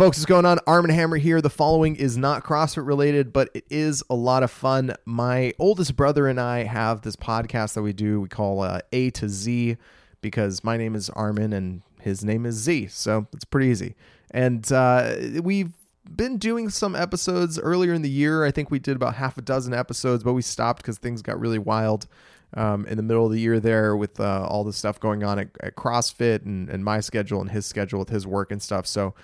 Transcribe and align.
Folks, 0.00 0.16
what's 0.16 0.24
going 0.24 0.46
on? 0.46 0.58
Arm 0.66 0.86
and 0.86 0.94
Hammer 0.94 1.18
here. 1.18 1.42
The 1.42 1.50
following 1.50 1.94
is 1.94 2.16
not 2.16 2.42
CrossFit 2.42 2.86
related, 2.86 3.34
but 3.34 3.50
it 3.52 3.66
is 3.68 4.02
a 4.08 4.14
lot 4.14 4.42
of 4.42 4.50
fun. 4.50 4.94
My 5.04 5.52
oldest 5.58 5.94
brother 5.94 6.26
and 6.26 6.40
I 6.40 6.62
have 6.62 7.02
this 7.02 7.16
podcast 7.16 7.74
that 7.74 7.82
we 7.82 7.92
do. 7.92 8.18
We 8.22 8.28
call 8.28 8.62
uh, 8.62 8.80
A 8.92 9.10
to 9.10 9.28
Z 9.28 9.76
because 10.22 10.64
my 10.64 10.78
name 10.78 10.94
is 10.94 11.10
Armen 11.10 11.52
and 11.52 11.82
his 12.00 12.24
name 12.24 12.46
is 12.46 12.54
Z. 12.54 12.86
So 12.86 13.26
it's 13.34 13.44
pretty 13.44 13.66
easy. 13.66 13.94
And 14.30 14.72
uh, 14.72 15.16
we've 15.42 15.74
been 16.10 16.38
doing 16.38 16.70
some 16.70 16.96
episodes 16.96 17.58
earlier 17.58 17.92
in 17.92 18.00
the 18.00 18.08
year. 18.08 18.46
I 18.46 18.52
think 18.52 18.70
we 18.70 18.78
did 18.78 18.96
about 18.96 19.16
half 19.16 19.36
a 19.36 19.42
dozen 19.42 19.74
episodes, 19.74 20.24
but 20.24 20.32
we 20.32 20.40
stopped 20.40 20.80
because 20.80 20.96
things 20.96 21.20
got 21.20 21.38
really 21.38 21.58
wild 21.58 22.06
um, 22.54 22.86
in 22.86 22.96
the 22.96 23.02
middle 23.02 23.26
of 23.26 23.32
the 23.32 23.40
year 23.40 23.60
there 23.60 23.94
with 23.94 24.18
uh, 24.18 24.46
all 24.48 24.64
the 24.64 24.72
stuff 24.72 24.98
going 24.98 25.22
on 25.22 25.38
at, 25.38 25.48
at 25.60 25.76
CrossFit 25.76 26.46
and, 26.46 26.70
and 26.70 26.86
my 26.86 27.00
schedule 27.00 27.42
and 27.42 27.50
his 27.50 27.66
schedule 27.66 27.98
with 27.98 28.08
his 28.08 28.26
work 28.26 28.50
and 28.50 28.62
stuff. 28.62 28.86
So 28.86 29.14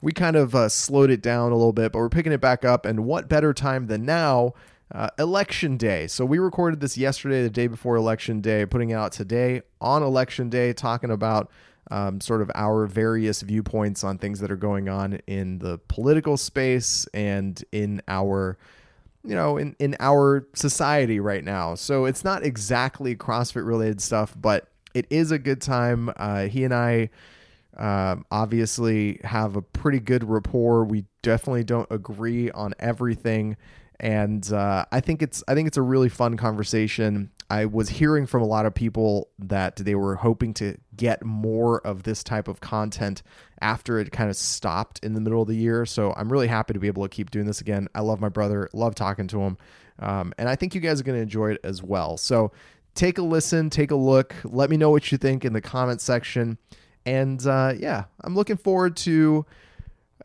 we 0.00 0.12
kind 0.12 0.36
of 0.36 0.54
uh, 0.54 0.68
slowed 0.68 1.10
it 1.10 1.22
down 1.22 1.52
a 1.52 1.56
little 1.56 1.72
bit, 1.72 1.92
but 1.92 1.98
we're 1.98 2.08
picking 2.08 2.32
it 2.32 2.40
back 2.40 2.64
up. 2.64 2.86
And 2.86 3.04
what 3.04 3.28
better 3.28 3.52
time 3.52 3.86
than 3.86 4.04
now? 4.04 4.54
Uh, 4.94 5.08
election 5.18 5.76
day. 5.76 6.06
So 6.06 6.24
we 6.24 6.38
recorded 6.38 6.78
this 6.78 6.96
yesterday, 6.96 7.42
the 7.42 7.50
day 7.50 7.66
before 7.66 7.96
election 7.96 8.40
day, 8.40 8.64
putting 8.64 8.90
it 8.90 8.94
out 8.94 9.10
today 9.10 9.62
on 9.80 10.04
election 10.04 10.48
day, 10.48 10.72
talking 10.72 11.10
about 11.10 11.50
um, 11.90 12.20
sort 12.20 12.42
of 12.42 12.50
our 12.54 12.86
various 12.86 13.42
viewpoints 13.42 14.02
on 14.02 14.18
things 14.18 14.40
that 14.40 14.50
are 14.50 14.56
going 14.56 14.88
on 14.88 15.20
in 15.26 15.58
the 15.58 15.78
political 15.88 16.36
space 16.36 17.06
and 17.14 17.64
in 17.72 18.02
our 18.08 18.58
you 19.24 19.34
know 19.34 19.56
in, 19.56 19.76
in 19.78 19.96
our 20.00 20.46
society 20.54 21.20
right 21.20 21.44
now 21.44 21.74
so 21.74 22.04
it's 22.04 22.24
not 22.24 22.44
exactly 22.44 23.14
crossfit 23.14 23.66
related 23.66 24.00
stuff 24.00 24.34
but 24.40 24.68
it 24.94 25.06
is 25.10 25.30
a 25.30 25.38
good 25.38 25.60
time 25.60 26.10
uh, 26.16 26.46
he 26.46 26.64
and 26.64 26.74
i 26.74 27.08
um, 27.76 28.24
obviously 28.30 29.20
have 29.24 29.56
a 29.56 29.62
pretty 29.62 30.00
good 30.00 30.24
rapport. 30.24 30.84
We 30.84 31.04
definitely 31.22 31.64
don't 31.64 31.88
agree 31.90 32.50
on 32.50 32.74
everything, 32.78 33.56
and 34.00 34.50
uh, 34.52 34.86
I 34.90 35.00
think 35.00 35.22
it's 35.22 35.44
I 35.46 35.54
think 35.54 35.68
it's 35.68 35.76
a 35.76 35.82
really 35.82 36.08
fun 36.08 36.36
conversation. 36.36 37.30
I 37.48 37.66
was 37.66 37.88
hearing 37.88 38.26
from 38.26 38.42
a 38.42 38.46
lot 38.46 38.66
of 38.66 38.74
people 38.74 39.28
that 39.38 39.76
they 39.76 39.94
were 39.94 40.16
hoping 40.16 40.52
to 40.54 40.76
get 40.96 41.24
more 41.24 41.86
of 41.86 42.02
this 42.02 42.24
type 42.24 42.48
of 42.48 42.60
content 42.60 43.22
after 43.60 44.00
it 44.00 44.10
kind 44.10 44.30
of 44.30 44.36
stopped 44.36 44.98
in 45.04 45.12
the 45.12 45.20
middle 45.20 45.42
of 45.42 45.48
the 45.48 45.54
year. 45.54 45.86
So 45.86 46.12
I'm 46.16 46.32
really 46.32 46.48
happy 46.48 46.72
to 46.72 46.80
be 46.80 46.88
able 46.88 47.04
to 47.04 47.08
keep 47.08 47.30
doing 47.30 47.46
this 47.46 47.60
again. 47.60 47.88
I 47.94 48.00
love 48.00 48.20
my 48.20 48.28
brother, 48.28 48.68
love 48.72 48.94
talking 48.94 49.28
to 49.28 49.40
him, 49.42 49.58
um, 49.98 50.32
and 50.38 50.48
I 50.48 50.56
think 50.56 50.74
you 50.74 50.80
guys 50.80 51.00
are 51.00 51.04
going 51.04 51.18
to 51.18 51.22
enjoy 51.22 51.52
it 51.52 51.60
as 51.62 51.82
well. 51.82 52.16
So 52.16 52.52
take 52.94 53.18
a 53.18 53.22
listen, 53.22 53.68
take 53.70 53.90
a 53.90 53.96
look. 53.96 54.34
Let 54.44 54.70
me 54.70 54.76
know 54.78 54.90
what 54.90 55.12
you 55.12 55.18
think 55.18 55.44
in 55.44 55.52
the 55.52 55.60
comment 55.60 56.00
section 56.00 56.58
and 57.06 57.44
uh, 57.46 57.72
yeah, 57.78 58.04
I'm 58.22 58.34
looking 58.34 58.56
forward 58.56 58.96
to. 58.98 59.46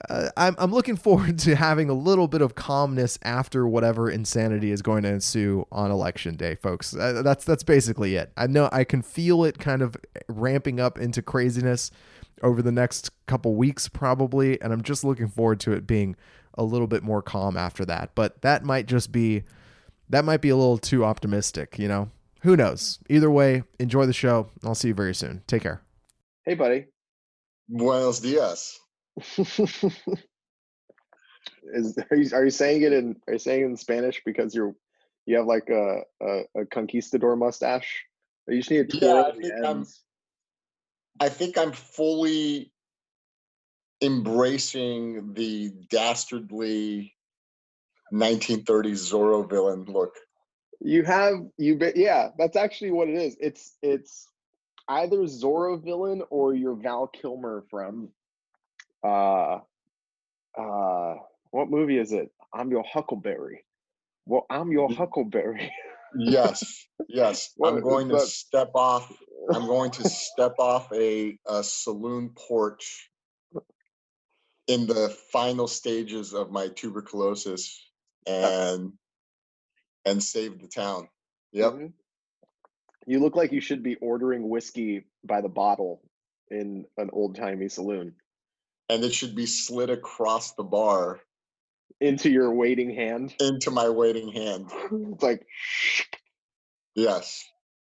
Uh, 0.10 0.30
I'm, 0.36 0.56
I'm 0.58 0.72
looking 0.72 0.96
forward 0.96 1.38
to 1.40 1.56
having 1.56 1.90
a 1.90 1.94
little 1.94 2.28
bit 2.28 2.42
of 2.42 2.56
calmness 2.56 3.20
after 3.22 3.68
whatever 3.68 4.10
insanity 4.10 4.72
is 4.72 4.82
going 4.82 5.04
to 5.04 5.10
ensue 5.10 5.68
on 5.72 5.92
election 5.92 6.36
day, 6.36 6.56
folks. 6.56 6.96
Uh, 6.96 7.22
that's 7.24 7.46
that's 7.46 7.64
basically 7.64 8.16
it. 8.16 8.32
I 8.36 8.48
know 8.48 8.68
I 8.72 8.84
can 8.84 9.04
feel 9.04 9.44
it 9.44 9.60
kind 9.60 9.84
of 9.84 9.96
ramping 10.28 10.80
up 10.80 10.98
into 10.98 11.22
craziness 11.22 11.92
over 12.42 12.64
the 12.64 12.72
next 12.72 13.12
couple 13.28 13.54
weeks, 13.54 13.88
probably, 13.88 14.60
and 14.60 14.74
I'm 14.74 14.82
just 14.82 15.04
looking 15.04 15.28
forward 15.28 15.60
to 15.62 15.74
it 15.74 15.86
being 15.86 16.16
a 16.56 16.64
little 16.64 16.88
bit 16.88 17.04
more 17.04 17.22
calm 17.22 17.56
after 17.56 17.86
that. 17.86 18.12
But 18.16 18.42
that 18.42 18.66
might 18.66 18.88
just 18.88 19.12
be 19.12 19.44
that 20.10 20.26
might 20.26 20.42
be 20.42 20.50
a 20.50 20.56
little 20.56 20.80
too 20.80 21.06
optimistic, 21.06 21.78
you 21.78 21.88
know. 21.88 22.10
Who 22.42 22.58
knows? 22.58 22.98
Either 23.08 23.30
way, 23.30 23.64
enjoy 23.80 24.08
the 24.08 24.14
show. 24.14 24.50
I'll 24.64 24.74
see 24.74 24.88
you 24.88 24.94
very 24.96 25.14
soon. 25.14 25.44
Take 25.46 25.62
care. 25.62 25.82
Hey, 26.52 26.56
buddy. 26.56 26.86
Buenos 27.70 28.20
dias. 28.20 28.78
Is 31.74 31.98
are 32.12 32.18
you, 32.18 32.30
are 32.36 32.44
you 32.44 32.50
saying 32.50 32.82
it 32.82 32.92
in 32.92 33.16
are 33.26 33.34
you 33.36 33.40
saying 33.40 33.62
it 33.62 33.68
in 33.68 33.78
Spanish 33.78 34.22
because 34.26 34.54
you're 34.54 34.76
you 35.26 35.38
have 35.38 35.46
like 35.46 35.70
a 35.70 36.02
a, 36.22 36.42
a 36.60 36.66
conquistador 36.66 37.38
mustache? 37.38 38.04
You 38.50 38.58
just 38.58 38.70
need 38.70 38.90
to 38.90 38.98
yeah, 38.98 39.24
I 39.26 39.32
think, 39.32 39.54
I'm, 39.66 39.88
I 41.22 41.30
think 41.30 41.58
I'm 41.58 41.72
fully 41.72 42.74
embracing 44.02 45.34
the 45.34 45.72
dastardly 45.90 47.16
1930s 48.12 49.10
Zorro 49.10 49.50
villain 49.50 49.86
look. 49.86 50.16
You 50.82 51.04
have 51.04 51.36
you 51.58 51.80
yeah, 51.96 52.32
that's 52.38 52.58
actually 52.58 52.92
what 52.92 53.08
it 53.08 53.16
is. 53.16 53.38
It's 53.40 53.78
it's 53.82 54.28
either 55.00 55.20
Zorro 55.20 55.82
villain 55.82 56.22
or 56.30 56.54
your 56.54 56.76
Val 56.76 57.08
Kilmer 57.08 57.64
from 57.70 58.10
uh 59.04 59.60
uh 60.58 61.16
what 61.52 61.70
movie 61.70 61.98
is 61.98 62.12
it? 62.12 62.32
I'm 62.54 62.72
your 62.72 62.84
Huckleberry. 62.84 63.64
Well, 64.26 64.46
I'm 64.50 64.72
your 64.72 64.92
Huckleberry. 64.92 65.72
yes, 66.18 66.88
yes. 67.08 67.54
I'm 67.64 67.82
going 67.82 68.10
to 68.10 68.20
step 68.22 68.72
off. 68.76 69.12
I'm 69.54 69.68
going 69.68 69.92
to 69.92 70.04
step 70.10 70.56
off 70.60 70.92
a, 70.94 71.38
a 71.48 71.64
saloon 71.64 72.32
porch 72.36 73.10
in 74.68 74.88
the 74.88 75.10
final 75.32 75.68
stages 75.68 76.34
of 76.34 76.52
my 76.52 76.70
tuberculosis 76.70 77.84
and 78.28 78.94
and 80.06 80.24
save 80.24 80.62
the 80.62 80.68
town. 80.68 81.10
Yep. 81.52 81.74
Mm-hmm. 81.74 81.86
You 83.08 83.20
look 83.20 83.36
like 83.36 83.52
you 83.52 83.62
should 83.62 83.84
be 83.84 83.96
ordering 83.96 84.48
whiskey 84.48 85.06
by 85.24 85.42
the 85.42 85.50
bottle 85.50 86.02
in 86.50 86.86
an 86.98 87.10
old 87.14 87.36
timey 87.36 87.70
saloon. 87.70 88.14
And 88.90 89.04
it 89.04 89.14
should 89.14 89.36
be 89.36 89.46
slid 89.46 89.90
across 89.90 90.54
the 90.54 90.64
bar 90.64 91.22
into 92.00 92.30
your 92.30 92.54
waiting 92.54 92.94
hand. 92.94 93.34
Into 93.40 93.72
my 93.72 93.90
waiting 93.90 94.32
hand. 94.32 94.72
it's 94.92 95.24
like 95.24 95.46
Yes. 96.96 97.44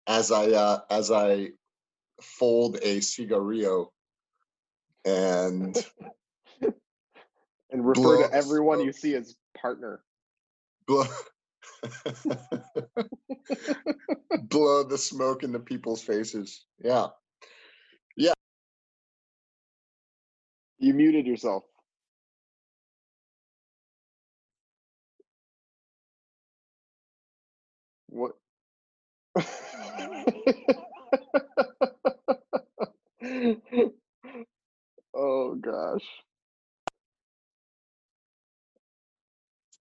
As 0.06 0.30
I 0.30 0.46
uh 0.48 0.80
as 0.90 1.10
I 1.10 1.50
fold 2.20 2.78
a 2.82 3.00
cigarillo 3.00 3.92
and 5.04 5.76
and 7.70 7.86
refer 7.86 8.28
to 8.28 8.34
everyone 8.34 8.80
you 8.80 8.92
see 8.92 9.14
as 9.14 9.34
partner. 9.56 10.02
Blow, 10.86 11.04
Blow 14.42 14.84
the 14.84 14.98
smoke 14.98 15.42
into 15.42 15.58
people's 15.60 16.02
faces. 16.02 16.64
Yeah. 16.82 17.08
Yeah. 18.16 18.32
You 20.78 20.94
muted 20.94 21.26
yourself. 21.26 21.64
What? 28.08 28.32
oh 35.14 35.54
gosh. 35.56 36.06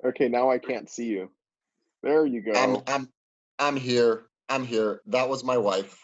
Okay, 0.06 0.30
now 0.30 0.52
I 0.52 0.60
can't 0.60 0.90
see 0.90 1.08
you. 1.08 1.32
There 2.04 2.26
you 2.26 2.42
go. 2.42 2.54
I'm 2.54 2.78
I'm 2.88 3.10
I'm 3.58 3.76
here. 3.76 4.24
I'm 4.48 4.66
here. 4.66 5.02
That 5.08 5.30
was 5.30 5.44
my 5.44 5.58
wife. 5.58 5.98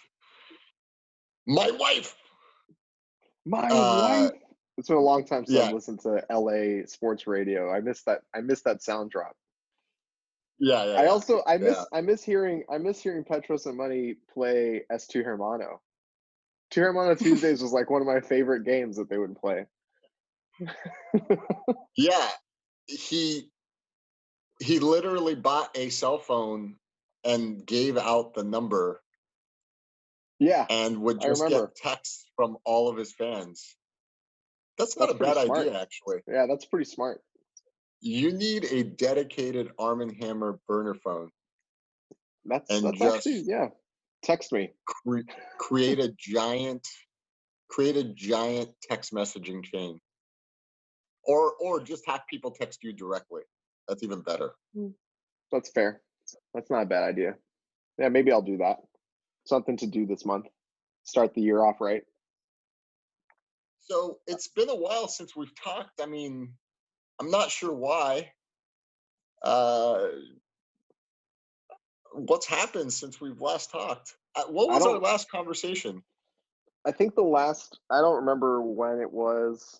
My 1.47 1.71
wife. 1.71 2.15
My 3.45 3.67
uh, 3.69 4.29
wife. 4.29 4.31
It's 4.77 4.89
been 4.89 4.97
a 4.97 5.01
long 5.01 5.25
time 5.25 5.45
since 5.45 5.57
yeah. 5.57 5.65
I've 5.65 5.73
listened 5.73 6.01
to 6.01 6.23
LA 6.29 6.85
sports 6.85 7.27
radio. 7.27 7.71
I 7.71 7.79
miss 7.79 8.03
that. 8.03 8.21
I 8.33 8.41
miss 8.41 8.61
that 8.63 8.83
sound 8.83 9.11
drop. 9.11 9.35
Yeah, 10.59 10.85
yeah. 10.85 11.01
I 11.01 11.07
also 11.07 11.43
I 11.45 11.57
miss 11.57 11.75
yeah. 11.75 11.97
I 11.97 12.01
miss 12.01 12.23
hearing 12.23 12.63
I 12.69 12.77
miss 12.77 13.01
hearing 13.01 13.23
Petros 13.23 13.65
and 13.65 13.77
Money 13.77 14.15
play 14.33 14.83
S2 14.91 15.23
Hermano. 15.23 15.81
Two 16.71 16.81
Hermano 16.81 17.15
Tuesdays 17.15 17.61
was 17.61 17.71
like 17.71 17.89
one 17.89 18.01
of 18.01 18.07
my 18.07 18.19
favorite 18.19 18.63
games 18.63 18.97
that 18.97 19.09
they 19.09 19.17
would 19.17 19.35
play. 19.35 19.65
yeah, 21.97 22.29
he 22.87 23.49
he 24.59 24.79
literally 24.79 25.35
bought 25.35 25.75
a 25.75 25.89
cell 25.89 26.17
phone 26.17 26.75
and 27.23 27.65
gave 27.65 27.97
out 27.97 28.33
the 28.33 28.43
number. 28.43 29.01
Yeah. 30.39 30.65
And 30.69 31.01
would 31.01 31.21
just 31.21 31.47
get 31.47 31.75
texts 31.75 32.25
from 32.35 32.57
all 32.65 32.89
of 32.89 32.97
his 32.97 33.13
fans. 33.13 33.75
That's 34.77 34.97
not 34.97 35.07
that's 35.07 35.19
a 35.19 35.23
bad 35.23 35.45
smart. 35.45 35.59
idea, 35.59 35.81
actually. 35.81 36.17
Yeah, 36.27 36.45
that's 36.47 36.65
pretty 36.65 36.85
smart. 36.85 37.21
You 38.01 38.33
need 38.33 38.65
a 38.65 38.83
dedicated 38.83 39.71
Arm 39.79 40.01
and 40.01 40.13
Hammer 40.21 40.59
burner 40.67 40.95
phone. 40.95 41.29
That's, 42.43 42.69
and 42.69 42.85
that's 42.85 42.99
just 42.99 43.15
actually, 43.15 43.43
yeah. 43.47 43.69
Text 44.23 44.51
me. 44.51 44.71
Cre- 44.85 45.21
create 45.57 45.99
a 45.99 46.13
giant, 46.19 46.87
create 47.69 47.95
a 47.95 48.03
giant 48.03 48.69
text 48.83 49.13
messaging 49.13 49.63
chain, 49.63 49.99
or 51.23 51.53
or 51.53 51.79
just 51.79 52.03
have 52.07 52.21
people 52.29 52.51
text 52.51 52.83
you 52.83 52.91
directly. 52.93 53.41
That's 53.87 54.03
even 54.03 54.21
better. 54.21 54.51
Hmm. 54.75 54.89
That's 55.51 55.69
fair. 55.69 56.01
That's 56.53 56.69
not 56.69 56.83
a 56.83 56.85
bad 56.85 57.03
idea. 57.03 57.35
Yeah, 57.97 58.09
maybe 58.09 58.31
I'll 58.31 58.41
do 58.41 58.57
that. 58.57 58.77
Something 59.45 59.77
to 59.77 59.87
do 59.87 60.05
this 60.05 60.25
month. 60.25 60.47
Start 61.03 61.33
the 61.33 61.41
year 61.41 61.63
off 61.63 61.79
right. 61.79 62.03
So 63.81 64.17
it's 64.25 64.47
been 64.47 64.69
a 64.69 64.75
while 64.75 65.07
since 65.07 65.35
we've 65.35 65.53
talked. 65.55 66.01
I 66.01 66.07
mean, 66.07 66.53
I'm 67.19 67.29
not 67.29 67.51
sure 67.51 67.73
why. 67.73 68.31
Uh, 69.43 70.07
what's 72.13 72.47
happened 72.47 72.91
since 72.91 73.21
we've 73.21 73.39
last 73.39 73.69
talked? 73.71 74.15
Uh, 74.35 74.45
what 74.45 74.69
was 74.69 74.85
our 74.85 74.97
last 74.97 75.29
conversation? 75.29 76.01
I 76.85 76.91
think 76.91 77.15
the 77.15 77.21
last. 77.21 77.79
I 77.91 78.01
don't 78.01 78.17
remember 78.17 78.61
when 78.61 78.99
it 78.99 79.11
was. 79.11 79.79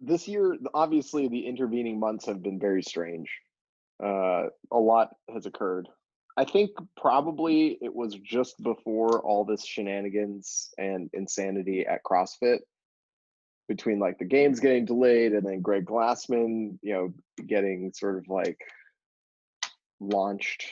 This 0.00 0.26
year, 0.26 0.56
obviously, 0.72 1.28
the 1.28 1.46
intervening 1.46 2.00
months 2.00 2.26
have 2.26 2.42
been 2.42 2.58
very 2.58 2.82
strange. 2.82 3.30
Uh, 4.02 4.44
a 4.72 4.78
lot 4.78 5.10
has 5.32 5.46
occurred. 5.46 5.88
I 6.36 6.44
think 6.44 6.70
probably 6.96 7.76
it 7.82 7.94
was 7.94 8.14
just 8.14 8.62
before 8.62 9.20
all 9.20 9.44
this 9.44 9.64
shenanigans 9.64 10.70
and 10.78 11.10
insanity 11.12 11.86
at 11.86 12.02
CrossFit 12.02 12.60
between 13.68 13.98
like 13.98 14.18
the 14.18 14.24
games 14.24 14.58
getting 14.58 14.86
delayed 14.86 15.32
and 15.32 15.46
then 15.46 15.60
Greg 15.60 15.84
Glassman, 15.84 16.78
you 16.82 16.94
know, 16.94 17.14
getting 17.46 17.92
sort 17.92 18.16
of 18.16 18.24
like 18.28 18.58
launched 20.00 20.64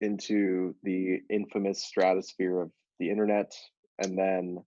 into 0.00 0.74
the 0.82 1.20
infamous 1.30 1.82
stratosphere 1.82 2.60
of 2.60 2.70
the 2.98 3.10
internet 3.10 3.52
and 3.98 4.18
then 4.18 4.58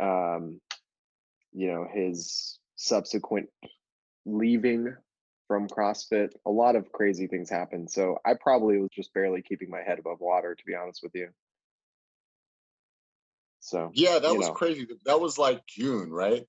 um 0.00 0.60
you 1.52 1.68
know 1.68 1.86
his 1.92 2.58
subsequent 2.76 3.48
leaving 4.24 4.94
from 5.48 5.68
CrossFit. 5.68 6.30
A 6.46 6.50
lot 6.50 6.76
of 6.76 6.92
crazy 6.92 7.26
things 7.26 7.50
happened. 7.50 7.90
So 7.90 8.18
I 8.24 8.34
probably 8.34 8.78
was 8.78 8.90
just 8.94 9.12
barely 9.14 9.42
keeping 9.42 9.70
my 9.70 9.82
head 9.82 9.98
above 9.98 10.20
water, 10.20 10.54
to 10.54 10.64
be 10.64 10.74
honest 10.74 11.00
with 11.02 11.14
you. 11.14 11.28
So 13.60 13.90
yeah, 13.94 14.18
that 14.20 14.36
was 14.36 14.46
know. 14.46 14.52
crazy. 14.52 14.86
That 15.06 15.20
was 15.20 15.38
like 15.38 15.66
June, 15.66 16.12
right? 16.12 16.46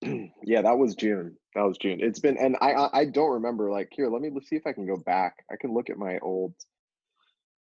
yeah, 0.02 0.62
that 0.62 0.78
was 0.78 0.94
June. 0.94 1.36
That 1.54 1.62
was 1.62 1.76
June. 1.76 1.98
It's 2.00 2.20
been, 2.20 2.38
and 2.38 2.56
I 2.60 2.88
I 2.92 3.04
don't 3.06 3.32
remember. 3.32 3.70
Like 3.70 3.88
here, 3.90 4.08
let 4.08 4.22
me 4.22 4.30
see 4.44 4.56
if 4.56 4.66
I 4.66 4.72
can 4.72 4.86
go 4.86 4.96
back. 4.96 5.44
I 5.50 5.56
can 5.60 5.74
look 5.74 5.90
at 5.90 5.98
my 5.98 6.18
old. 6.20 6.54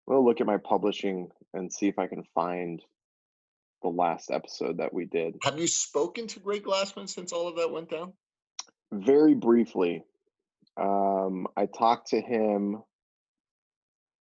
We'll 0.06 0.24
look 0.24 0.40
at 0.40 0.46
my 0.46 0.58
publishing 0.58 1.28
and 1.54 1.72
see 1.72 1.88
if 1.88 1.98
I 1.98 2.08
can 2.08 2.24
find 2.34 2.82
the 3.82 3.88
last 3.88 4.30
episode 4.30 4.78
that 4.78 4.92
we 4.92 5.06
did. 5.06 5.36
Have 5.42 5.58
you 5.58 5.66
spoken 5.66 6.26
to 6.28 6.40
Greg 6.40 6.64
Glassman 6.64 7.08
since 7.08 7.32
all 7.32 7.48
of 7.48 7.56
that 7.56 7.70
went 7.70 7.90
down? 7.90 8.12
Very 8.92 9.34
briefly. 9.34 10.04
Um, 10.76 11.46
I 11.56 11.66
talked 11.66 12.08
to 12.08 12.20
him, 12.20 12.82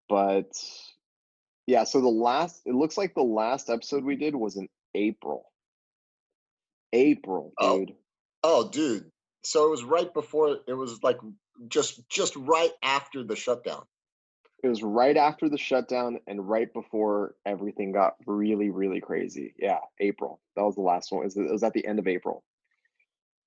but 0.10 0.52
yeah, 1.66 1.84
so 1.84 2.02
the 2.02 2.08
last, 2.08 2.62
it 2.66 2.74
looks 2.74 2.98
like 2.98 3.14
the 3.14 3.22
last 3.22 3.70
episode 3.70 4.04
we 4.04 4.16
did 4.16 4.36
was 4.36 4.56
in 4.56 4.68
April. 4.96 5.46
April, 6.94 7.54
oh. 7.60 7.80
dude. 7.80 7.96
Oh, 8.44 8.62
oh 8.66 8.70
dude. 8.70 9.12
So 9.44 9.68
it 9.68 9.72
was 9.72 9.84
right 9.84 10.14
before, 10.14 10.58
it 10.68 10.74
was 10.74 11.02
like 11.04 11.18
just 11.68 12.08
just 12.10 12.36
right 12.36 12.72
after 12.84 13.24
the 13.24 13.36
shutdown. 13.36 13.84
It 14.64 14.68
was 14.68 14.82
right 14.82 15.16
after 15.16 15.50
the 15.50 15.58
shutdown 15.58 16.20
and 16.26 16.50
right 16.50 16.72
before 16.74 17.36
everything 17.46 17.92
got 17.92 18.16
really, 18.26 18.70
really 18.72 19.00
crazy. 19.00 19.54
Yeah, 19.58 19.80
April. 20.00 20.40
That 20.56 20.64
was 20.64 20.76
the 20.76 20.82
last 20.82 21.12
one. 21.12 21.22
It 21.22 21.26
was, 21.26 21.38
it 21.38 21.52
was 21.52 21.64
at 21.64 21.74
the 21.74 21.86
end 21.86 22.00
of 22.00 22.08
April. 22.08 22.44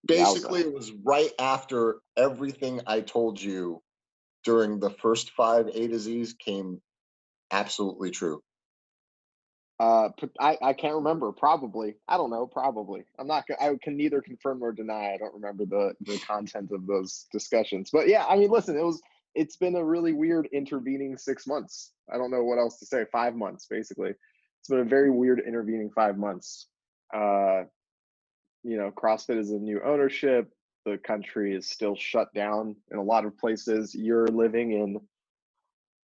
Basically, 0.06 0.60
it 0.60 0.72
was 0.72 0.92
right 1.04 1.30
after 1.38 1.96
everything 2.16 2.80
I 2.86 3.00
told 3.00 3.40
you 3.40 3.82
during 4.44 4.78
the 4.78 4.90
first 4.90 5.32
five 5.32 5.68
A 5.68 5.88
to 5.88 5.98
Z's 5.98 6.32
came 6.32 6.80
absolutely 7.50 8.10
true. 8.10 8.42
Uh, 9.80 10.10
I, 10.38 10.58
I 10.62 10.72
can't 10.74 10.94
remember. 10.94 11.32
Probably. 11.32 11.96
I 12.06 12.18
don't 12.18 12.30
know. 12.30 12.46
Probably. 12.46 13.04
I'm 13.18 13.26
not. 13.26 13.44
I 13.60 13.74
can 13.82 13.96
neither 13.96 14.20
confirm 14.20 14.60
nor 14.60 14.72
deny. 14.72 15.14
I 15.14 15.16
don't 15.16 15.34
remember 15.34 15.64
the 15.64 15.94
the 16.02 16.18
content 16.18 16.70
of 16.70 16.86
those 16.86 17.26
discussions. 17.32 17.90
But 17.90 18.06
yeah, 18.06 18.24
I 18.26 18.36
mean, 18.36 18.50
listen. 18.50 18.76
It 18.76 18.84
was. 18.84 19.02
It's 19.34 19.56
been 19.56 19.76
a 19.76 19.84
really 19.84 20.12
weird 20.12 20.48
intervening 20.52 21.16
six 21.16 21.46
months. 21.46 21.92
I 22.12 22.18
don't 22.18 22.30
know 22.30 22.44
what 22.44 22.58
else 22.58 22.78
to 22.80 22.86
say. 22.86 23.04
Five 23.12 23.34
months, 23.34 23.66
basically. 23.68 24.10
It's 24.10 24.68
been 24.68 24.80
a 24.80 24.84
very 24.84 25.10
weird 25.10 25.40
intervening 25.46 25.90
five 25.94 26.18
months. 26.18 26.66
Uh, 27.14 27.62
you 28.62 28.76
know, 28.76 28.90
CrossFit 28.90 29.38
is 29.38 29.50
a 29.50 29.58
new 29.58 29.80
ownership. 29.84 30.50
The 30.84 30.98
country 30.98 31.54
is 31.54 31.68
still 31.68 31.96
shut 31.96 32.32
down 32.34 32.76
in 32.90 32.98
a 32.98 33.02
lot 33.02 33.24
of 33.24 33.38
places. 33.38 33.94
You're 33.94 34.26
living 34.26 34.72
in 34.72 35.00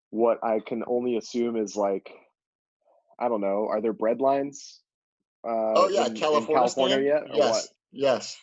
what 0.10 0.44
I 0.44 0.60
can 0.60 0.84
only 0.88 1.18
assume 1.18 1.56
is 1.58 1.76
like, 1.76 2.12
I 3.20 3.30
don't 3.30 3.42
know, 3.42 3.68
are 3.70 3.82
there 3.82 3.94
bread 3.94 4.22
lines? 4.22 4.80
Uh, 5.46 5.74
oh 5.76 5.90
yeah, 5.90 6.06
in, 6.08 6.16
California, 6.16 6.50
in 6.50 6.56
California 6.56 7.00
yet? 7.00 7.24
Yes, 7.34 7.68
yes. 7.92 8.38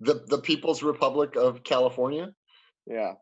The 0.00 0.24
the 0.26 0.38
People's 0.38 0.82
Republic 0.82 1.36
of 1.36 1.62
California. 1.62 2.32
Yeah. 2.86 3.12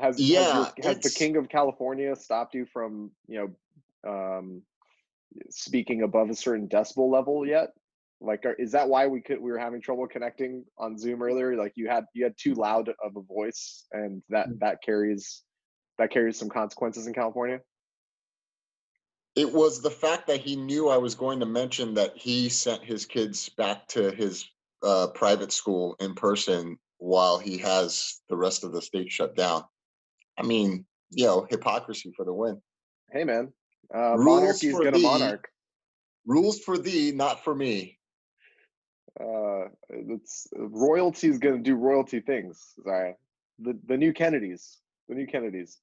Has 0.00 0.20
yeah 0.20 0.64
has, 0.64 0.72
your, 0.76 0.86
has 0.86 1.00
the 1.00 1.10
King 1.10 1.36
of 1.36 1.48
California 1.48 2.14
stopped 2.16 2.54
you 2.54 2.66
from 2.66 3.10
you 3.26 3.54
know 4.04 4.32
um, 4.38 4.62
speaking 5.50 6.02
above 6.02 6.30
a 6.30 6.34
certain 6.34 6.68
decibel 6.68 7.10
level 7.10 7.46
yet? 7.46 7.70
like 8.20 8.44
is 8.58 8.72
that 8.72 8.88
why 8.88 9.06
we 9.06 9.20
could 9.20 9.40
we 9.40 9.50
were 9.50 9.58
having 9.58 9.80
trouble 9.80 10.06
connecting 10.06 10.64
on 10.76 10.98
zoom 10.98 11.22
earlier 11.22 11.56
like 11.56 11.72
you 11.76 11.88
had 11.88 12.04
you 12.14 12.24
had 12.24 12.34
too 12.36 12.54
loud 12.54 12.88
of 13.02 13.16
a 13.16 13.20
voice 13.20 13.86
and 13.92 14.22
that 14.28 14.48
mm. 14.48 14.58
that 14.58 14.82
carries 14.82 15.42
that 15.98 16.10
carries 16.10 16.38
some 16.38 16.48
consequences 16.48 17.06
in 17.06 17.14
california 17.14 17.60
it 19.36 19.52
was 19.52 19.80
the 19.80 19.90
fact 19.90 20.26
that 20.26 20.40
he 20.40 20.56
knew 20.56 20.88
i 20.88 20.96
was 20.96 21.14
going 21.14 21.40
to 21.40 21.46
mention 21.46 21.94
that 21.94 22.16
he 22.16 22.48
sent 22.48 22.82
his 22.82 23.06
kids 23.06 23.48
back 23.50 23.86
to 23.86 24.10
his 24.10 24.48
uh, 24.82 25.08
private 25.08 25.52
school 25.52 25.96
in 26.00 26.14
person 26.14 26.78
while 26.98 27.38
he 27.38 27.58
has 27.58 28.20
the 28.28 28.36
rest 28.36 28.64
of 28.64 28.72
the 28.72 28.82
state 28.82 29.10
shut 29.10 29.36
down 29.36 29.64
i 30.38 30.42
mean 30.42 30.84
you 31.10 31.26
know 31.26 31.46
hypocrisy 31.50 32.12
for 32.16 32.24
the 32.24 32.32
win 32.32 32.60
hey 33.12 33.24
man 33.24 33.52
uh, 33.94 34.16
monarchy's 34.18 34.78
gonna 34.78 34.98
monarch 34.98 35.48
rules 36.26 36.58
for 36.60 36.78
thee 36.78 37.12
not 37.12 37.42
for 37.44 37.54
me 37.54 37.98
uh, 39.20 39.64
it's 39.90 40.46
royalty 40.56 41.28
is 41.28 41.38
going 41.38 41.56
to 41.56 41.62
do 41.62 41.74
royalty 41.74 42.20
things. 42.20 42.74
Sorry, 42.84 43.14
the 43.58 43.78
the 43.86 43.96
new 43.96 44.12
Kennedys, 44.12 44.78
the 45.08 45.14
new 45.14 45.26
Kennedys. 45.26 45.78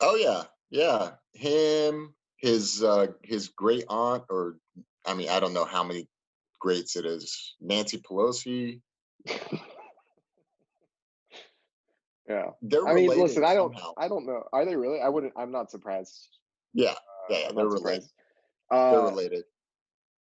Oh 0.00 0.16
yeah, 0.16 0.44
yeah. 0.70 1.12
Him, 1.34 2.14
his 2.38 2.82
uh, 2.82 3.08
his 3.22 3.48
great 3.48 3.84
aunt, 3.88 4.24
or 4.30 4.56
I 5.06 5.14
mean, 5.14 5.28
I 5.28 5.38
don't 5.38 5.54
know 5.54 5.64
how 5.64 5.84
many 5.84 6.08
greats 6.60 6.96
it 6.96 7.06
is. 7.06 7.54
Nancy 7.60 7.98
Pelosi. 7.98 8.80
yeah, 12.28 12.50
they're. 12.62 12.86
I 12.86 12.94
mean, 12.94 13.08
listen, 13.08 13.44
I 13.44 13.54
don't, 13.54 13.72
somehow. 13.72 13.92
I 13.98 14.08
don't 14.08 14.26
know. 14.26 14.42
Are 14.52 14.64
they 14.64 14.76
really? 14.76 15.00
I 15.00 15.08
wouldn't. 15.08 15.32
I'm 15.36 15.52
not 15.52 15.70
surprised. 15.70 16.28
Yeah, 16.74 16.94
yeah, 17.30 17.38
yeah 17.38 17.52
they're 17.54 17.66
related. 17.66 18.08
Uh, 18.70 18.90
they're 18.90 19.00
related. 19.02 19.44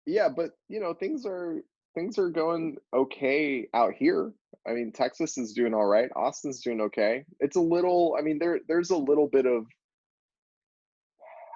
Yeah, 0.07 0.29
but 0.29 0.51
you 0.69 0.81
know, 0.81 0.95
things 0.95 1.25
are 1.27 1.63
things 1.95 2.19
are 2.19 2.31
going 2.31 2.77
okay 2.93 3.69
out 3.75 3.95
here. 3.95 4.33
I 4.67 4.73
mean, 4.73 4.93
Texas 4.93 5.39
is 5.39 5.53
doing 5.53 5.75
all 5.75 5.87
right. 5.87 6.11
Austin's 6.17 6.61
doing 6.61 6.81
okay. 6.83 7.25
It's 7.41 7.57
a 7.57 7.61
little. 7.61 8.17
I 8.19 8.23
mean, 8.23 8.39
there 8.39 8.61
there's 8.69 8.91
a 8.91 8.97
little 8.97 9.29
bit 9.29 9.47
of. 9.47 9.67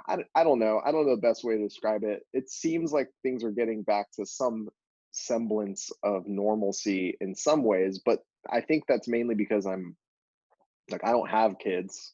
I, 0.08 0.18
I 0.36 0.44
don't 0.44 0.60
know. 0.60 0.80
I 0.84 0.92
don't 0.92 1.06
know 1.06 1.16
the 1.16 1.20
best 1.20 1.42
way 1.42 1.56
to 1.56 1.64
describe 1.64 2.04
it. 2.04 2.22
It 2.32 2.48
seems 2.48 2.92
like 2.92 3.08
things 3.22 3.42
are 3.42 3.50
getting 3.50 3.82
back 3.82 4.06
to 4.12 4.24
some 4.24 4.68
semblance 5.10 5.90
of 6.04 6.26
normalcy 6.28 7.16
in 7.20 7.34
some 7.34 7.64
ways, 7.64 8.00
but 8.04 8.20
I 8.48 8.60
think 8.60 8.84
that's 8.86 9.08
mainly 9.08 9.34
because 9.34 9.66
I'm 9.66 9.96
like 10.90 11.04
I 11.04 11.10
don't 11.10 11.30
have 11.30 11.58
kids, 11.58 12.12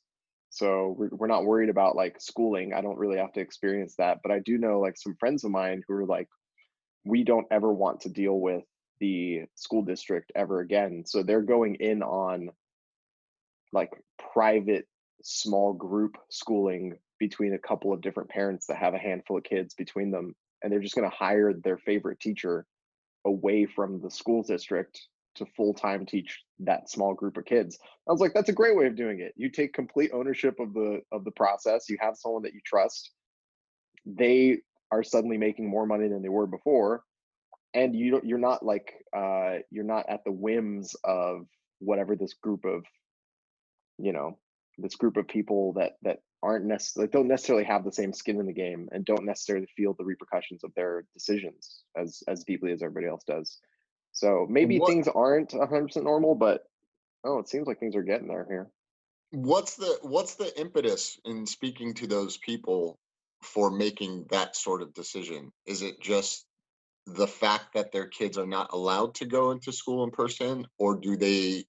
so 0.50 0.95
we're, 0.99 1.11
we're 1.12 1.26
not 1.26 1.45
worried 1.45 1.71
about 1.71 1.97
like 1.97 2.21
schooling. 2.21 2.73
I 2.75 2.81
don't 2.81 2.99
really 2.99 3.19
have 3.19 3.33
to 3.33 3.41
experience 3.41 3.95
that, 3.97 4.21
but 4.23 4.33
I 4.33 4.38
do 4.41 4.59
know 4.59 4.81
like 4.81 4.97
some 4.97 5.17
friends 5.19 5.45
of 5.45 5.50
mine 5.50 5.83
who 5.87 5.95
are 5.95 6.07
like 6.07 6.29
we 7.05 7.25
don't 7.25 7.47
ever 7.50 7.73
want 7.73 8.00
to 8.02 8.09
deal 8.09 8.38
with 8.38 8.64
the 9.00 9.43
school 9.55 9.83
district 9.83 10.31
ever 10.35 10.61
again. 10.61 11.05
So 11.07 11.23
they're 11.23 11.43
going 11.43 11.76
in 11.76 12.02
on 12.02 12.50
like 13.73 13.91
private 14.33 14.87
small 15.23 15.73
group 15.73 16.17
schooling 16.31 16.99
between 17.19 17.55
a 17.55 17.59
couple 17.59 17.93
of 17.93 18.00
different 18.00 18.29
parents 18.29 18.67
that 18.67 18.76
have 18.76 18.95
a 18.95 18.99
handful 18.99 19.38
of 19.38 19.45
kids 19.45 19.75
between 19.75 20.11
them 20.11 20.35
and 20.62 20.73
they're 20.73 20.81
just 20.81 20.95
going 20.95 21.09
to 21.09 21.17
hire 21.17 21.52
their 21.52 21.79
favorite 21.79 22.21
teacher 22.21 22.67
away 23.25 23.67
from 23.67 24.00
the 24.00 24.11
school 24.11 24.43
district 24.43 25.00
to 25.37 25.47
full-time 25.57 26.07
teach 26.07 26.43
that 26.61 26.91
small 26.91 27.15
group 27.15 27.37
of 27.37 27.45
kids. 27.45 27.79
I 28.09 28.12
was 28.12 28.21
like 28.21 28.35
that's 28.35 28.49
a 28.49 28.55
great 28.55 28.77
way 28.77 28.87
of 28.87 28.97
doing 28.97 29.21
it. 29.21 29.33
You 29.37 29.51
take 29.51 29.73
complete 29.73 30.11
ownership 30.12 30.61
of 30.61 30.75
the 30.75 31.01
of 31.11 31.25
the 31.25 31.31
process. 31.31 31.89
You 31.89 31.99
have 32.01 32.17
someone 32.17 32.43
that 32.43 32.55
you 32.55 32.61
trust. 32.65 33.11
They 34.05 34.59
are 34.91 35.03
suddenly 35.03 35.39
making 35.39 35.69
more 35.69 35.87
money 35.87 36.09
than 36.09 36.23
they 36.23 36.29
were 36.29 36.47
before 36.47 37.03
and 37.75 37.95
you 37.95 38.21
you're 38.25 38.39
not 38.39 38.65
like 38.65 38.95
uh 39.17 39.59
you're 39.71 39.85
not 39.85 40.09
at 40.09 40.25
the 40.25 40.33
whims 40.33 40.95
of 41.05 41.47
whatever 41.79 42.17
this 42.17 42.35
group 42.35 42.65
of 42.65 42.85
you 43.99 44.12
know 44.12 44.39
this 44.79 44.95
group 44.95 45.17
of 45.17 45.29
people 45.29 45.73
that 45.75 45.93
that 46.03 46.19
aren't 46.43 46.65
necessarily 46.65 47.11
don't 47.11 47.29
necessarily 47.29 47.65
have 47.65 47.85
the 47.85 47.93
same 47.93 48.12
skin 48.12 48.41
in 48.41 48.47
the 48.47 48.53
game 48.53 48.89
and 48.93 49.05
don't 49.05 49.25
necessarily 49.25 49.67
feel 49.77 49.95
the 49.95 50.05
repercussions 50.05 50.65
of 50.65 50.73
their 50.75 51.05
decisions 51.15 51.85
as 51.97 52.23
as 52.29 52.45
deeply 52.45 52.73
as 52.73 52.83
everybody 52.83 53.07
else 53.07 53.23
does 53.25 53.59
So 54.23 54.47
maybe 54.49 54.79
what, 54.79 54.88
things 54.88 55.09
aren't 55.09 55.50
100% 55.50 56.05
normal, 56.05 56.37
but 56.37 56.62
oh, 57.25 57.41
it 57.41 57.49
seems 57.49 57.67
like 57.67 57.81
things 57.81 57.97
are 57.97 58.05
getting 58.05 58.29
there 58.29 58.47
here. 58.49 58.71
What's 59.33 59.75
the 59.75 59.99
what's 60.02 60.37
the 60.37 60.57
impetus 60.61 61.19
in 61.25 61.45
speaking 61.45 61.95
to 61.95 62.07
those 62.07 62.37
people 62.37 63.00
for 63.43 63.73
making 63.73 64.26
that 64.31 64.55
sort 64.55 64.81
of 64.81 64.95
decision? 64.95 65.50
Is 65.67 65.83
it 65.83 66.00
just 66.00 66.47
the 67.05 67.26
fact 67.26 67.75
that 67.75 67.91
their 67.91 68.07
kids 68.07 68.38
are 68.38 68.47
not 68.47 68.73
allowed 68.73 69.17
to 69.17 69.25
go 69.25 69.50
into 69.50 69.73
school 69.73 70.05
in 70.05 70.12
person, 70.12 70.69
or 70.79 70.95
do 70.95 71.17
they 71.17 71.64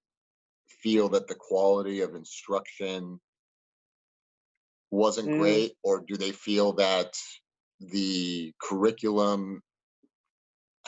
feel 0.67 1.09
that 1.09 1.27
the 1.27 1.35
quality 1.35 2.01
of 2.01 2.13
instruction 2.13 3.19
wasn't 4.91 5.27
mm. 5.27 5.39
great, 5.39 5.71
or 5.81 6.03
do 6.07 6.17
they 6.17 6.33
feel 6.33 6.73
that 6.73 7.15
the 7.79 8.53
curriculum, 8.61 9.63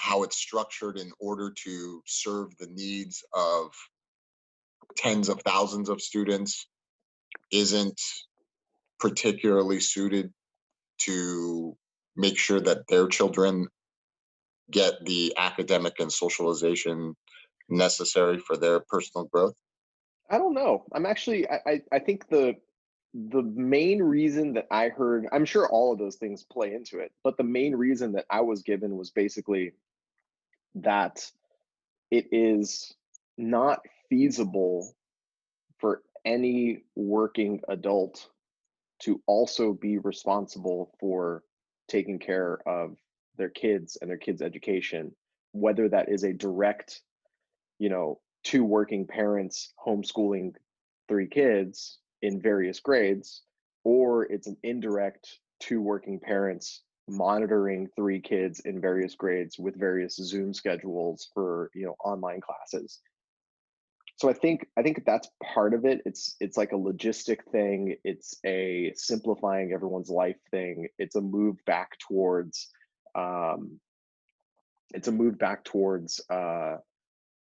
how 0.05 0.21
it's 0.21 0.37
structured 0.37 0.99
in 0.99 1.11
order 1.19 1.51
to 1.63 2.01
serve 2.05 2.55
the 2.59 2.67
needs 2.67 3.23
of 3.33 3.71
tens 4.95 5.29
of 5.29 5.41
thousands 5.41 5.89
of 5.89 5.99
students, 5.99 6.67
isn't 7.51 7.99
particularly 8.99 9.79
suited 9.79 10.31
to 10.99 11.75
make 12.15 12.37
sure 12.37 12.59
that 12.59 12.87
their 12.87 13.07
children 13.07 13.67
get 14.69 14.93
the 15.05 15.33
academic 15.37 15.93
and 15.99 16.11
socialization 16.11 17.15
necessary 17.67 18.37
for 18.37 18.55
their 18.55 18.81
personal 18.81 19.25
growth? 19.25 19.55
I 20.29 20.37
don't 20.37 20.53
know. 20.53 20.85
I'm 20.93 21.07
actually 21.07 21.49
I, 21.49 21.81
I, 21.91 21.99
think 21.99 22.29
the 22.29 22.53
the 23.13 23.41
main 23.41 24.03
reason 24.03 24.53
that 24.53 24.67
I 24.69 24.89
heard, 24.89 25.25
I'm 25.31 25.45
sure 25.45 25.67
all 25.67 25.93
of 25.93 25.99
those 25.99 26.17
things 26.17 26.43
play 26.43 26.73
into 26.75 26.99
it, 26.99 27.11
but 27.23 27.37
the 27.37 27.43
main 27.43 27.75
reason 27.75 28.11
that 28.13 28.25
I 28.29 28.41
was 28.41 28.61
given 28.61 28.97
was 28.97 29.09
basically 29.09 29.73
that 30.75 31.31
it 32.11 32.27
is 32.31 32.93
not 33.37 33.79
feasible 34.09 34.93
for 35.79 36.01
any 36.23 36.83
working 36.95 37.61
adult 37.67 38.29
to 39.01 39.21
also 39.27 39.73
be 39.73 39.97
responsible 39.97 40.91
for 40.99 41.43
taking 41.87 42.19
care 42.19 42.59
of 42.65 42.95
their 43.37 43.49
kids 43.49 43.97
and 44.01 44.09
their 44.09 44.17
kids' 44.17 44.41
education, 44.41 45.13
whether 45.51 45.89
that 45.89 46.09
is 46.09 46.23
a 46.23 46.33
direct, 46.33 47.01
you 47.79 47.89
know, 47.89 48.19
two 48.43 48.63
working 48.63 49.05
parents 49.05 49.73
homeschooling 49.85 50.53
three 51.07 51.27
kids 51.27 51.99
in 52.21 52.41
various 52.41 52.79
grades, 52.79 53.43
or 53.83 54.23
it's 54.31 54.47
an 54.47 54.57
indirect 54.63 55.39
two 55.59 55.81
working 55.81 56.19
parents 56.19 56.81
monitoring 57.07 57.87
three 57.95 58.19
kids 58.19 58.61
in 58.61 58.81
various 58.81 59.15
grades 59.15 59.59
with 59.59 59.79
various 59.79 60.15
Zoom 60.15 60.53
schedules 60.53 61.29
for 61.33 61.69
you 61.73 61.85
know 61.85 61.95
online 62.03 62.41
classes. 62.41 62.99
So 64.17 64.29
I 64.29 64.33
think 64.33 64.67
I 64.77 64.81
think 64.81 65.03
that's 65.05 65.29
part 65.43 65.73
of 65.73 65.85
it. 65.85 66.01
It's 66.05 66.35
it's 66.39 66.57
like 66.57 66.71
a 66.71 66.77
logistic 66.77 67.39
thing. 67.51 67.95
It's 68.03 68.39
a 68.45 68.93
simplifying 68.95 69.73
everyone's 69.73 70.09
life 70.09 70.39
thing. 70.51 70.87
It's 70.97 71.15
a 71.15 71.21
move 71.21 71.57
back 71.65 71.97
towards 71.99 72.69
um, 73.13 73.79
it's 74.93 75.07
a 75.07 75.11
move 75.11 75.37
back 75.37 75.63
towards 75.63 76.21
uh, 76.29 76.77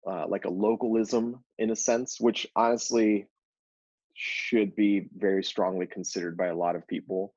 uh, 0.07 0.27
like 0.29 0.45
a 0.45 0.50
localism 0.50 1.43
in 1.59 1.71
a 1.71 1.77
sense, 1.77 2.21
which 2.21 2.47
honestly 2.55 3.27
should 4.15 4.75
be 4.75 5.09
very 5.17 5.45
strongly 5.45 5.87
considered 5.87 6.37
by 6.37 6.47
a 6.47 6.57
lot 6.57 6.77
of 6.77 6.87
people. 6.87 7.33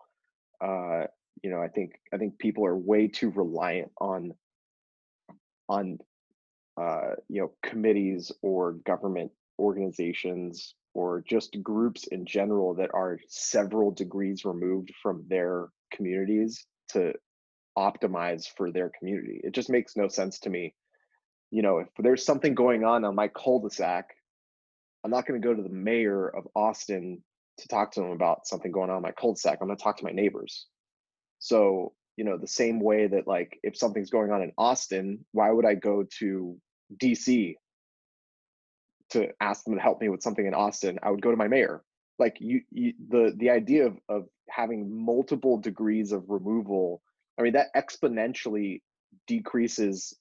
Uh, 0.59 1.05
you 1.43 1.49
know, 1.49 1.61
I 1.61 1.67
think 1.67 1.93
I 2.13 2.17
think 2.17 2.37
people 2.37 2.65
are 2.65 2.77
way 2.77 3.07
too 3.07 3.29
reliant 3.31 3.91
on 3.99 4.33
on 5.69 5.99
uh, 6.79 7.15
you 7.29 7.41
know 7.41 7.51
committees 7.63 8.31
or 8.41 8.73
government 8.73 9.31
organizations 9.59 10.75
or 10.93 11.23
just 11.27 11.61
groups 11.63 12.07
in 12.07 12.25
general 12.25 12.75
that 12.75 12.89
are 12.93 13.19
several 13.29 13.91
degrees 13.91 14.43
removed 14.43 14.91
from 15.01 15.23
their 15.29 15.69
communities 15.93 16.65
to 16.89 17.13
optimize 17.77 18.45
for 18.57 18.71
their 18.71 18.91
community. 18.99 19.39
It 19.43 19.53
just 19.53 19.69
makes 19.69 19.95
no 19.95 20.09
sense 20.09 20.39
to 20.39 20.49
me. 20.49 20.73
You 21.51 21.61
know, 21.61 21.79
if 21.79 21.87
there's 21.97 22.25
something 22.25 22.53
going 22.53 22.83
on 22.83 23.05
on 23.05 23.15
my 23.15 23.29
cul-de-sac 23.29 24.09
I'm 25.03 25.11
not 25.11 25.25
going 25.25 25.41
to 25.41 25.47
go 25.47 25.53
to 25.53 25.63
the 25.63 25.69
mayor 25.69 26.27
of 26.27 26.47
Austin 26.55 27.23
to 27.57 27.67
talk 27.67 27.91
to 27.93 28.01
them 28.01 28.11
about 28.11 28.47
something 28.47 28.71
going 28.71 28.89
on 28.89 28.97
in 28.97 29.01
my 29.01 29.11
cul-de-sac. 29.11 29.57
I'm 29.61 29.67
going 29.67 29.77
to 29.77 29.83
talk 29.83 29.97
to 29.97 30.03
my 30.03 30.11
neighbors. 30.11 30.67
So, 31.41 31.93
you 32.17 32.23
know, 32.23 32.37
the 32.37 32.47
same 32.47 32.79
way 32.79 33.07
that 33.07 33.27
like 33.27 33.59
if 33.63 33.75
something's 33.75 34.11
going 34.11 34.31
on 34.31 34.43
in 34.43 34.51
Austin, 34.57 35.25
why 35.31 35.49
would 35.49 35.65
I 35.65 35.73
go 35.73 36.05
to 36.19 36.55
DC 36.97 37.55
to 39.09 39.29
ask 39.41 39.65
them 39.65 39.73
to 39.73 39.81
help 39.81 39.99
me 39.99 40.07
with 40.07 40.21
something 40.21 40.45
in 40.45 40.53
Austin? 40.53 40.99
I 41.01 41.09
would 41.09 41.21
go 41.21 41.31
to 41.31 41.37
my 41.37 41.47
mayor. 41.47 41.81
Like 42.19 42.37
you, 42.39 42.61
you 42.71 42.93
the 43.09 43.33
the 43.35 43.49
idea 43.49 43.87
of 43.87 43.97
of 44.07 44.27
having 44.49 45.03
multiple 45.03 45.57
degrees 45.57 46.11
of 46.11 46.29
removal, 46.29 47.01
I 47.39 47.41
mean 47.41 47.53
that 47.53 47.73
exponentially 47.75 48.81
decreases 49.25 50.13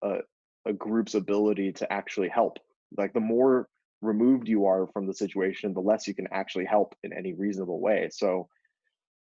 a, 0.00 0.18
a 0.64 0.72
group's 0.72 1.14
ability 1.14 1.72
to 1.72 1.92
actually 1.92 2.28
help. 2.28 2.58
Like 2.96 3.14
the 3.14 3.20
more 3.20 3.68
removed 4.00 4.48
you 4.48 4.66
are 4.66 4.86
from 4.92 5.08
the 5.08 5.14
situation, 5.14 5.74
the 5.74 5.80
less 5.80 6.06
you 6.06 6.14
can 6.14 6.28
actually 6.30 6.66
help 6.66 6.94
in 7.02 7.12
any 7.12 7.32
reasonable 7.32 7.80
way. 7.80 8.10
So 8.12 8.48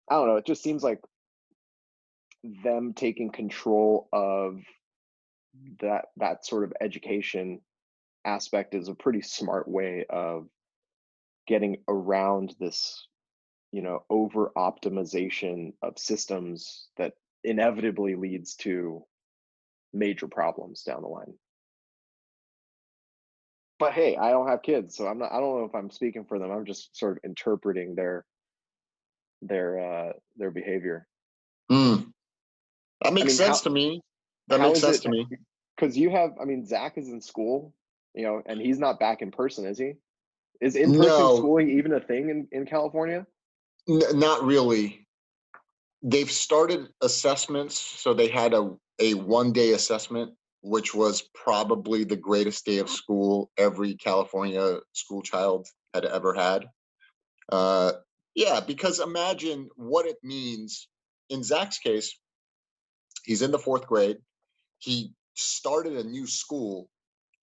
I 0.10 0.16
don't 0.16 0.28
know, 0.28 0.36
it 0.36 0.46
just 0.46 0.64
seems 0.64 0.84
like 0.84 1.00
them 2.64 2.94
taking 2.94 3.32
control 3.32 4.10
of 4.12 4.60
that 5.80 6.06
that 6.18 6.46
sort 6.46 6.64
of 6.64 6.74
education 6.82 7.62
aspect 8.26 8.74
is 8.74 8.88
a 8.88 8.96
pretty 8.96 9.22
smart 9.22 9.68
way 9.68 10.06
of 10.10 10.48
getting 11.48 11.78
around 11.88 12.56
this 12.60 13.08
you 13.72 13.82
know 13.82 14.04
over 14.10 14.52
optimization 14.58 15.74
of 15.82 15.98
systems 15.98 16.88
that 16.98 17.14
inevitably 17.44 18.16
leads 18.16 18.56
to 18.56 19.04
major 19.94 20.28
problems 20.28 20.84
down 20.84 21.02
the 21.02 21.08
line 21.08 21.34
but 23.84 23.92
hey, 23.92 24.16
I 24.16 24.32
don't 24.32 24.48
have 24.48 24.62
kids, 24.62 24.96
so 24.96 25.08
I'm 25.08 25.18
not. 25.18 25.34
I 25.34 25.42
don't 25.42 25.60
know 25.60 25.66
if 25.66 25.76
I'm 25.76 25.90
speaking 25.90 26.24
for 26.24 26.40
them. 26.40 26.52
I'm 26.52 26.64
just 26.64 26.98
sort 26.98 27.18
of 27.18 27.24
interpreting 27.26 27.96
their 27.96 28.26
their 29.42 29.78
uh 29.78 30.14
their 30.38 30.52
behavior. 30.52 31.06
Mm. 31.70 32.03
That 33.04 33.14
makes 33.14 33.24
I 33.24 33.28
mean, 33.28 33.36
sense 33.38 33.58
how, 33.60 33.64
to 33.64 33.70
me. 33.70 34.02
That 34.48 34.62
makes 34.62 34.80
sense 34.80 34.98
it, 34.98 35.02
to 35.04 35.10
me. 35.10 35.28
Because 35.76 35.98
you 35.98 36.10
have, 36.10 36.32
I 36.42 36.46
mean, 36.46 36.66
Zach 36.66 36.98
is 36.98 37.10
in 37.10 37.22
school, 37.22 37.74
you 38.14 38.24
know, 38.24 38.42
and 38.46 38.60
he's 38.60 38.80
not 38.80 39.00
back 39.00 39.22
in 39.22 39.32
person, 39.32 39.66
is 39.66 39.78
he? 39.78 39.94
Is 40.62 40.76
in 40.76 40.92
person 40.92 41.08
no. 41.08 41.38
schooling 41.38 41.70
even 41.72 41.94
a 41.94 42.00
thing 42.00 42.30
in 42.30 42.48
in 42.52 42.66
California? 42.66 43.26
N- 43.90 44.20
not 44.20 44.44
really. 44.44 45.06
They've 46.02 46.32
started 46.32 46.88
assessments, 47.02 47.78
so 47.80 48.14
they 48.14 48.28
had 48.28 48.54
a 48.54 48.76
a 49.00 49.16
one 49.16 49.52
day 49.52 49.72
assessment 49.72 50.34
which 50.64 50.96
was 50.96 51.30
probably 51.34 52.06
the 52.06 52.16
greatest 52.16 52.66
day 52.66 52.78
of 52.78 52.90
school 52.90 53.52
every 53.58 53.96
California 53.96 54.80
school 54.94 55.22
child 55.22 55.68
had 55.94 56.06
ever 56.06 56.34
had. 56.34 56.66
Uh, 57.52 57.92
yeah, 58.34 58.62
because 58.62 59.02
imagine 59.02 59.70
what 59.76 60.06
it 60.06 60.16
means 60.24 60.88
in 61.30 61.44
Zach's 61.44 61.80
case. 61.80 62.18
He's 63.24 63.42
in 63.42 63.52
the 63.52 63.60
fourth 63.60 63.88
grade. 63.88 64.18
He 64.80 65.14
started 65.34 65.94
a 65.94 66.04
new 66.04 66.28
school, 66.28 66.90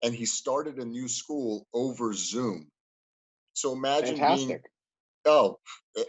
and 0.03 0.13
he 0.13 0.25
started 0.25 0.77
a 0.77 0.85
new 0.85 1.07
school 1.07 1.67
over 1.73 2.13
Zoom. 2.13 2.67
So 3.53 3.73
imagine 3.73 4.17
Fantastic. 4.17 4.47
being 4.47 4.59
oh, 5.25 5.59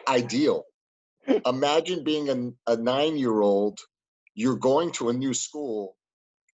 ideal. 0.09 0.64
imagine 1.47 2.05
being 2.05 2.29
a, 2.31 2.73
a 2.73 2.76
nine 2.76 3.17
year 3.17 3.41
old. 3.41 3.81
You're 4.35 4.57
going 4.57 4.93
to 4.93 5.09
a 5.09 5.12
new 5.12 5.35
school 5.35 5.97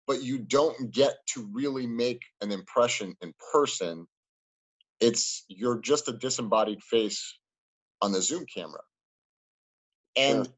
but 0.08 0.24
you 0.24 0.40
don't 0.40 0.92
get 0.92 1.18
to 1.28 1.48
really 1.52 1.86
make 1.86 2.24
an 2.42 2.52
impression 2.52 3.16
in 3.22 3.34
person. 3.54 4.08
It's 5.00 5.44
you're 5.50 5.80
just 5.80 6.08
a 6.08 6.14
disembodied 6.14 6.82
face 6.82 7.38
on 8.02 8.14
the 8.14 8.22
Zoom 8.22 8.46
camera. 8.46 8.82
And 10.16 10.46
sure. 10.46 10.56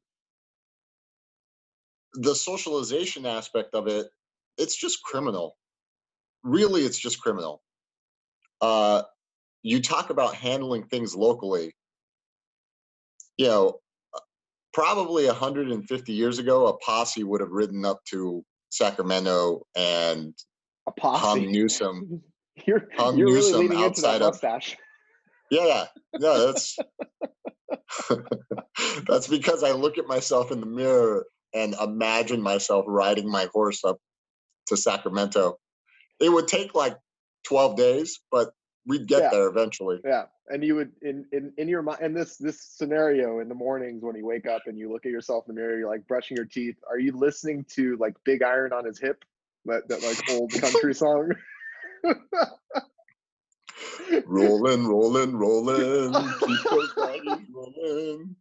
The 2.14 2.36
socialization 2.36 3.26
aspect 3.26 3.74
of 3.74 3.88
it, 3.88 4.08
it's 4.58 4.76
just 4.76 5.04
criminal. 5.04 5.56
Really, 6.44 6.82
it's 6.82 6.98
just 6.98 7.22
criminal. 7.22 7.62
Uh, 8.62 9.04
you 9.64 9.82
talk 9.82 10.10
about 10.10 10.36
handling 10.36 10.84
things 10.84 11.16
locally. 11.16 11.76
You 13.38 13.48
know, 13.48 13.80
uh, 14.16 14.20
probably 14.74 15.26
150 15.26 16.14
years 16.14 16.40
ago, 16.40 16.68
a 16.68 16.78
posse 16.78 17.24
would 17.24 17.42
have 17.42 17.52
ridden 17.52 17.86
up 17.86 18.00
to 18.12 18.44
Sacramento 18.70 19.66
and 19.76 20.34
a 20.88 20.92
posse. 20.92 21.26
Hung 21.26 21.52
Newsom. 21.52 22.22
You're, 22.68 22.90
Hung 22.98 23.18
you're 23.18 23.30
Newsom 23.30 23.54
really 23.54 23.68
leaning 23.70 23.86
outside 23.86 24.16
into 24.16 24.26
that 24.26 24.32
mustache. 24.32 24.74
Of, 24.74 24.80
yeah, 25.50 25.86
no, 26.20 26.46
that's 26.48 26.78
that's 29.08 29.28
because 29.28 29.64
I 29.64 29.72
look 29.72 29.98
at 29.98 30.08
myself 30.08 30.52
in 30.52 30.60
the 30.60 30.66
mirror 30.66 31.26
and 31.54 31.76
imagine 31.82 32.42
myself 32.42 32.86
riding 32.88 33.30
my 33.30 33.48
horse 33.54 33.84
up 33.84 33.98
to 34.68 34.78
Sacramento 34.78 35.58
it 36.20 36.30
would 36.30 36.48
take 36.48 36.76
like 36.76 36.98
12 37.46 37.78
days, 37.78 38.20
but 38.32 38.52
we'd 38.86 39.08
get 39.08 39.24
yeah. 39.24 39.30
there 39.32 39.48
eventually. 39.48 40.00
Yeah. 40.04 40.26
And 40.48 40.64
you 40.64 40.76
would 40.76 40.92
in, 41.04 41.26
in 41.32 41.54
in 41.58 41.68
your 41.68 41.84
mind 41.84 42.02
in 42.02 42.14
this 42.14 42.38
this 42.38 42.60
scenario 42.60 43.40
in 43.40 43.50
the 43.50 43.56
mornings 43.56 44.02
when 44.04 44.16
you 44.16 44.26
wake 44.26 44.48
up 44.48 44.64
and 44.66 44.80
you 44.80 44.92
look 44.92 45.06
at 45.06 45.12
yourself 45.12 45.46
in 45.48 45.54
the 45.54 45.62
mirror, 45.62 45.78
you're 45.78 45.90
like 45.90 46.08
brushing 46.08 46.36
your 46.36 46.48
teeth. 46.48 46.76
Are 46.90 46.98
you 46.98 47.16
listening 47.16 47.66
to 47.76 47.98
like 47.98 48.16
Big 48.24 48.42
Iron 48.42 48.74
on 48.74 48.86
his 48.86 49.00
hip? 49.00 49.24
That 49.66 49.88
that 49.90 50.02
like 50.02 50.18
old 50.32 50.52
country 50.52 50.96
song? 50.96 51.34
rolling, 54.26 54.88
rolling, 54.88 55.36
rolling. 55.38 56.14
Rolling. 57.54 58.36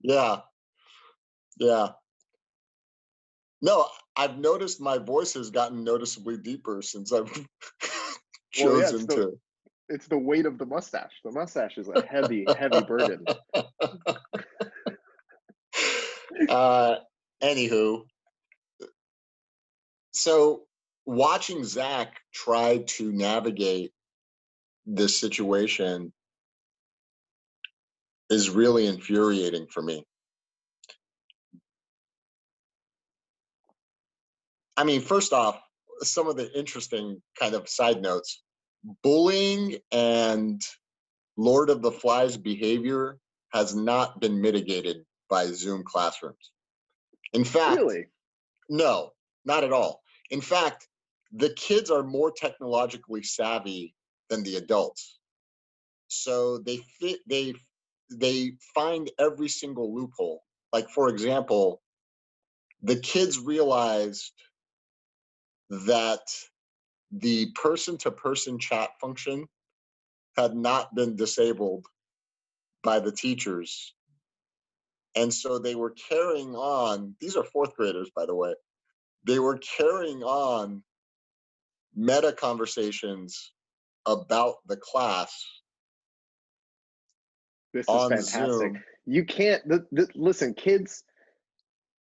Yeah. 0.00 0.36
Yeah. 1.58 1.88
No, 3.60 3.86
I've 4.16 4.38
noticed 4.38 4.80
my 4.80 4.98
voice 4.98 5.34
has 5.34 5.50
gotten 5.50 5.82
noticeably 5.82 6.36
deeper 6.36 6.80
since 6.80 7.12
I've 7.12 7.32
chosen 8.52 8.52
well, 8.64 8.78
yeah, 8.78 8.90
it's 8.90 9.06
the, 9.06 9.16
to. 9.16 9.40
It's 9.88 10.06
the 10.06 10.18
weight 10.18 10.46
of 10.46 10.58
the 10.58 10.66
mustache. 10.66 11.12
The 11.24 11.32
mustache 11.32 11.78
is 11.78 11.88
a 11.88 12.02
heavy, 12.02 12.46
heavy 12.56 12.82
burden. 12.82 13.24
uh, 16.48 16.96
anywho, 17.42 18.02
so 20.12 20.62
watching 21.06 21.64
Zach 21.64 22.20
try 22.34 22.84
to 22.86 23.12
navigate 23.12 23.92
this 24.86 25.18
situation 25.18 26.12
is 28.30 28.50
really 28.50 28.86
infuriating 28.86 29.66
for 29.68 29.82
me. 29.82 30.04
I 34.78 34.84
mean, 34.84 35.00
first 35.00 35.32
off, 35.32 35.60
some 36.02 36.28
of 36.28 36.36
the 36.36 36.56
interesting 36.56 37.20
kind 37.36 37.56
of 37.56 37.68
side 37.68 38.00
notes 38.00 38.44
bullying 39.02 39.78
and 39.90 40.62
Lord 41.36 41.68
of 41.68 41.82
the 41.82 41.90
Flies 41.90 42.36
behavior 42.36 43.18
has 43.52 43.74
not 43.74 44.20
been 44.20 44.40
mitigated 44.40 44.98
by 45.28 45.46
Zoom 45.46 45.82
classrooms. 45.82 46.52
In 47.32 47.42
fact, 47.42 47.80
really? 47.80 48.06
no, 48.68 49.10
not 49.44 49.64
at 49.64 49.72
all. 49.72 50.00
In 50.30 50.40
fact, 50.40 50.86
the 51.32 51.50
kids 51.50 51.90
are 51.90 52.04
more 52.04 52.30
technologically 52.30 53.24
savvy 53.24 53.96
than 54.30 54.44
the 54.44 54.56
adults. 54.56 55.18
So 56.06 56.58
they 56.58 56.76
fit 57.00 57.18
they 57.28 57.54
they 58.12 58.52
find 58.76 59.10
every 59.18 59.48
single 59.48 59.92
loophole. 59.92 60.44
Like 60.72 60.88
for 60.90 61.08
example, 61.08 61.82
the 62.82 62.96
kids 62.96 63.40
realized 63.40 64.32
that 65.70 66.20
the 67.10 67.50
person 67.52 67.96
to 67.98 68.10
person 68.10 68.58
chat 68.58 68.90
function 69.00 69.46
had 70.36 70.54
not 70.54 70.94
been 70.94 71.16
disabled 71.16 71.86
by 72.82 73.00
the 73.00 73.12
teachers. 73.12 73.94
And 75.14 75.32
so 75.32 75.58
they 75.58 75.74
were 75.74 75.90
carrying 75.90 76.54
on, 76.54 77.16
these 77.20 77.36
are 77.36 77.44
fourth 77.44 77.74
graders, 77.76 78.10
by 78.14 78.26
the 78.26 78.34
way, 78.34 78.54
they 79.26 79.38
were 79.38 79.58
carrying 79.58 80.22
on 80.22 80.82
meta 81.94 82.32
conversations 82.32 83.52
about 84.06 84.56
the 84.66 84.76
class. 84.76 85.44
This 87.74 87.88
is 87.88 88.08
fantastic. 88.08 88.32
Zoom. 88.34 88.82
You 89.06 89.24
can't 89.24 89.66
the, 89.68 89.86
the, 89.90 90.08
listen, 90.14 90.54
kids 90.54 91.02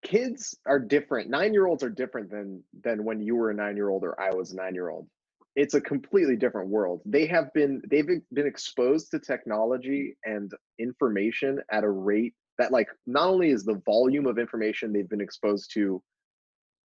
kids 0.04 0.58
are 0.66 0.80
different. 0.80 1.32
9-year-olds 1.32 1.84
are 1.84 1.90
different 1.90 2.30
than 2.30 2.64
than 2.84 3.04
when 3.04 3.22
you 3.22 3.36
were 3.36 3.52
a 3.52 3.56
9-year-old 3.56 4.04
or 4.04 4.20
I 4.20 4.34
was 4.34 4.54
a 4.54 4.58
9-year-old. 4.58 5.08
It's 5.56 5.74
a 5.74 5.82
completely 5.82 6.36
different 6.36 6.70
world. 6.70 7.02
They 7.06 7.26
have 7.28 7.52
been 7.54 7.82
they've 7.90 8.06
been 8.06 8.48
exposed 8.48 9.12
to 9.12 9.20
technology 9.20 10.16
and 10.24 10.52
information 10.80 11.60
at 11.72 11.84
a 11.84 11.90
rate 11.90 12.36
that 12.58 12.72
like 12.72 12.88
not 13.06 13.28
only 13.30 13.50
is 13.50 13.64
the 13.64 13.82
volume 13.86 14.28
of 14.28 14.38
information 14.38 14.92
they've 14.92 15.10
been 15.10 15.22
exposed 15.22 15.72
to 15.74 16.02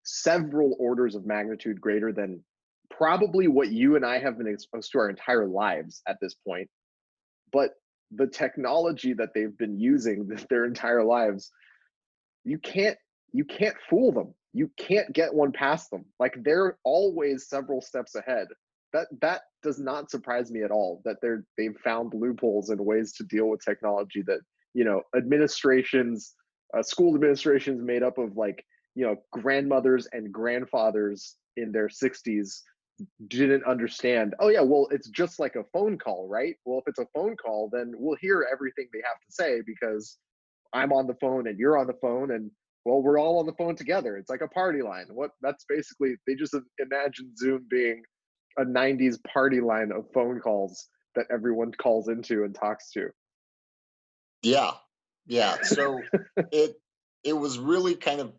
several 0.03 0.75
orders 0.79 1.15
of 1.15 1.25
magnitude 1.25 1.79
greater 1.79 2.11
than 2.11 2.43
probably 2.89 3.47
what 3.47 3.71
you 3.71 3.95
and 3.95 4.05
I 4.05 4.19
have 4.19 4.37
been 4.37 4.47
exposed 4.47 4.91
to 4.91 4.99
our 4.99 5.09
entire 5.09 5.47
lives 5.47 6.01
at 6.07 6.17
this 6.21 6.35
point. 6.47 6.69
But 7.51 7.71
the 8.11 8.27
technology 8.27 9.13
that 9.13 9.29
they've 9.33 9.57
been 9.57 9.79
using 9.79 10.29
their 10.49 10.65
entire 10.65 11.03
lives, 11.03 11.51
you 12.43 12.57
can't 12.57 12.97
you 13.33 13.45
can't 13.45 13.75
fool 13.89 14.11
them. 14.11 14.33
You 14.53 14.69
can't 14.77 15.11
get 15.13 15.33
one 15.33 15.51
past 15.51 15.89
them. 15.89 16.05
Like 16.19 16.35
they're 16.43 16.77
always 16.83 17.47
several 17.47 17.81
steps 17.81 18.15
ahead. 18.15 18.47
That 18.93 19.07
that 19.21 19.41
does 19.63 19.79
not 19.79 20.11
surprise 20.11 20.51
me 20.51 20.63
at 20.63 20.71
all 20.71 21.01
that 21.05 21.17
they're 21.21 21.45
they've 21.57 21.77
found 21.83 22.13
loopholes 22.13 22.69
and 22.69 22.79
ways 22.85 23.13
to 23.13 23.23
deal 23.23 23.47
with 23.47 23.63
technology 23.63 24.21
that 24.27 24.39
you 24.73 24.83
know 24.83 25.01
administrations 25.15 26.33
uh, 26.77 26.81
school 26.81 27.15
administrations 27.15 27.81
made 27.81 28.03
up 28.03 28.17
of 28.17 28.35
like 28.35 28.63
you 28.95 29.05
know 29.05 29.15
grandmothers 29.31 30.07
and 30.11 30.31
grandfathers 30.31 31.35
in 31.57 31.71
their 31.71 31.87
60s 31.87 32.61
didn't 33.27 33.65
understand 33.65 34.35
oh 34.39 34.49
yeah 34.49 34.61
well 34.61 34.87
it's 34.91 35.09
just 35.09 35.39
like 35.39 35.55
a 35.55 35.63
phone 35.73 35.97
call 35.97 36.27
right 36.29 36.55
well 36.65 36.79
if 36.79 36.83
it's 36.87 36.99
a 36.99 37.07
phone 37.15 37.35
call 37.35 37.69
then 37.71 37.93
we'll 37.95 38.17
hear 38.21 38.45
everything 38.51 38.87
they 38.93 38.99
have 38.99 39.19
to 39.25 39.31
say 39.31 39.61
because 39.65 40.17
i'm 40.73 40.91
on 40.91 41.07
the 41.07 41.15
phone 41.15 41.47
and 41.47 41.59
you're 41.59 41.77
on 41.77 41.87
the 41.87 41.97
phone 42.01 42.31
and 42.31 42.51
well 42.85 43.01
we're 43.01 43.19
all 43.19 43.39
on 43.39 43.45
the 43.45 43.53
phone 43.53 43.75
together. 43.75 44.17
It's 44.17 44.29
like 44.29 44.41
a 44.41 44.47
party 44.47 44.81
line. 44.81 45.05
What 45.11 45.31
that's 45.41 45.65
basically 45.67 46.15
they 46.27 46.35
just 46.35 46.55
imagine 46.79 47.35
zoom 47.37 47.65
being 47.69 48.03
a 48.57 48.65
90s 48.65 49.17
party 49.31 49.61
line 49.61 49.91
of 49.91 50.05
phone 50.13 50.39
calls 50.39 50.87
that 51.15 51.27
everyone 51.31 51.71
calls 51.73 52.07
into 52.07 52.43
and 52.43 52.55
talks 52.55 52.91
to. 52.91 53.09
Yeah. 54.41 54.71
Yeah. 55.27 55.57
So 55.63 56.01
it 56.51 56.75
it 57.23 57.33
was 57.33 57.59
really 57.59 57.95
kind 57.95 58.19
of 58.19 58.33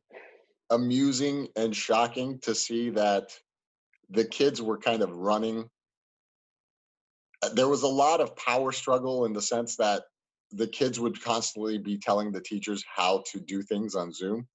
amusing 0.70 1.48
and 1.54 1.74
shocking 1.76 2.38
to 2.40 2.54
see 2.54 2.90
that 2.90 3.30
the 4.10 4.24
kids 4.24 4.60
were 4.60 4.78
kind 4.78 5.02
of 5.02 5.10
running. 5.12 5.68
There 7.54 7.68
was 7.68 7.82
a 7.82 7.88
lot 7.88 8.20
of 8.20 8.36
power 8.36 8.72
struggle 8.72 9.24
in 9.24 9.32
the 9.32 9.42
sense 9.42 9.76
that 9.76 10.04
the 10.52 10.66
kids 10.66 11.00
would 11.00 11.22
constantly 11.22 11.78
be 11.78 11.98
telling 11.98 12.32
the 12.32 12.40
teachers 12.40 12.84
how 12.94 13.22
to 13.32 13.40
do 13.40 13.62
things 13.62 13.94
on 13.94 14.12
Zoom. 14.12 14.46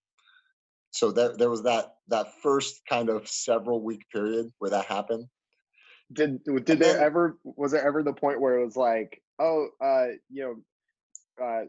So 0.91 1.11
there, 1.11 1.35
there 1.35 1.49
was 1.49 1.63
that 1.63 1.95
that 2.07 2.27
first 2.41 2.81
kind 2.89 3.09
of 3.09 3.27
several 3.27 3.83
week 3.83 4.03
period 4.11 4.51
where 4.59 4.71
that 4.71 4.85
happened. 4.85 5.27
Did 6.13 6.43
did 6.63 6.79
there 6.79 6.99
ever 6.99 7.37
was 7.43 7.71
there 7.71 7.85
ever 7.85 8.01
the 8.01 8.13
point 8.13 8.39
where 8.39 8.59
it 8.59 8.65
was 8.65 8.77
like, 8.77 9.21
oh, 9.39 9.67
uh, 9.83 10.07
you 10.29 10.63
know, 11.39 11.45
uh, 11.45 11.65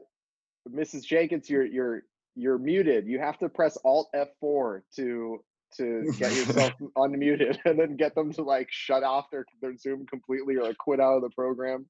Mrs. 0.70 1.04
Jenkins, 1.04 1.50
you're 1.50 1.66
you're 1.66 2.02
you're 2.36 2.58
muted. 2.58 3.06
You 3.06 3.18
have 3.18 3.38
to 3.38 3.48
press 3.48 3.76
Alt 3.84 4.08
F4 4.14 4.82
to 4.96 5.44
to 5.76 6.12
get 6.18 6.34
yourself 6.34 6.72
unmuted 6.96 7.58
and 7.64 7.78
then 7.78 7.96
get 7.96 8.14
them 8.14 8.32
to 8.32 8.42
like 8.42 8.68
shut 8.70 9.02
off 9.02 9.26
their 9.30 9.44
their 9.60 9.76
Zoom 9.76 10.06
completely 10.06 10.56
or 10.56 10.62
like 10.62 10.78
quit 10.78 11.00
out 11.00 11.16
of 11.16 11.22
the 11.22 11.30
program. 11.30 11.86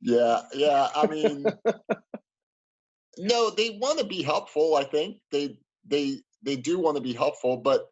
Yeah, 0.00 0.42
yeah. 0.54 0.88
I 0.94 1.06
mean, 1.06 1.46
no, 3.18 3.50
they 3.50 3.78
want 3.80 3.98
to 3.98 4.04
be 4.04 4.22
helpful. 4.22 4.76
I 4.76 4.84
think 4.84 5.18
they 5.30 5.58
they 5.86 6.20
they 6.42 6.56
do 6.56 6.78
want 6.78 6.96
to 6.96 7.02
be 7.02 7.12
helpful, 7.12 7.56
but 7.56 7.88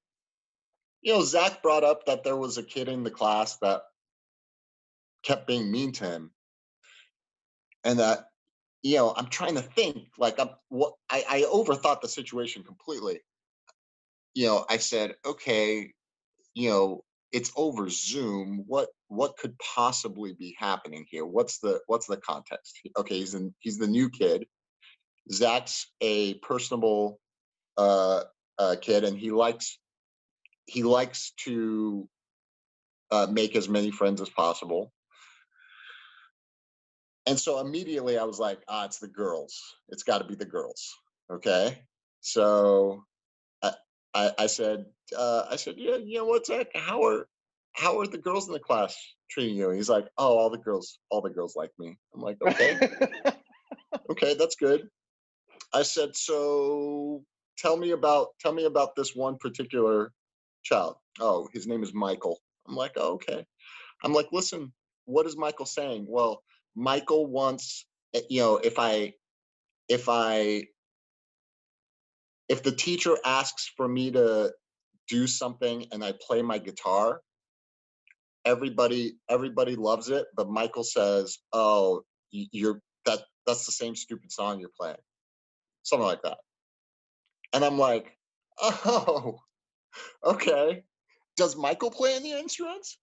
you 1.02 1.12
know, 1.12 1.22
Zach 1.22 1.62
brought 1.62 1.84
up 1.84 2.06
that 2.06 2.24
there 2.24 2.36
was 2.36 2.56
a 2.56 2.62
kid 2.62 2.88
in 2.88 3.04
the 3.04 3.10
class 3.10 3.56
that 3.58 3.82
kept 5.22 5.46
being 5.46 5.70
mean 5.70 5.92
to 5.92 6.04
him, 6.04 6.30
and 7.84 7.98
that 7.98 8.28
you 8.82 8.96
know, 8.96 9.14
I'm 9.16 9.28
trying 9.28 9.54
to 9.54 9.62
think 9.62 10.08
like 10.18 10.38
I'm 10.38 10.50
what 10.68 10.92
I, 11.10 11.24
I 11.28 11.40
overthought 11.42 12.02
the 12.02 12.08
situation 12.08 12.62
completely. 12.62 13.20
You 14.34 14.46
know, 14.46 14.66
I 14.68 14.76
said, 14.76 15.14
okay, 15.24 15.92
you 16.54 16.68
know, 16.68 17.04
it's 17.32 17.50
over 17.56 17.88
Zoom. 17.88 18.64
What 18.66 18.88
what 19.16 19.36
could 19.36 19.56
possibly 19.58 20.32
be 20.32 20.56
happening 20.58 21.06
here? 21.08 21.24
What's 21.24 21.58
the 21.58 21.80
what's 21.86 22.06
the 22.06 22.16
context? 22.16 22.78
Okay, 22.96 23.18
he's 23.18 23.34
in, 23.34 23.54
he's 23.60 23.78
the 23.78 23.86
new 23.86 24.10
kid. 24.10 24.46
Zach's 25.32 25.90
a 26.00 26.34
personable 26.34 27.20
uh, 27.76 28.22
uh, 28.58 28.76
kid, 28.80 29.04
and 29.04 29.18
he 29.18 29.30
likes 29.30 29.78
he 30.66 30.82
likes 30.82 31.32
to 31.44 32.08
uh, 33.10 33.26
make 33.30 33.56
as 33.56 33.68
many 33.68 33.90
friends 33.90 34.20
as 34.20 34.30
possible 34.30 34.92
and 37.26 37.38
so 37.38 37.60
immediately 37.60 38.18
I 38.18 38.24
was 38.24 38.38
like, 38.38 38.60
ah, 38.68 38.84
it's 38.84 38.98
the 38.98 39.08
girls. 39.08 39.60
It's 39.88 40.02
got 40.02 40.18
to 40.18 40.24
be 40.24 40.34
the 40.34 40.44
girls. 40.44 40.94
Okay. 41.30 41.78
So 42.20 43.04
I, 43.62 43.72
I, 44.12 44.30
I 44.40 44.46
said, 44.46 44.86
uh, 45.16 45.44
I 45.50 45.56
said, 45.56 45.76
yeah, 45.78 45.96
you 45.96 46.18
know 46.18 46.26
what, 46.26 46.46
Zach? 46.46 46.68
How 46.74 47.04
are, 47.04 47.26
how 47.74 47.98
are 48.00 48.06
the 48.06 48.18
girls 48.18 48.46
in 48.46 48.52
the 48.52 48.60
class 48.60 48.96
treating 49.30 49.56
you? 49.56 49.68
And 49.68 49.76
he's 49.76 49.88
like, 49.88 50.06
oh, 50.16 50.38
all 50.38 50.50
the 50.50 50.58
girls, 50.58 50.98
all 51.10 51.20
the 51.20 51.30
girls 51.30 51.54
like 51.56 51.70
me. 51.78 51.98
I'm 52.14 52.20
like, 52.20 52.38
okay, 52.40 52.78
okay, 54.10 54.34
that's 54.38 54.56
good. 54.56 54.88
I 55.72 55.82
said, 55.82 56.14
so 56.16 57.24
tell 57.58 57.76
me 57.76 57.90
about, 57.90 58.28
tell 58.40 58.52
me 58.52 58.64
about 58.64 58.94
this 58.94 59.14
one 59.14 59.36
particular 59.38 60.12
child. 60.62 60.96
oh, 61.20 61.48
his 61.52 61.66
name 61.66 61.82
is 61.82 61.92
Michael. 61.92 62.38
I'm 62.68 62.76
like, 62.76 62.92
oh, 62.96 63.14
okay. 63.14 63.44
I'm 64.02 64.12
like, 64.12 64.28
listen, 64.32 64.72
what 65.04 65.26
is 65.26 65.36
Michael 65.36 65.66
saying? 65.66 66.06
Well, 66.08 66.42
Michael 66.76 67.26
wants, 67.26 67.86
eh, 68.14 68.20
you 68.30 68.40
know, 68.40 68.56
if 68.56 68.78
I, 68.78 69.14
if 69.88 70.08
I, 70.08 70.64
if 72.48 72.62
the 72.62 72.72
teacher 72.72 73.16
asks 73.24 73.70
for 73.76 73.88
me 73.88 74.12
to 74.12 74.52
do 75.08 75.26
something 75.26 75.86
and 75.92 76.04
I 76.04 76.14
play 76.26 76.40
my 76.40 76.58
guitar, 76.58 77.20
everybody 78.44 79.16
everybody 79.28 79.76
loves 79.76 80.08
it, 80.08 80.26
but 80.36 80.48
Michael 80.48 80.84
says, 80.84 81.38
"Oh, 81.52 82.02
you're 82.30 82.80
that 83.06 83.20
that's 83.46 83.66
the 83.66 83.72
same 83.72 83.96
stupid 83.96 84.32
song 84.32 84.60
you're 84.60 84.70
playing." 84.78 84.96
Something 85.82 86.06
like 86.06 86.22
that. 86.22 86.38
And 87.52 87.64
I'm 87.64 87.78
like, 87.78 88.16
"Oh, 88.60 89.38
okay. 90.24 90.84
Does 91.36 91.56
Michael 91.56 91.90
play 91.90 92.14
any 92.14 92.32
instruments?" 92.32 92.98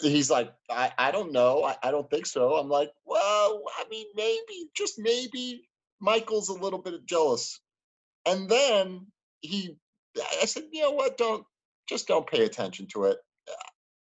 He's 0.00 0.30
like, 0.30 0.52
I, 0.70 0.90
I 0.96 1.10
don't 1.10 1.32
know. 1.32 1.64
I, 1.64 1.76
I 1.82 1.90
don't 1.90 2.08
think 2.10 2.26
so. 2.26 2.54
I'm 2.54 2.68
like, 2.68 2.90
well, 3.04 3.62
I 3.78 3.84
mean, 3.90 4.06
maybe, 4.14 4.70
just 4.74 4.98
maybe 4.98 5.68
Michael's 6.00 6.48
a 6.48 6.54
little 6.54 6.78
bit 6.78 7.04
jealous. 7.06 7.60
And 8.24 8.48
then 8.48 9.06
he, 9.40 9.76
I 10.40 10.46
said, 10.46 10.64
you 10.72 10.82
know 10.82 10.92
what? 10.92 11.18
Don't, 11.18 11.44
just 11.92 12.08
don't 12.08 12.26
pay 12.26 12.44
attention 12.44 12.86
to 12.94 13.04
it. 13.04 13.18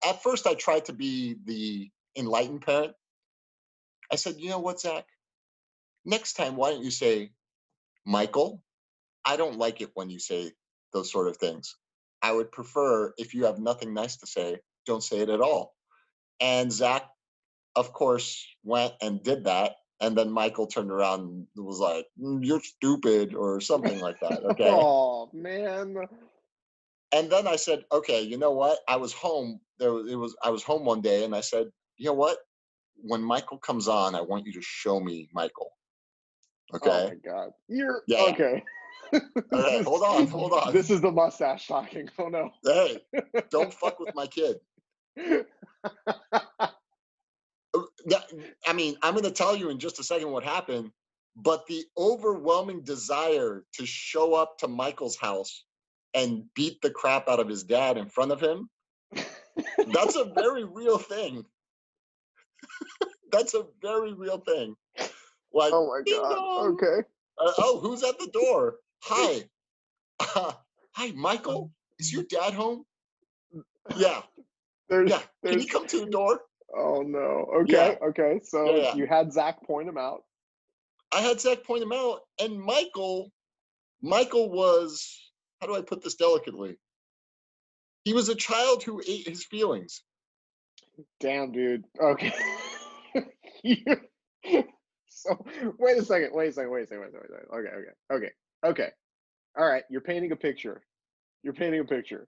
At 0.08 0.24
first, 0.24 0.48
I 0.48 0.54
tried 0.56 0.86
to 0.86 0.94
be 0.94 1.36
the 1.46 1.90
enlightened 2.18 2.62
parent. 2.62 2.94
I 4.12 4.16
said, 4.16 4.36
you 4.40 4.50
know 4.50 4.60
what, 4.60 4.80
Zach? 4.80 5.06
Next 6.06 6.34
time, 6.34 6.56
why 6.56 6.72
don't 6.72 6.84
you 6.84 6.92
say, 6.92 7.32
Michael, 8.06 8.64
I 9.26 9.38
don't 9.38 9.58
like 9.58 9.82
it 9.82 9.92
when 9.94 10.10
you 10.10 10.20
say 10.20 10.52
those 10.94 11.12
sort 11.12 11.28
of 11.28 11.38
things. 11.38 11.76
I 12.22 12.32
would 12.32 12.52
prefer 12.52 13.14
if 13.18 13.34
you 13.34 13.46
have 13.46 13.60
nothing 13.60 13.94
nice 13.94 14.18
to 14.18 14.28
say, 14.28 14.60
don't 14.86 15.04
say 15.04 15.20
it 15.20 15.30
at 15.30 15.42
all. 15.42 15.74
And 16.40 16.72
Zach, 16.72 17.04
of 17.76 17.94
course, 17.94 18.46
went 18.64 18.94
and 19.02 19.24
did 19.24 19.46
that. 19.46 19.76
And 20.00 20.18
then 20.18 20.32
Michael 20.32 20.68
turned 20.68 20.92
around 20.92 21.22
and 21.22 21.48
was 21.56 21.80
like, 21.80 22.08
mm, 22.20 22.40
You're 22.44 22.62
stupid, 22.62 23.36
or 23.36 23.62
something 23.62 24.00
like 24.00 24.20
that. 24.22 24.42
Okay. 24.44 24.70
oh, 24.70 25.30
man 25.34 25.96
and 27.14 27.32
then 27.32 27.48
I 27.48 27.56
said, 27.56 27.84
okay, 27.92 28.22
you 28.22 28.38
know 28.38 28.52
what? 28.52 28.80
I 28.88 28.96
was 28.96 29.14
home. 29.14 29.60
There 29.80 29.94
was, 29.94 30.12
it 30.12 30.16
was 30.16 30.36
I 30.44 30.50
was 30.50 30.64
home 30.64 30.86
one 30.86 31.02
day, 31.02 31.24
and 31.24 31.36
I 31.36 31.42
said, 31.42 31.68
you 31.98 32.06
know 32.06 32.14
what? 32.14 32.38
When 32.96 33.24
Michael 33.24 33.58
comes 33.58 33.88
on, 33.88 34.16
I 34.16 34.22
want 34.22 34.46
you 34.46 34.54
to 34.54 34.62
show 34.62 35.00
me 35.00 35.30
Michael. 35.34 35.72
Okay. 36.74 36.90
Oh 36.90 37.10
my 37.10 37.16
god. 37.16 37.52
You're 37.68 38.04
yeah. 38.08 38.26
okay. 38.30 38.64
right, 39.52 39.84
hold 39.84 40.04
on, 40.08 40.28
hold 40.28 40.54
on. 40.54 40.72
This 40.74 40.90
is 40.90 41.02
the 41.02 41.12
mustache 41.12 41.68
talking. 41.68 42.10
Oh 42.18 42.28
no. 42.28 42.52
Hey, 42.64 43.02
don't 43.50 43.74
fuck 43.74 44.00
with 44.00 44.14
my 44.16 44.28
kid. 44.28 44.58
Uh, 47.74 48.20
I 48.68 48.74
mean, 48.74 48.98
I'm 49.02 49.14
going 49.14 49.24
to 49.24 49.32
tell 49.32 49.56
you 49.56 49.70
in 49.70 49.80
just 49.80 50.00
a 50.00 50.04
second 50.04 50.30
what 50.32 50.44
happened, 50.44 50.92
but 51.36 51.66
the 51.68 51.86
overwhelming 51.98 52.82
desire 52.82 53.64
to 53.76 53.86
show 53.86 54.34
up 54.34 54.58
to 54.58 54.68
Michael's 54.68 55.16
house 55.16 55.64
and 56.14 56.44
beat 56.56 56.82
the 56.82 56.90
crap 56.90 57.28
out 57.28 57.40
of 57.40 57.48
his 57.48 57.64
dad 57.64 57.98
in 57.98 58.08
front 58.08 58.32
of 58.32 58.42
him, 58.42 58.70
that's 59.94 60.16
a 60.16 60.26
very 60.26 60.64
real 60.74 60.98
thing. 60.98 61.46
that's 63.32 63.54
a 63.54 63.66
very 63.82 64.14
real 64.14 64.40
thing. 64.40 64.76
Like, 65.54 65.74
oh 65.74 65.88
my 65.88 66.02
god. 66.12 66.36
Dong. 66.36 66.74
Okay. 66.74 67.08
Uh, 67.38 67.52
oh, 67.58 67.80
who's 67.82 68.04
at 68.04 68.18
the 68.20 68.30
door? 68.32 68.76
Hi. 69.04 69.44
Uh, 70.20 70.54
hi, 70.94 71.12
Michael. 71.16 71.72
Is 72.00 72.14
your 72.14 72.24
dad 72.24 72.54
home? 72.54 72.86
Yeah. 73.96 74.22
There's, 74.90 75.10
yeah. 75.10 75.22
Can 75.46 75.60
you 75.60 75.68
come 75.68 75.88
to 75.88 76.00
the 76.02 76.12
door? 76.12 76.42
Oh 76.76 77.02
no. 77.02 77.50
Okay. 77.62 77.98
Yeah. 78.02 78.08
Okay. 78.08 78.40
So 78.44 78.66
yeah, 78.66 78.84
yeah. 78.84 78.96
you 78.96 79.06
had 79.08 79.32
Zach 79.32 79.64
point 79.64 79.88
him 79.88 79.98
out. 79.98 80.24
I 81.14 81.22
had 81.22 81.40
Zach 81.42 81.64
point 81.64 81.84
him 81.84 81.92
out, 81.92 82.22
and 82.40 82.60
Michael, 82.60 83.32
Michael 84.02 84.50
was 84.50 85.21
how 85.62 85.68
do 85.68 85.76
I 85.76 85.82
put 85.82 86.04
this 86.04 86.16
delicately? 86.16 86.78
He 88.04 88.14
was 88.14 88.30
a 88.30 88.36
child 88.36 88.84
who 88.84 89.02
ate 89.08 89.28
his 89.28 89.46
feelings. 89.46 90.02
Damn, 91.20 91.52
dude. 91.52 91.86
Okay. 92.02 92.34
so 95.08 95.46
wait 95.78 95.98
a 95.98 96.04
second. 96.04 96.32
Wait 96.34 96.50
a 96.50 96.54
second. 96.54 96.72
Wait 96.72 96.84
a 96.84 96.88
second. 96.88 97.02
Wait 97.02 97.10
a 97.10 97.12
second. 97.12 97.12
Wait 97.12 97.14
a 97.14 97.32
second. 97.32 97.48
Okay. 97.54 97.70
Okay. 97.70 97.92
Okay. 98.12 98.32
Okay. 98.66 98.90
All 99.58 99.68
right. 99.68 99.84
You're 99.90 100.02
painting 100.02 100.32
a 100.32 100.36
picture. 100.36 100.82
You're 101.44 101.54
painting 101.54 101.80
a 101.80 101.86
picture. 101.86 102.28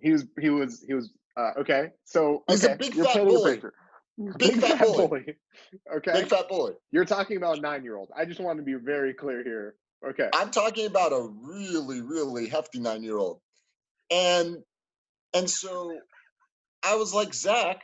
He 0.00 0.12
was. 0.12 0.24
He 0.40 0.48
was. 0.48 0.82
He 0.86 0.94
was. 0.94 1.10
Uh, 1.36 1.50
okay. 1.58 1.90
So 2.04 2.44
he's 2.48 2.64
okay. 2.64 2.74
a 2.74 2.76
big 2.76 2.94
You're 2.94 3.04
fat 3.04 3.24
bully. 3.24 3.60
Big, 4.16 4.38
big, 4.38 4.60
fat, 4.60 4.78
fat 4.78 4.86
bully. 4.86 5.06
bully. 5.08 5.36
Okay. 5.96 6.12
Big 6.12 6.28
fat 6.28 6.48
bully. 6.48 6.74
You're 6.90 7.04
talking 7.04 7.36
about 7.36 7.58
a 7.58 7.60
nine 7.60 7.84
year 7.84 7.96
old. 7.96 8.10
I 8.16 8.24
just 8.24 8.40
want 8.40 8.58
to 8.58 8.64
be 8.64 8.74
very 8.74 9.12
clear 9.12 9.42
here. 9.42 9.74
Okay. 10.06 10.28
I'm 10.34 10.50
talking 10.50 10.86
about 10.86 11.12
a 11.12 11.28
really, 11.42 12.00
really 12.00 12.48
hefty 12.48 12.78
nine 12.78 13.02
year 13.02 13.16
old. 13.16 13.40
And 14.10 14.58
and 15.34 15.48
so 15.48 15.98
I 16.82 16.96
was 16.96 17.14
like, 17.14 17.32
Zach, 17.34 17.82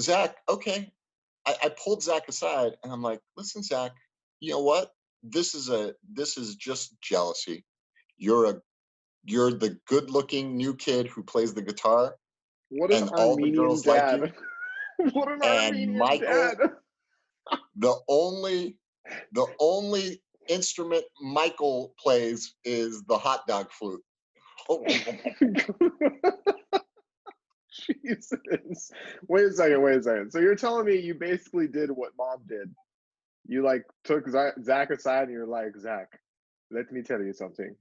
Zach, 0.00 0.36
okay. 0.48 0.92
I, 1.46 1.54
I 1.64 1.68
pulled 1.70 2.02
Zach 2.02 2.28
aside 2.28 2.72
and 2.82 2.92
I'm 2.92 3.02
like, 3.02 3.20
listen, 3.36 3.62
Zach, 3.62 3.92
you 4.40 4.52
know 4.52 4.62
what? 4.62 4.92
This 5.22 5.54
is 5.54 5.68
a 5.68 5.94
this 6.12 6.36
is 6.36 6.54
just 6.56 7.00
jealousy. 7.00 7.64
You're 8.16 8.46
a 8.46 8.60
you're 9.24 9.52
the 9.52 9.78
good 9.86 10.10
looking 10.10 10.56
new 10.56 10.74
kid 10.74 11.08
who 11.08 11.22
plays 11.22 11.54
the 11.54 11.62
guitar. 11.62 12.16
What 12.70 12.92
an 12.92 13.02
and 13.02 13.10
all 13.10 13.36
the 13.36 13.50
girls 13.50 13.82
dad. 13.82 14.20
like 14.20 14.34
you. 14.98 15.10
what 15.12 15.28
an 15.28 15.40
and 15.42 15.66
Armenian 15.66 15.98
Michael, 15.98 16.26
dad. 16.26 16.58
the 17.76 17.94
only 18.08 18.76
the 19.32 19.46
only 19.58 20.22
instrument 20.52 21.04
Michael 21.20 21.94
plays 21.98 22.54
is 22.64 23.02
the 23.04 23.18
hot 23.18 23.46
dog 23.46 23.70
flute. 23.70 24.02
Oh. 24.68 24.84
Jesus. 28.04 28.92
Wait 29.28 29.46
a 29.46 29.52
second, 29.52 29.82
wait 29.82 29.96
a 29.96 30.02
second. 30.02 30.30
So 30.30 30.38
you're 30.38 30.54
telling 30.54 30.86
me 30.86 31.00
you 31.00 31.14
basically 31.14 31.66
did 31.66 31.90
what 31.90 32.12
mom 32.16 32.42
did. 32.46 32.72
You 33.46 33.62
like 33.64 33.82
took 34.04 34.28
Zach 34.28 34.90
aside 34.90 35.24
and 35.24 35.32
you're 35.32 35.46
like, 35.46 35.76
Zach, 35.76 36.08
let 36.70 36.92
me 36.92 37.02
tell 37.02 37.20
you 37.20 37.32
something. 37.32 37.74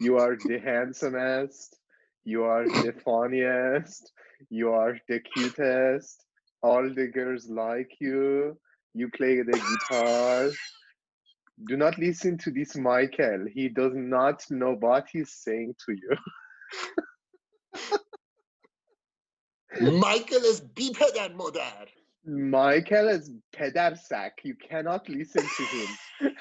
You 0.00 0.18
are 0.18 0.36
the 0.36 0.58
handsomest. 0.64 1.76
You 2.24 2.44
are 2.44 2.64
the 2.64 2.94
funniest. 3.04 4.10
You 4.50 4.72
are 4.72 4.98
the 5.08 5.20
cutest. 5.20 6.24
All 6.62 6.82
the 6.82 7.06
girls 7.06 7.48
like 7.48 7.92
you. 8.00 8.58
You 8.94 9.08
play 9.10 9.36
the 9.36 9.52
guitar 9.52 10.50
do 11.64 11.76
not 11.76 11.98
listen 11.98 12.38
to 12.38 12.50
this 12.50 12.74
Michael. 12.76 13.46
He 13.52 13.68
does 13.68 13.92
not 13.94 14.42
know 14.50 14.74
what 14.74 15.06
he's 15.10 15.32
saying 15.32 15.74
to 15.86 15.92
you. 15.92 16.16
Michael 19.80 20.42
is 20.42 20.60
bipedar 20.60 21.34
modar. 21.34 21.88
Michael 22.24 23.08
is 23.08 23.30
sack. 23.96 24.38
You 24.42 24.56
cannot 24.56 25.08
listen 25.08 25.42
to 25.42 25.64
him. 25.64 25.88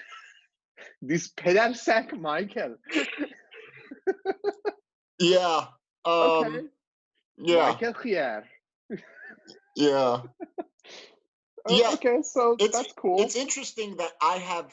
this 1.02 1.32
sack, 1.74 2.18
Michael. 2.18 2.76
yeah. 5.20 5.66
Um, 6.04 6.14
okay. 6.14 6.62
Yeah. 7.38 7.72
Michael 7.72 7.94
here. 8.04 8.44
yeah. 9.76 10.22
Oh, 11.68 11.70
yeah. 11.70 11.92
Okay, 11.94 12.22
so 12.22 12.56
it's, 12.60 12.76
that's 12.76 12.94
cool. 12.94 13.22
It's 13.22 13.36
interesting 13.36 13.98
that 13.98 14.12
I 14.22 14.38
have 14.38 14.72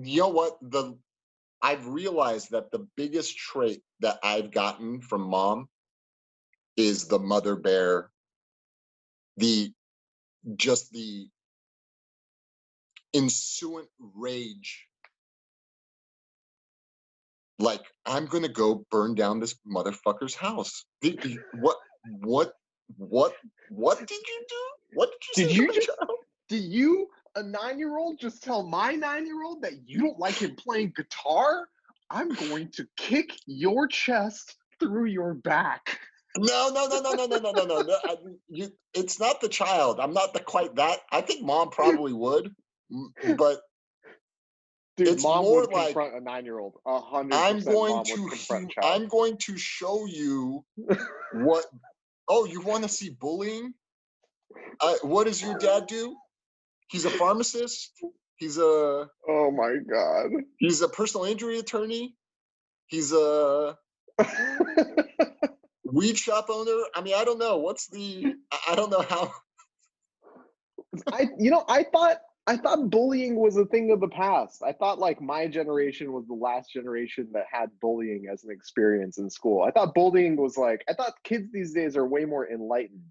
you 0.00 0.20
know 0.20 0.28
what 0.28 0.58
the 0.62 0.96
I've 1.60 1.86
realized 1.86 2.50
that 2.50 2.70
the 2.72 2.86
biggest 2.96 3.36
trait 3.36 3.82
that 4.00 4.18
I've 4.22 4.50
gotten 4.50 5.00
from 5.00 5.22
mom 5.22 5.68
is 6.76 7.06
the 7.06 7.18
mother 7.18 7.54
bear, 7.54 8.10
the 9.36 9.72
just 10.56 10.90
the 10.90 11.28
ensuing 13.14 13.86
rage. 14.16 14.86
Like, 17.58 17.82
I'm 18.04 18.26
gonna 18.26 18.48
go 18.48 18.84
burn 18.90 19.14
down 19.14 19.38
this 19.38 19.54
motherfucker's 19.66 20.34
house. 20.34 20.84
what 21.60 21.76
what 22.04 22.54
what 22.96 23.34
what 23.70 23.98
did 23.98 24.10
you 24.10 24.44
do? 24.48 24.56
What 24.94 25.12
did 25.36 25.52
you 25.52 25.68
did 25.68 25.76
you 25.76 25.80
just, 25.80 25.90
did 26.48 26.64
you 26.64 27.08
a 27.34 27.42
nine 27.42 27.78
year 27.78 27.96
old 27.96 28.18
just 28.18 28.42
tell 28.42 28.62
my 28.62 28.92
nine 28.92 29.26
year 29.26 29.42
old 29.44 29.62
that 29.62 29.88
you 29.88 30.00
don't 30.00 30.18
like 30.18 30.34
him 30.34 30.56
playing 30.56 30.92
guitar, 30.94 31.66
I'm 32.10 32.28
going 32.28 32.70
to 32.72 32.86
kick 32.96 33.32
your 33.46 33.86
chest 33.88 34.56
through 34.78 35.06
your 35.06 35.34
back. 35.34 35.98
No, 36.36 36.70
no, 36.72 36.86
no, 36.86 37.00
no, 37.00 37.12
no, 37.12 37.26
no, 37.26 37.38
no, 37.38 37.50
no, 37.50 37.64
no. 37.64 37.82
no 37.82 37.96
I, 38.04 38.16
you, 38.48 38.70
it's 38.94 39.20
not 39.20 39.40
the 39.40 39.48
child. 39.48 40.00
I'm 40.00 40.12
not 40.12 40.32
the 40.32 40.40
quite 40.40 40.76
that. 40.76 41.00
I 41.10 41.20
think 41.20 41.44
mom 41.44 41.70
probably 41.70 42.12
would, 42.12 42.54
but 43.36 43.60
Dude, 44.96 45.08
it's 45.08 45.22
mom 45.22 45.44
more 45.44 45.62
would 45.62 45.70
confront 45.70 46.14
a 46.14 46.20
nine-year-old. 46.20 46.74
A 46.86 47.00
hundred. 47.00 47.34
I'm 47.34 47.60
going 47.60 48.04
to. 48.04 48.68
I'm 48.82 49.08
going 49.08 49.38
to 49.38 49.56
show 49.56 50.06
you 50.06 50.64
what. 51.34 51.64
Oh, 52.28 52.44
you 52.44 52.60
want 52.60 52.84
to 52.84 52.88
see 52.88 53.10
bullying? 53.10 53.74
Uh, 54.80 54.94
what 55.02 55.26
does 55.26 55.42
your 55.42 55.58
dad 55.58 55.88
do? 55.88 56.16
He's 56.92 57.06
a 57.06 57.10
pharmacist. 57.10 57.90
He's 58.36 58.58
a. 58.58 59.08
Oh 59.26 59.50
my 59.50 59.76
god. 59.90 60.30
He's 60.58 60.82
a 60.82 60.88
personal 60.88 61.24
injury 61.24 61.58
attorney. 61.58 62.14
He's 62.86 63.14
a 63.14 63.78
weed 65.84 66.18
shop 66.18 66.48
owner. 66.50 66.84
I 66.94 67.00
mean, 67.00 67.14
I 67.16 67.24
don't 67.24 67.38
know. 67.38 67.56
What's 67.56 67.88
the? 67.88 68.34
I 68.68 68.74
don't 68.74 68.90
know 68.90 69.00
how. 69.08 69.32
I 71.12 71.30
you 71.38 71.50
know 71.50 71.64
I 71.66 71.84
thought 71.84 72.18
I 72.46 72.58
thought 72.58 72.90
bullying 72.90 73.36
was 73.36 73.56
a 73.56 73.64
thing 73.64 73.90
of 73.90 74.00
the 74.00 74.08
past. 74.08 74.62
I 74.62 74.72
thought 74.72 74.98
like 74.98 75.22
my 75.22 75.46
generation 75.46 76.12
was 76.12 76.26
the 76.26 76.34
last 76.34 76.70
generation 76.70 77.28
that 77.32 77.46
had 77.50 77.70
bullying 77.80 78.26
as 78.30 78.44
an 78.44 78.50
experience 78.50 79.16
in 79.16 79.30
school. 79.30 79.62
I 79.62 79.70
thought 79.70 79.94
bullying 79.94 80.36
was 80.36 80.58
like 80.58 80.84
I 80.90 80.92
thought 80.92 81.14
kids 81.24 81.50
these 81.54 81.72
days 81.72 81.96
are 81.96 82.06
way 82.06 82.26
more 82.26 82.46
enlightened. 82.46 83.06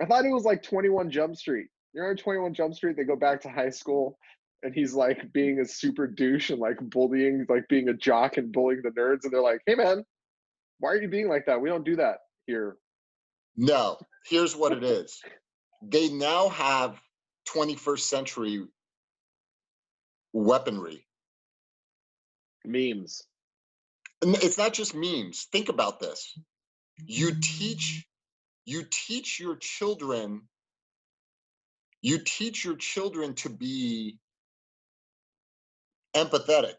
I 0.00 0.06
thought 0.06 0.24
it 0.24 0.32
was 0.32 0.44
like 0.44 0.62
21 0.62 1.10
Jump 1.10 1.34
Street. 1.34 1.66
You 1.92 2.02
know 2.02 2.14
21 2.14 2.54
Jump 2.54 2.74
Street? 2.74 2.96
They 2.96 3.04
go 3.04 3.16
back 3.16 3.40
to 3.42 3.48
high 3.48 3.70
school 3.70 4.18
and 4.62 4.74
he's 4.74 4.94
like 4.94 5.32
being 5.32 5.60
a 5.60 5.64
super 5.64 6.06
douche 6.06 6.50
and 6.50 6.60
like 6.60 6.78
bullying, 6.80 7.46
like 7.48 7.66
being 7.68 7.88
a 7.88 7.94
jock 7.94 8.36
and 8.36 8.52
bullying 8.52 8.82
the 8.82 8.90
nerds. 8.90 9.24
And 9.24 9.32
they're 9.32 9.42
like, 9.42 9.60
hey 9.66 9.74
man, 9.74 10.04
why 10.78 10.90
are 10.90 11.00
you 11.00 11.08
being 11.08 11.28
like 11.28 11.46
that? 11.46 11.60
We 11.60 11.68
don't 11.68 11.84
do 11.84 11.96
that 11.96 12.18
here. 12.46 12.76
No, 13.56 13.98
here's 14.28 14.56
what 14.56 14.72
it 14.72 14.84
is. 14.84 15.20
They 15.82 16.10
now 16.10 16.50
have 16.50 17.00
21st 17.54 18.00
century 18.00 18.66
weaponry. 20.34 21.06
Memes. 22.66 23.22
And 24.20 24.36
it's 24.36 24.58
not 24.58 24.74
just 24.74 24.94
memes. 24.94 25.46
Think 25.50 25.70
about 25.70 25.98
this. 25.98 26.38
You 26.98 27.32
teach 27.40 28.04
you 28.66 28.84
teach 28.90 29.40
your 29.40 29.56
children 29.56 30.42
you 32.02 32.18
teach 32.18 32.64
your 32.64 32.76
children 32.76 33.34
to 33.34 33.50
be 33.50 34.18
empathetic 36.14 36.76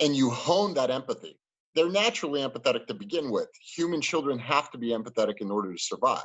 and 0.00 0.16
you 0.16 0.30
hone 0.30 0.74
that 0.74 0.90
empathy. 0.90 1.38
They're 1.74 1.90
naturally 1.90 2.40
empathetic 2.40 2.86
to 2.86 2.94
begin 2.94 3.30
with. 3.30 3.48
Human 3.76 4.00
children 4.00 4.38
have 4.38 4.70
to 4.72 4.78
be 4.78 4.88
empathetic 4.88 5.40
in 5.40 5.50
order 5.50 5.72
to 5.72 5.78
survive 5.78 6.24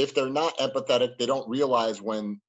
if 0.00 0.14
they're 0.14 0.30
not 0.30 0.56
empathetic, 0.56 1.18
they 1.18 1.26
don't 1.26 1.48
realize 1.48 2.00
when 2.00 2.40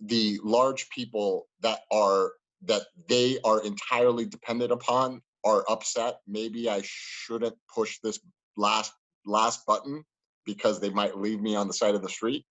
the 0.00 0.38
large 0.44 0.90
people 0.90 1.46
that 1.62 1.80
are 1.90 2.32
that 2.64 2.82
they 3.08 3.38
are 3.42 3.64
entirely 3.64 4.26
dependent 4.26 4.70
upon 4.70 5.22
are 5.44 5.64
upset. 5.66 6.18
Maybe 6.28 6.68
I 6.68 6.82
shouldn't 6.84 7.56
push 7.74 7.98
this 8.02 8.20
last 8.56 8.92
last 9.24 9.64
button 9.66 10.04
because 10.44 10.78
they 10.78 10.90
might 10.90 11.16
leave 11.16 11.40
me 11.40 11.56
on 11.56 11.68
the 11.68 11.72
side 11.72 11.94
of 11.94 12.02
the 12.02 12.08
street. 12.08 12.44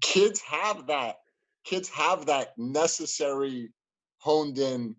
Kids 0.00 0.40
have 0.40 0.86
that 0.88 1.16
kids 1.64 1.88
have 1.90 2.26
that 2.26 2.56
necessary 2.56 3.70
honed 4.18 4.58
in 4.58 4.96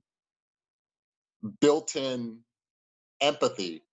built-in 1.62 2.40
empathy. 3.22 3.84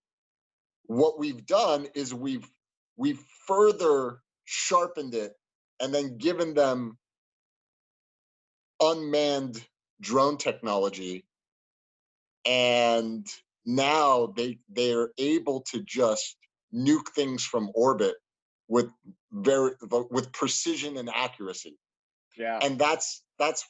What 0.84 1.18
we've 1.18 1.44
done 1.46 1.86
is 1.94 2.12
we've 2.14 2.48
we've 2.96 3.22
further 3.46 4.20
sharpened 4.44 5.14
it 5.14 5.32
and 5.80 5.94
then 5.94 6.18
given 6.18 6.54
them 6.54 6.98
unmanned 8.80 9.64
drone 10.00 10.36
technology 10.36 11.24
and 12.44 13.26
now 13.64 14.32
they 14.36 14.58
they're 14.68 15.10
able 15.18 15.62
to 15.62 15.82
just 15.82 16.36
nuke 16.74 17.08
things 17.14 17.44
from 17.44 17.70
orbit 17.74 18.14
with 18.68 18.86
very 19.32 19.72
with 20.10 20.32
precision 20.32 20.96
and 20.96 21.10
accuracy 21.12 21.76
yeah 22.38 22.58
and 22.62 22.78
that's 22.78 23.22
that's 23.38 23.64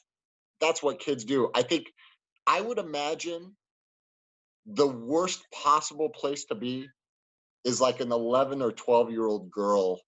that's 0.61 0.83
what 0.83 0.99
kids 0.99 1.25
do 1.25 1.49
i 1.55 1.61
think 1.61 1.87
i 2.45 2.61
would 2.61 2.77
imagine 2.77 3.55
the 4.65 4.87
worst 4.87 5.43
possible 5.51 6.09
place 6.09 6.45
to 6.45 6.55
be 6.55 6.87
is 7.63 7.81
like 7.81 7.99
an 7.99 8.11
11 8.11 8.61
or 8.61 8.71
12 8.71 9.11
year 9.11 9.25
old 9.25 9.49
girl 9.49 9.99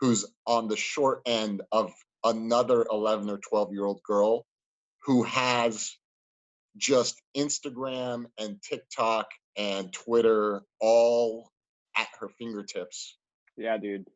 who's 0.00 0.26
on 0.46 0.68
the 0.68 0.76
short 0.76 1.22
end 1.26 1.62
of 1.72 1.92
another 2.24 2.86
11 2.90 3.30
or 3.30 3.38
12 3.38 3.72
year 3.72 3.84
old 3.84 4.02
girl 4.02 4.44
who 5.04 5.22
has 5.22 5.96
just 6.76 7.20
Instagram 7.36 8.26
and 8.38 8.60
TikTok 8.62 9.28
and 9.56 9.92
Twitter 9.92 10.62
all 10.80 11.50
at 11.96 12.08
her 12.20 12.28
fingertips. 12.28 13.16
Yeah, 13.56 13.76
dude. 13.78 14.06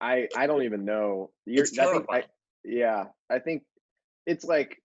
I 0.00 0.28
I 0.36 0.46
don't 0.46 0.62
even 0.62 0.84
know. 0.84 1.30
You're, 1.46 1.64
it's 1.64 1.72
terrifying. 1.72 2.24
I, 2.24 2.24
yeah, 2.64 3.04
I 3.30 3.38
think 3.38 3.62
it's 4.26 4.44
like 4.44 4.82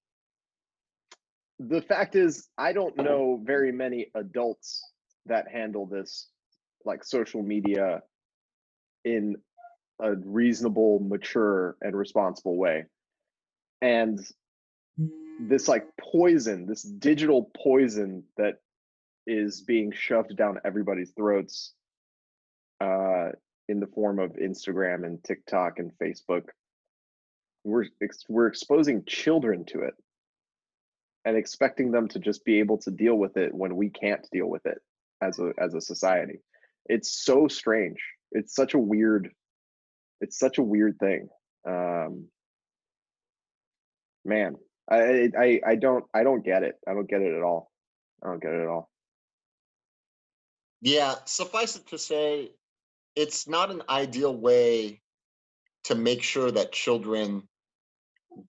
the 1.60 1.82
fact 1.82 2.16
is 2.16 2.48
I 2.58 2.74
don't 2.74 2.98
know 2.98 3.42
very 3.44 3.72
many 3.72 4.08
adults 4.16 4.92
that 5.26 5.48
handle 5.52 5.86
this 5.86 6.30
like 6.86 7.04
social 7.04 7.44
media 7.44 8.02
in 9.06 9.36
a 10.00 10.16
reasonable, 10.16 11.00
mature, 11.00 11.78
and 11.82 11.96
responsible 11.96 12.58
way. 12.58 12.86
And 13.82 14.20
this 15.40 15.68
like 15.68 15.86
poison, 16.00 16.66
this 16.66 16.84
digital 16.84 17.52
poison 17.64 18.24
that 18.38 18.56
is 19.28 19.62
being 19.62 19.92
shoved 19.92 20.36
down 20.36 20.60
everybody's 20.66 21.12
throats 21.12 21.74
uh, 22.82 23.30
in 23.72 23.80
the 23.80 23.88
form 23.88 24.20
of 24.20 24.34
Instagram 24.34 25.06
and 25.06 25.24
TikTok 25.24 25.80
and 25.80 25.92
Facebook. 25.98 26.44
We're 27.64 27.86
we're 28.28 28.48
exposing 28.48 29.06
children 29.06 29.66
to 29.68 29.84
it. 29.84 29.94
And 31.24 31.38
expecting 31.38 31.92
them 31.92 32.08
to 32.10 32.20
just 32.20 32.44
be 32.44 32.60
able 32.60 32.80
to 32.80 32.92
deal 32.92 33.16
with 33.16 33.38
it 33.38 33.54
when 33.54 33.76
we 33.76 33.90
can't 33.90 34.28
deal 34.32 34.48
with 34.48 34.66
it 34.66 34.80
as 35.22 35.40
a 35.40 35.54
as 35.58 35.74
a 35.74 35.82
society. 35.82 36.40
It's 36.86 37.24
so 37.24 37.48
strange. 37.48 38.00
It's 38.32 38.56
such 38.56 38.74
a 38.74 38.80
weird 38.80 39.30
it's 40.20 40.38
such 40.38 40.58
a 40.58 40.64
weird 40.64 40.98
thing. 41.00 41.30
Um 41.66 42.26
man 44.26 44.56
I, 44.90 45.30
I 45.38 45.62
i 45.66 45.76
don't 45.76 46.06
i 46.14 46.24
don't 46.24 46.44
get 46.44 46.64
it. 46.64 46.76
I 46.88 46.94
don't 46.94 47.10
get 47.10 47.22
it 47.22 47.34
at 47.36 47.44
all. 47.44 47.72
I 48.24 48.28
don't 48.28 48.42
get 48.42 48.54
it 48.54 48.62
at 48.62 48.68
all. 48.68 48.90
Yeah 50.82 51.16
suffice 51.26 51.76
it 51.76 51.88
to 51.90 52.00
say 52.00 52.50
it's 53.16 53.48
not 53.48 53.72
an 53.72 53.84
ideal 53.90 54.36
way 54.36 55.02
to 55.86 55.96
make 55.96 56.24
sure 56.24 56.52
that 56.52 56.72
children 56.72 57.48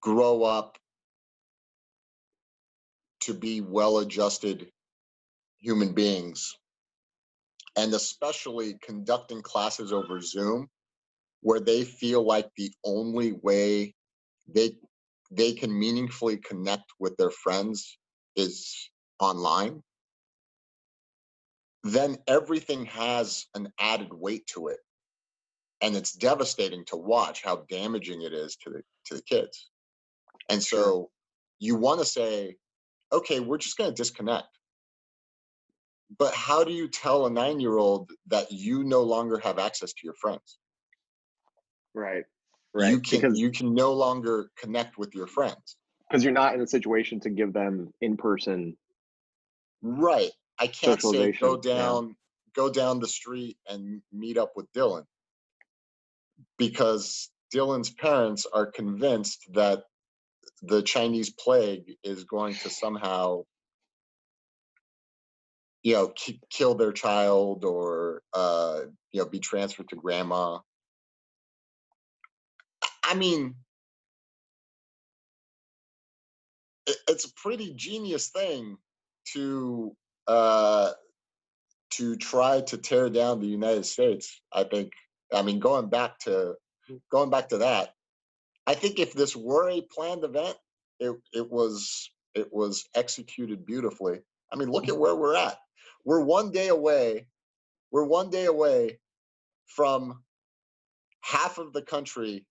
grow 0.00 0.44
up 0.44 0.78
to 3.20 3.34
be 3.34 3.60
well 3.60 3.98
adjusted 3.98 4.68
human 5.60 5.94
beings 5.94 6.56
and 7.76 7.94
especially 7.94 8.76
conducting 8.82 9.42
classes 9.42 9.92
over 9.92 10.20
Zoom 10.20 10.68
where 11.42 11.60
they 11.60 11.84
feel 11.84 12.24
like 12.26 12.48
the 12.56 12.72
only 12.84 13.32
way 13.32 13.94
they 14.48 14.72
they 15.32 15.52
can 15.52 15.76
meaningfully 15.78 16.38
connect 16.38 16.84
with 17.00 17.16
their 17.16 17.30
friends 17.30 17.98
is 18.36 18.90
online 19.20 19.82
then 21.84 22.16
everything 22.26 22.86
has 22.86 23.46
an 23.54 23.72
added 23.78 24.12
weight 24.12 24.46
to 24.48 24.68
it 24.68 24.78
and 25.80 25.96
it's 25.96 26.12
devastating 26.12 26.84
to 26.86 26.96
watch 26.96 27.42
how 27.42 27.64
damaging 27.68 28.22
it 28.22 28.32
is 28.32 28.56
to 28.56 28.70
the 28.70 28.82
to 29.06 29.16
the 29.16 29.22
kids. 29.22 29.68
And 30.48 30.62
so 30.62 30.76
sure. 30.76 31.06
you 31.58 31.76
want 31.76 32.00
to 32.00 32.06
say 32.06 32.56
okay 33.12 33.40
we're 33.40 33.58
just 33.58 33.76
going 33.76 33.90
to 33.90 33.96
disconnect. 33.96 34.46
But 36.18 36.34
how 36.34 36.62
do 36.62 36.72
you 36.72 36.88
tell 36.88 37.26
a 37.26 37.30
nine 37.30 37.58
year 37.58 37.76
old 37.76 38.10
that 38.28 38.52
you 38.52 38.84
no 38.84 39.02
longer 39.02 39.38
have 39.38 39.58
access 39.58 39.92
to 39.92 40.00
your 40.04 40.14
friends? 40.14 40.58
Right 41.94 42.24
right 42.74 42.90
you 42.90 43.00
can 43.00 43.20
because, 43.20 43.38
you 43.38 43.50
can 43.50 43.74
no 43.74 43.92
longer 43.92 44.50
connect 44.56 44.98
with 44.98 45.14
your 45.14 45.26
friends. 45.26 45.76
Because 46.08 46.22
you're 46.22 46.32
not 46.32 46.54
in 46.54 46.60
a 46.60 46.66
situation 46.66 47.20
to 47.20 47.30
give 47.30 47.52
them 47.52 47.92
in 48.00 48.16
person 48.16 48.76
right 49.82 50.30
i 50.58 50.66
can't 50.66 51.02
say 51.02 51.32
go 51.32 51.56
down 51.56 52.08
yeah. 52.08 52.12
go 52.54 52.70
down 52.70 53.00
the 53.00 53.08
street 53.08 53.56
and 53.68 54.02
meet 54.12 54.38
up 54.38 54.52
with 54.56 54.70
dylan 54.72 55.04
because 56.58 57.30
dylan's 57.54 57.90
parents 57.90 58.46
are 58.52 58.66
convinced 58.66 59.46
that 59.52 59.84
the 60.62 60.82
chinese 60.82 61.30
plague 61.30 61.96
is 62.02 62.24
going 62.24 62.54
to 62.54 62.70
somehow 62.70 63.42
you 65.82 65.94
know 65.94 66.08
k- 66.08 66.40
kill 66.50 66.74
their 66.74 66.92
child 66.92 67.64
or 67.64 68.22
uh, 68.32 68.80
you 69.10 69.20
know 69.20 69.28
be 69.28 69.40
transferred 69.40 69.88
to 69.88 69.96
grandma 69.96 70.58
i 73.04 73.14
mean 73.14 73.54
it's 77.08 77.24
a 77.24 77.32
pretty 77.34 77.72
genius 77.74 78.28
thing 78.28 78.76
to 79.32 79.94
uh, 80.26 80.90
to 81.90 82.16
try 82.16 82.60
to 82.62 82.78
tear 82.78 83.10
down 83.10 83.40
the 83.40 83.46
United 83.46 83.86
States. 83.86 84.40
I 84.52 84.64
think. 84.64 84.92
I 85.32 85.42
mean, 85.42 85.60
going 85.60 85.88
back 85.88 86.18
to 86.20 86.54
mm. 86.90 87.00
going 87.10 87.30
back 87.30 87.50
to 87.50 87.58
that, 87.58 87.94
I 88.66 88.74
think 88.74 88.98
if 88.98 89.12
this 89.12 89.34
were 89.34 89.70
a 89.70 89.80
planned 89.80 90.24
event, 90.24 90.56
it 91.00 91.14
it 91.32 91.50
was 91.50 92.10
it 92.34 92.52
was 92.52 92.88
executed 92.94 93.66
beautifully. 93.66 94.20
I 94.52 94.56
mean, 94.56 94.70
look 94.70 94.88
at 94.88 94.98
where 94.98 95.16
we're 95.16 95.36
at. 95.36 95.56
We're 96.04 96.20
one 96.20 96.50
day 96.50 96.68
away. 96.68 97.26
We're 97.90 98.04
one 98.04 98.30
day 98.30 98.46
away 98.46 98.98
from 99.66 100.22
half 101.20 101.58
of 101.58 101.72
the 101.72 101.82
country 101.82 102.44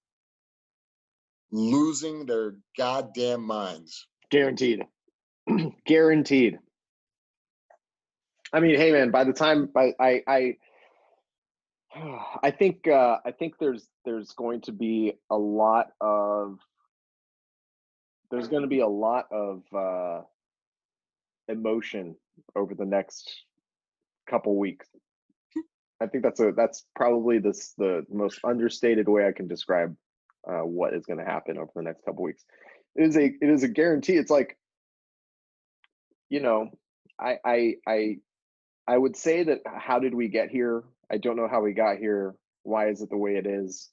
losing 1.52 2.26
their 2.26 2.56
goddamn 2.78 3.44
minds. 3.44 4.08
Guaranteed. 4.30 4.84
Guaranteed. 5.86 6.58
I 8.54 8.60
mean, 8.60 8.76
hey 8.78 8.92
man, 8.92 9.12
by 9.12 9.24
the 9.24 9.34
time 9.34 9.70
I 9.76 9.94
I 10.00 10.24
I, 10.28 10.56
I 12.44 12.52
think 12.52 12.88
uh, 12.88 13.18
I 13.26 13.32
think 13.32 13.56
there's 13.60 13.88
there's 14.06 14.32
going 14.32 14.62
to 14.62 14.72
be 14.72 15.14
a 15.30 15.38
lot 15.38 15.92
of 16.02 16.60
there's 18.30 18.48
going 18.48 18.64
to 18.64 18.68
be 18.68 18.80
a 18.80 18.88
lot 18.88 19.26
of 19.32 19.64
uh, 19.76 20.22
emotion 21.48 22.16
over 22.56 22.76
the 22.76 22.86
next 22.86 23.30
couple 24.30 24.56
weeks. 24.58 24.88
I 26.02 26.08
think 26.08 26.24
that's 26.24 26.40
a 26.40 26.52
that's 26.56 26.86
probably 26.96 27.38
this 27.40 27.74
the 27.78 28.06
most 28.10 28.40
understated 28.44 29.08
way 29.08 29.28
I 29.28 29.32
can 29.32 29.48
describe 29.48 29.96
uh, 30.50 30.62
what 30.62 30.94
is 30.94 31.06
going 31.06 31.20
to 31.20 31.26
happen 31.26 31.58
over 31.58 31.70
the 31.76 31.84
next 31.84 32.04
couple 32.04 32.24
weeks. 32.24 32.44
It 32.96 33.04
is 33.04 33.16
a 33.16 33.26
it 33.26 33.50
is 33.50 33.64
a 33.64 33.68
guarantee. 33.68 34.16
It's 34.16 34.32
like, 34.32 34.58
you 36.30 36.40
know, 36.40 36.72
I 37.20 37.38
I 37.46 37.76
I 37.88 38.18
I 38.88 38.98
would 38.98 39.16
say 39.16 39.44
that 39.44 39.60
how 39.66 40.00
did 40.00 40.14
we 40.14 40.28
get 40.28 40.50
here? 40.50 40.84
I 41.12 41.18
don't 41.18 41.36
know 41.36 41.48
how 41.48 41.62
we 41.62 41.74
got 41.74 41.98
here. 41.98 42.36
Why 42.64 42.90
is 42.90 43.02
it 43.02 43.10
the 43.10 43.18
way 43.18 43.36
it 43.36 43.46
is? 43.46 43.90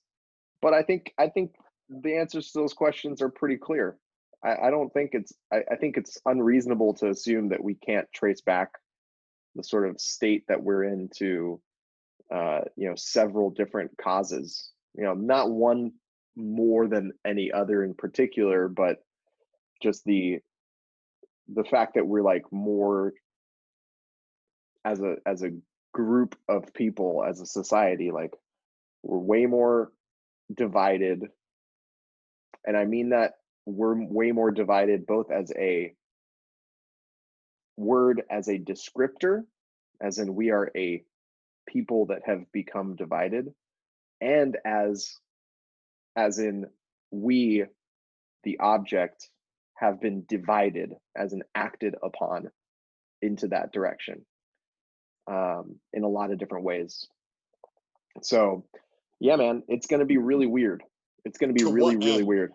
But 0.61 0.74
I 0.74 0.83
think 0.83 1.12
I 1.18 1.29
think 1.29 1.53
the 1.88 2.16
answers 2.16 2.53
to 2.53 2.59
those 2.59 2.74
questions 2.74 3.22
are 3.22 3.29
pretty 3.29 3.57
clear. 3.57 3.96
I, 4.44 4.66
I 4.66 4.70
don't 4.70 4.92
think 4.92 5.11
it's 5.12 5.33
I, 5.53 5.62
I 5.70 5.77
think 5.77 5.96
it's 5.96 6.18
unreasonable 6.27 6.94
to 6.94 7.11
assume 7.11 7.48
that 7.51 7.62
we 7.62 7.74
can't 7.74 8.09
trace 8.12 8.40
back 8.40 8.70
the 9.55 9.64
sort 9.64 9.88
of 9.88 10.01
state 10.01 10.44
that 10.48 10.62
we're 10.62 10.85
in 10.85 11.09
to 11.16 11.61
uh, 12.35 12.61
you 12.77 12.88
know 12.88 12.94
several 12.96 13.51
different 13.51 13.90
causes. 14.01 14.70
You 14.94 15.05
know, 15.05 15.14
not 15.14 15.51
one 15.51 15.92
more 16.37 16.87
than 16.87 17.12
any 17.24 17.53
other 17.53 17.85
in 17.85 17.94
particular, 17.94 18.68
but 18.68 19.05
just 19.83 20.05
the 20.05 20.38
the 21.48 21.64
fact 21.64 21.94
that 21.94 22.07
we're 22.07 22.22
like 22.22 22.44
more 22.51 23.12
as 24.88 25.01
a 25.01 25.16
as 25.27 25.42
a 25.42 25.51
group 25.92 26.35
of 26.48 26.72
people 26.72 27.24
as 27.27 27.40
a 27.40 27.46
society 27.46 28.11
like 28.11 28.33
we're 29.03 29.18
way 29.18 29.46
more 29.46 29.92
divided. 30.55 31.24
And 32.66 32.77
i 32.77 32.85
mean 32.85 33.11
that 33.11 33.35
we're 33.66 34.03
way 34.03 34.33
more 34.33 34.51
divided 34.51 35.07
both 35.07 35.31
as 35.31 35.53
a 35.57 35.92
word 37.77 38.22
as 38.31 38.48
a 38.48 38.59
descriptor 38.59 39.44
as 40.01 40.18
in 40.18 40.35
we 40.35 40.51
are 40.51 40.70
a 40.77 41.03
people 41.66 42.07
that 42.07 42.22
have 42.24 42.51
become 42.53 42.96
divided 42.96 43.53
and 44.20 44.57
as 44.64 45.14
as 46.16 46.38
in 46.38 46.66
we 47.11 47.64
the 48.44 48.59
object 48.59 49.29
have 49.74 50.01
been 50.01 50.24
divided 50.29 50.94
as 51.16 51.33
an 51.33 51.42
acted 51.55 51.94
upon 52.03 52.51
into 53.22 53.48
that 53.48 53.72
direction 53.72 54.24
um, 55.29 55.77
in 55.93 56.05
a 56.05 56.09
lot 56.09 56.31
of 56.31 56.38
different 56.38 56.64
ways 56.64 57.07
so 58.23 58.64
yeah 59.21 59.37
man 59.37 59.62
it's 59.69 59.87
going 59.87 60.01
to 60.01 60.07
be 60.07 60.19
really 60.19 60.47
weird 60.47 60.83
it's 61.25 61.38
going 61.38 61.55
to 61.55 61.64
be 61.64 61.71
really 61.71 61.97
really 61.97 62.23
weird 62.23 62.53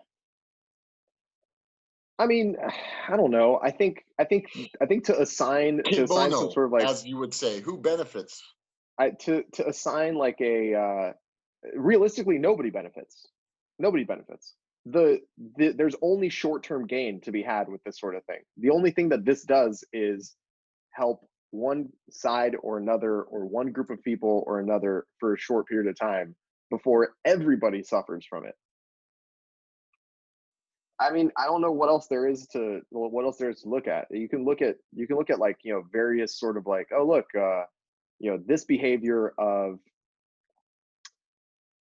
I 2.18 2.26
mean, 2.26 2.56
I 3.08 3.16
don't 3.16 3.30
know. 3.30 3.60
I 3.62 3.70
think 3.70 4.04
I 4.18 4.24
think 4.24 4.46
I 4.80 4.86
think 4.86 5.04
to 5.06 5.20
assign 5.20 5.82
to 5.84 6.04
assign 6.04 6.30
some 6.30 6.50
sort 6.50 6.66
of 6.66 6.72
like 6.72 6.84
as 6.84 7.04
you 7.04 7.18
would 7.18 7.34
say, 7.34 7.60
who 7.60 7.78
benefits? 7.78 8.42
I 8.98 9.10
to 9.10 9.42
to 9.54 9.66
assign 9.68 10.14
like 10.14 10.40
a 10.40 10.74
uh 10.74 11.12
realistically 11.74 12.38
nobody 12.38 12.70
benefits. 12.70 13.26
Nobody 13.78 14.04
benefits. 14.04 14.54
The, 14.86 15.20
the 15.56 15.72
there's 15.72 15.96
only 16.02 16.28
short-term 16.28 16.86
gain 16.86 17.20
to 17.22 17.32
be 17.32 17.42
had 17.42 17.68
with 17.68 17.82
this 17.84 17.98
sort 17.98 18.14
of 18.14 18.24
thing. 18.24 18.40
The 18.58 18.70
only 18.70 18.90
thing 18.90 19.08
that 19.08 19.24
this 19.24 19.42
does 19.42 19.82
is 19.92 20.36
help 20.90 21.26
one 21.54 21.88
side 22.10 22.56
or 22.62 22.78
another 22.78 23.22
or 23.22 23.46
one 23.46 23.70
group 23.70 23.90
of 23.90 24.02
people 24.02 24.42
or 24.46 24.58
another 24.58 25.06
for 25.20 25.34
a 25.34 25.38
short 25.38 25.68
period 25.68 25.88
of 25.88 25.96
time 25.96 26.34
before 26.68 27.14
everybody 27.24 27.82
suffers 27.82 28.26
from 28.28 28.44
it. 28.44 28.54
I 30.98 31.12
mean, 31.12 31.30
I 31.36 31.44
don't 31.44 31.60
know 31.60 31.70
what 31.70 31.88
else 31.88 32.08
there 32.08 32.26
is 32.26 32.46
to 32.48 32.80
what 32.90 33.24
else 33.24 33.36
there 33.38 33.50
is 33.50 33.62
to 33.62 33.68
look 33.68 33.86
at. 33.86 34.06
You 34.10 34.28
can 34.28 34.44
look 34.44 34.62
at 34.62 34.76
you 34.92 35.06
can 35.06 35.16
look 35.16 35.30
at 35.30 35.38
like 35.38 35.58
you 35.62 35.72
know 35.72 35.84
various 35.92 36.38
sort 36.38 36.56
of 36.56 36.66
like 36.66 36.88
oh 36.96 37.06
look 37.06 37.26
uh, 37.36 37.64
you 38.18 38.30
know 38.30 38.40
this 38.44 38.64
behavior 38.64 39.32
of 39.38 39.78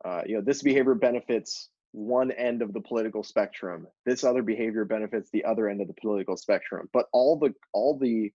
uh, 0.06 0.22
you 0.26 0.36
know 0.36 0.42
this 0.42 0.62
behavior 0.62 0.96
benefits 0.96 1.70
one 1.94 2.32
end 2.32 2.62
of 2.62 2.74
the 2.74 2.82
political 2.82 3.24
spectrum. 3.24 3.88
This 4.06 4.24
other 4.24 4.44
behavior 4.44 4.86
benefits 4.86 5.30
the 5.32 5.46
other 5.46 5.68
end 5.68 5.82
of 5.82 5.88
the 5.88 5.94
political 5.94 6.38
spectrum. 6.38 6.90
But 6.92 7.06
all 7.12 7.38
the 7.38 7.54
all 7.72 7.98
the 7.98 8.32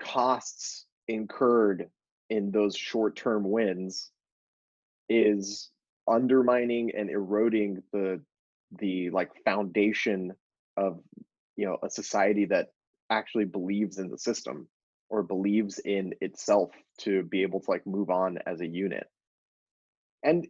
costs 0.00 0.86
incurred 1.08 1.88
in 2.30 2.50
those 2.50 2.76
short-term 2.76 3.48
wins 3.50 4.10
is 5.08 5.70
undermining 6.08 6.92
and 6.96 7.10
eroding 7.10 7.82
the 7.92 8.20
the 8.78 9.10
like 9.10 9.30
foundation 9.44 10.32
of 10.76 11.00
you 11.56 11.66
know 11.66 11.78
a 11.82 11.90
society 11.90 12.44
that 12.44 12.68
actually 13.10 13.44
believes 13.44 13.98
in 13.98 14.08
the 14.10 14.18
system 14.18 14.68
or 15.08 15.22
believes 15.22 15.78
in 15.78 16.12
itself 16.20 16.70
to 16.98 17.22
be 17.24 17.42
able 17.42 17.60
to 17.60 17.70
like 17.70 17.86
move 17.86 18.10
on 18.10 18.38
as 18.46 18.60
a 18.60 18.66
unit. 18.66 19.06
And 20.22 20.46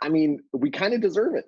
i 0.00 0.08
mean 0.08 0.40
we 0.52 0.70
kind 0.70 0.94
of 0.94 1.00
deserve 1.00 1.34
it. 1.34 1.46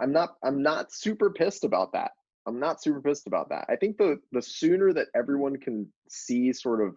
I'm 0.00 0.12
not 0.12 0.36
i'm 0.42 0.62
not 0.62 0.92
super 0.92 1.30
pissed 1.30 1.64
about 1.64 1.92
that. 1.92 2.12
I'm 2.46 2.58
not 2.58 2.82
super 2.82 3.00
pissed 3.00 3.26
about 3.26 3.50
that. 3.50 3.66
I 3.68 3.76
think 3.76 3.98
the 3.98 4.18
the 4.32 4.42
sooner 4.42 4.92
that 4.94 5.08
everyone 5.14 5.56
can 5.56 5.86
see 6.08 6.52
sort 6.52 6.80
of 6.80 6.96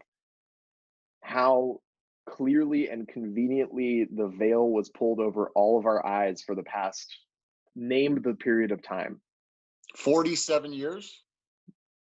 how 1.21 1.80
clearly 2.28 2.89
and 2.89 3.08
conveniently 3.08 4.08
the 4.15 4.28
veil 4.28 4.69
was 4.69 4.89
pulled 4.89 5.19
over 5.19 5.50
all 5.56 5.80
of 5.80 5.86
our 5.86 6.06
eyes 6.06 6.41
for 6.41 6.56
the 6.56 6.63
past 6.63 7.08
named 7.76 8.24
the 8.24 8.34
period 8.34 8.71
of 8.71 8.82
time. 8.82 9.19
47 9.95 10.71
years? 10.74 11.21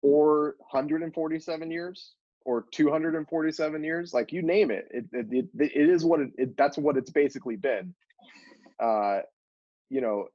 or 0.01 0.55
147 0.59 1.71
years? 1.71 2.13
Or 2.45 2.65
247 2.71 3.83
years? 3.83 4.13
Like 4.13 4.31
you 4.31 4.41
name 4.41 4.71
it. 4.71 4.87
It 4.91 5.05
it, 5.11 5.27
it, 5.31 5.71
it 5.75 5.89
is 5.89 6.05
what 6.05 6.21
it, 6.21 6.29
it, 6.37 6.57
that's 6.57 6.77
what 6.77 6.97
it's 6.97 7.11
basically 7.11 7.57
been. 7.57 7.93
Uh 8.79 9.19
you 9.89 10.01
know 10.01 10.27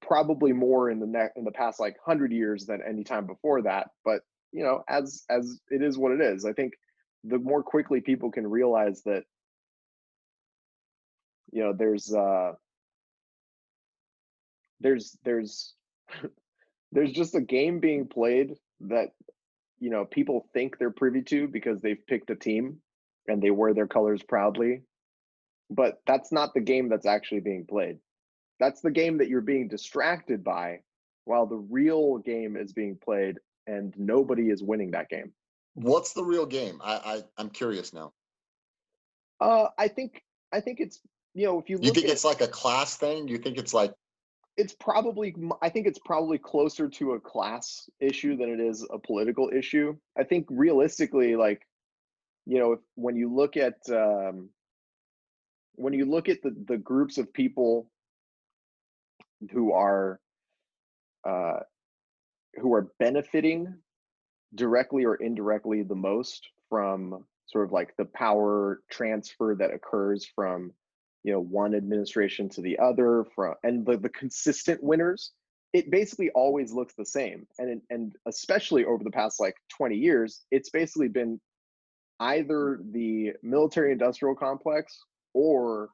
probably 0.00 0.52
more 0.52 0.90
in 0.90 0.98
the 0.98 1.06
next 1.06 1.36
in 1.36 1.44
the 1.44 1.52
past 1.52 1.78
like 1.78 1.94
100 2.04 2.32
years 2.32 2.64
than 2.64 2.80
any 2.82 3.04
time 3.04 3.26
before 3.26 3.60
that 3.60 3.88
but 4.06 4.22
you 4.52 4.62
know 4.62 4.82
as 4.88 5.24
as 5.30 5.60
it 5.70 5.82
is 5.82 5.98
what 5.98 6.12
it 6.12 6.20
is. 6.20 6.44
I 6.44 6.52
think 6.52 6.74
the 7.24 7.38
more 7.38 7.62
quickly 7.62 8.00
people 8.00 8.30
can 8.30 8.46
realize 8.46 9.02
that 9.04 9.24
you 11.52 11.62
know 11.62 11.72
there's 11.72 12.12
uh 12.12 12.52
there's 14.80 15.16
there's 15.24 15.74
there's 16.92 17.12
just 17.12 17.34
a 17.34 17.40
game 17.40 17.80
being 17.80 18.06
played 18.06 18.54
that 18.80 19.10
you 19.78 19.90
know 19.90 20.04
people 20.04 20.48
think 20.52 20.78
they're 20.78 20.90
privy 20.90 21.22
to 21.22 21.48
because 21.48 21.80
they've 21.80 22.06
picked 22.06 22.30
a 22.30 22.36
team 22.36 22.78
and 23.28 23.42
they 23.42 23.50
wear 23.50 23.74
their 23.74 23.86
colors 23.86 24.22
proudly 24.22 24.82
but 25.74 26.00
that's 26.06 26.32
not 26.32 26.54
the 26.54 26.60
game 26.60 26.88
that's 26.88 27.06
actually 27.06 27.40
being 27.40 27.64
played. 27.66 27.98
That's 28.60 28.80
the 28.80 28.90
game 28.90 29.18
that 29.18 29.28
you're 29.28 29.40
being 29.40 29.68
distracted 29.68 30.44
by 30.44 30.80
while 31.24 31.46
the 31.46 31.56
real 31.56 32.18
game 32.18 32.56
is 32.56 32.72
being 32.72 32.98
played 33.02 33.38
and 33.66 33.94
nobody 33.96 34.50
is 34.50 34.62
winning 34.62 34.90
that 34.92 35.08
game. 35.08 35.32
What's 35.74 36.12
the 36.12 36.24
real 36.24 36.46
game? 36.46 36.80
I, 36.82 36.94
I 36.94 37.22
i'm 37.38 37.50
curious 37.50 37.92
now. 37.92 38.12
Uh 39.40 39.68
i 39.78 39.88
think 39.88 40.22
i 40.52 40.60
think 40.60 40.80
it's 40.80 41.00
you 41.34 41.46
know 41.46 41.58
if 41.58 41.68
you 41.68 41.78
you 41.80 41.92
think 41.92 42.08
it's 42.08 42.24
like 42.24 42.40
a 42.40 42.48
class 42.48 42.96
thing? 42.96 43.28
You 43.28 43.38
think 43.38 43.58
it's 43.58 43.74
like 43.74 43.94
it's 44.56 44.74
probably 44.74 45.34
i 45.62 45.68
think 45.68 45.86
it's 45.86 45.98
probably 46.04 46.36
closer 46.36 46.88
to 46.88 47.12
a 47.12 47.20
class 47.20 47.88
issue 48.00 48.36
than 48.36 48.50
it 48.50 48.60
is 48.60 48.86
a 48.92 48.98
political 48.98 49.50
issue. 49.54 49.96
I 50.18 50.24
think 50.24 50.46
realistically 50.50 51.36
like 51.36 51.66
you 52.44 52.58
know 52.58 52.72
if, 52.72 52.80
when 52.96 53.16
you 53.16 53.34
look 53.34 53.56
at 53.56 53.76
um, 53.90 54.50
when 55.76 55.94
you 55.94 56.04
look 56.04 56.28
at 56.28 56.42
the, 56.42 56.54
the 56.68 56.76
groups 56.76 57.18
of 57.18 57.32
people 57.32 57.88
who 59.50 59.72
are 59.72 60.20
uh, 61.26 61.60
who 62.60 62.74
are 62.74 62.92
benefiting 62.98 63.74
directly 64.54 65.04
or 65.04 65.16
indirectly 65.16 65.82
the 65.82 65.94
most 65.94 66.48
from 66.68 67.24
sort 67.46 67.64
of 67.64 67.72
like 67.72 67.94
the 67.96 68.04
power 68.04 68.80
transfer 68.90 69.54
that 69.58 69.72
occurs 69.72 70.26
from 70.34 70.72
you 71.24 71.32
know 71.32 71.40
one 71.40 71.74
administration 71.74 72.48
to 72.48 72.60
the 72.60 72.78
other 72.78 73.24
from 73.34 73.54
and 73.62 73.86
the, 73.86 73.96
the 73.96 74.08
consistent 74.10 74.82
winners 74.82 75.32
it 75.72 75.90
basically 75.90 76.30
always 76.30 76.72
looks 76.72 76.94
the 76.94 77.04
same. 77.04 77.46
And 77.58 77.80
and 77.90 78.14
especially 78.26 78.84
over 78.84 79.02
the 79.02 79.10
past 79.10 79.40
like 79.40 79.54
20 79.76 79.96
years 79.96 80.44
it's 80.50 80.70
basically 80.70 81.08
been 81.08 81.40
either 82.20 82.80
the 82.92 83.32
military 83.42 83.92
industrial 83.92 84.34
complex 84.34 84.98
or 85.34 85.90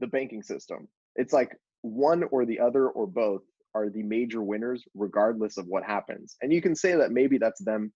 the 0.00 0.06
banking 0.06 0.42
system. 0.42 0.88
It's 1.16 1.32
like 1.32 1.56
one 1.82 2.24
or 2.30 2.44
the 2.44 2.60
other 2.60 2.88
or 2.88 3.06
both 3.06 3.42
are 3.74 3.88
the 3.88 4.02
major 4.02 4.42
winners 4.42 4.84
regardless 4.94 5.56
of 5.58 5.66
what 5.66 5.84
happens. 5.84 6.36
And 6.42 6.52
you 6.52 6.62
can 6.62 6.76
say 6.76 6.94
that 6.96 7.12
maybe 7.12 7.38
that's 7.38 7.62
them 7.64 7.92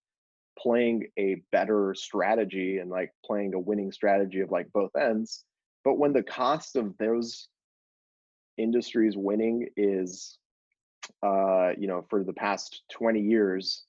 playing 0.59 1.07
a 1.18 1.37
better 1.53 1.95
strategy 1.95 2.79
and 2.79 2.91
like 2.91 3.12
playing 3.24 3.55
a 3.55 3.59
winning 3.59 3.93
strategy 3.93 4.41
of 4.41 4.51
like 4.51 4.70
both 4.72 4.91
ends 4.97 5.45
but 5.85 5.99
when 5.99 6.12
the 6.12 6.22
cost 6.22 6.76
of 6.76 6.97
those 6.99 7.49
industries 8.57 9.16
winning 9.16 9.68
is 9.76 10.39
uh 11.22 11.70
you 11.79 11.87
know 11.87 12.05
for 12.11 12.24
the 12.24 12.33
past 12.33 12.83
20 12.93 13.20
years 13.20 13.85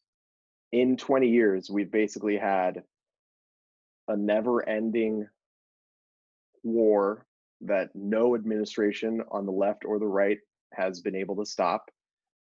in 0.71 0.95
20 0.95 1.27
years 1.27 1.69
we've 1.69 1.91
basically 1.91 2.37
had 2.37 2.83
a 4.07 4.15
never 4.15 4.67
ending 4.67 5.27
war 6.63 7.25
that 7.61 7.89
no 7.95 8.35
administration 8.35 9.21
on 9.31 9.45
the 9.45 9.51
left 9.51 9.83
or 9.85 9.99
the 9.99 10.05
right 10.05 10.37
has 10.73 11.01
been 11.01 11.15
able 11.15 11.35
to 11.37 11.45
stop 11.45 11.85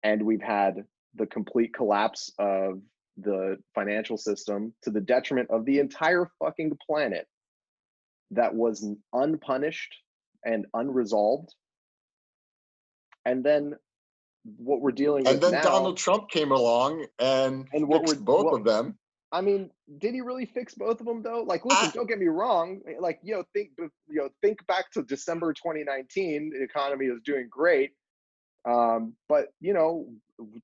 and 0.03 0.21
we've 0.21 0.41
had 0.41 0.83
the 1.15 1.25
complete 1.25 1.73
collapse 1.73 2.31
of 2.39 2.81
the 3.17 3.57
financial 3.75 4.17
system 4.17 4.73
to 4.81 4.89
the 4.89 5.01
detriment 5.01 5.49
of 5.49 5.65
the 5.65 5.79
entire 5.79 6.29
fucking 6.39 6.77
planet 6.85 7.27
that 8.31 8.53
was 8.53 8.87
unpunished 9.13 9.95
and 10.43 10.65
unresolved. 10.73 11.53
And 13.25 13.43
then 13.43 13.75
what 14.57 14.81
we're 14.81 14.91
dealing 14.91 15.27
and 15.27 15.35
with 15.35 15.43
And 15.43 15.53
then 15.53 15.61
now, 15.63 15.69
Donald 15.69 15.97
Trump 15.97 16.29
came 16.29 16.51
along 16.51 17.05
and, 17.19 17.67
and 17.71 17.87
what 17.87 18.07
fixed 18.07 18.25
both 18.25 18.45
what, 18.45 18.59
of 18.59 18.65
them. 18.65 18.97
I 19.31 19.41
mean, 19.41 19.69
did 19.99 20.13
he 20.13 20.21
really 20.21 20.45
fix 20.45 20.73
both 20.73 20.99
of 20.99 21.05
them 21.05 21.23
though? 21.23 21.43
Like, 21.43 21.65
listen, 21.65 21.89
I, 21.89 21.91
don't 21.91 22.07
get 22.07 22.19
me 22.19 22.27
wrong. 22.27 22.81
Like, 22.99 23.19
you 23.23 23.35
know, 23.35 23.43
think 23.53 23.69
you 23.77 23.89
know, 24.09 24.29
think 24.41 24.65
back 24.67 24.91
to 24.91 25.03
December 25.03 25.53
2019. 25.53 26.51
The 26.51 26.63
economy 26.63 27.05
is 27.05 27.19
doing 27.25 27.47
great, 27.49 27.91
um, 28.65 29.13
but 29.27 29.47
you 29.59 29.73
know, 29.73 30.07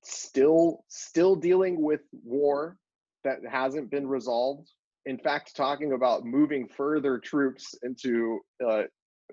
still 0.02 0.84
still 0.88 1.36
dealing 1.36 1.82
with 1.82 2.00
war 2.24 2.76
that 3.24 3.38
hasn't 3.50 3.90
been 3.90 4.06
resolved. 4.06 4.70
In 5.06 5.18
fact 5.18 5.56
talking 5.56 5.92
about 5.92 6.24
moving 6.24 6.68
further 6.68 7.18
troops 7.18 7.74
into 7.82 8.40
uh, 8.64 8.82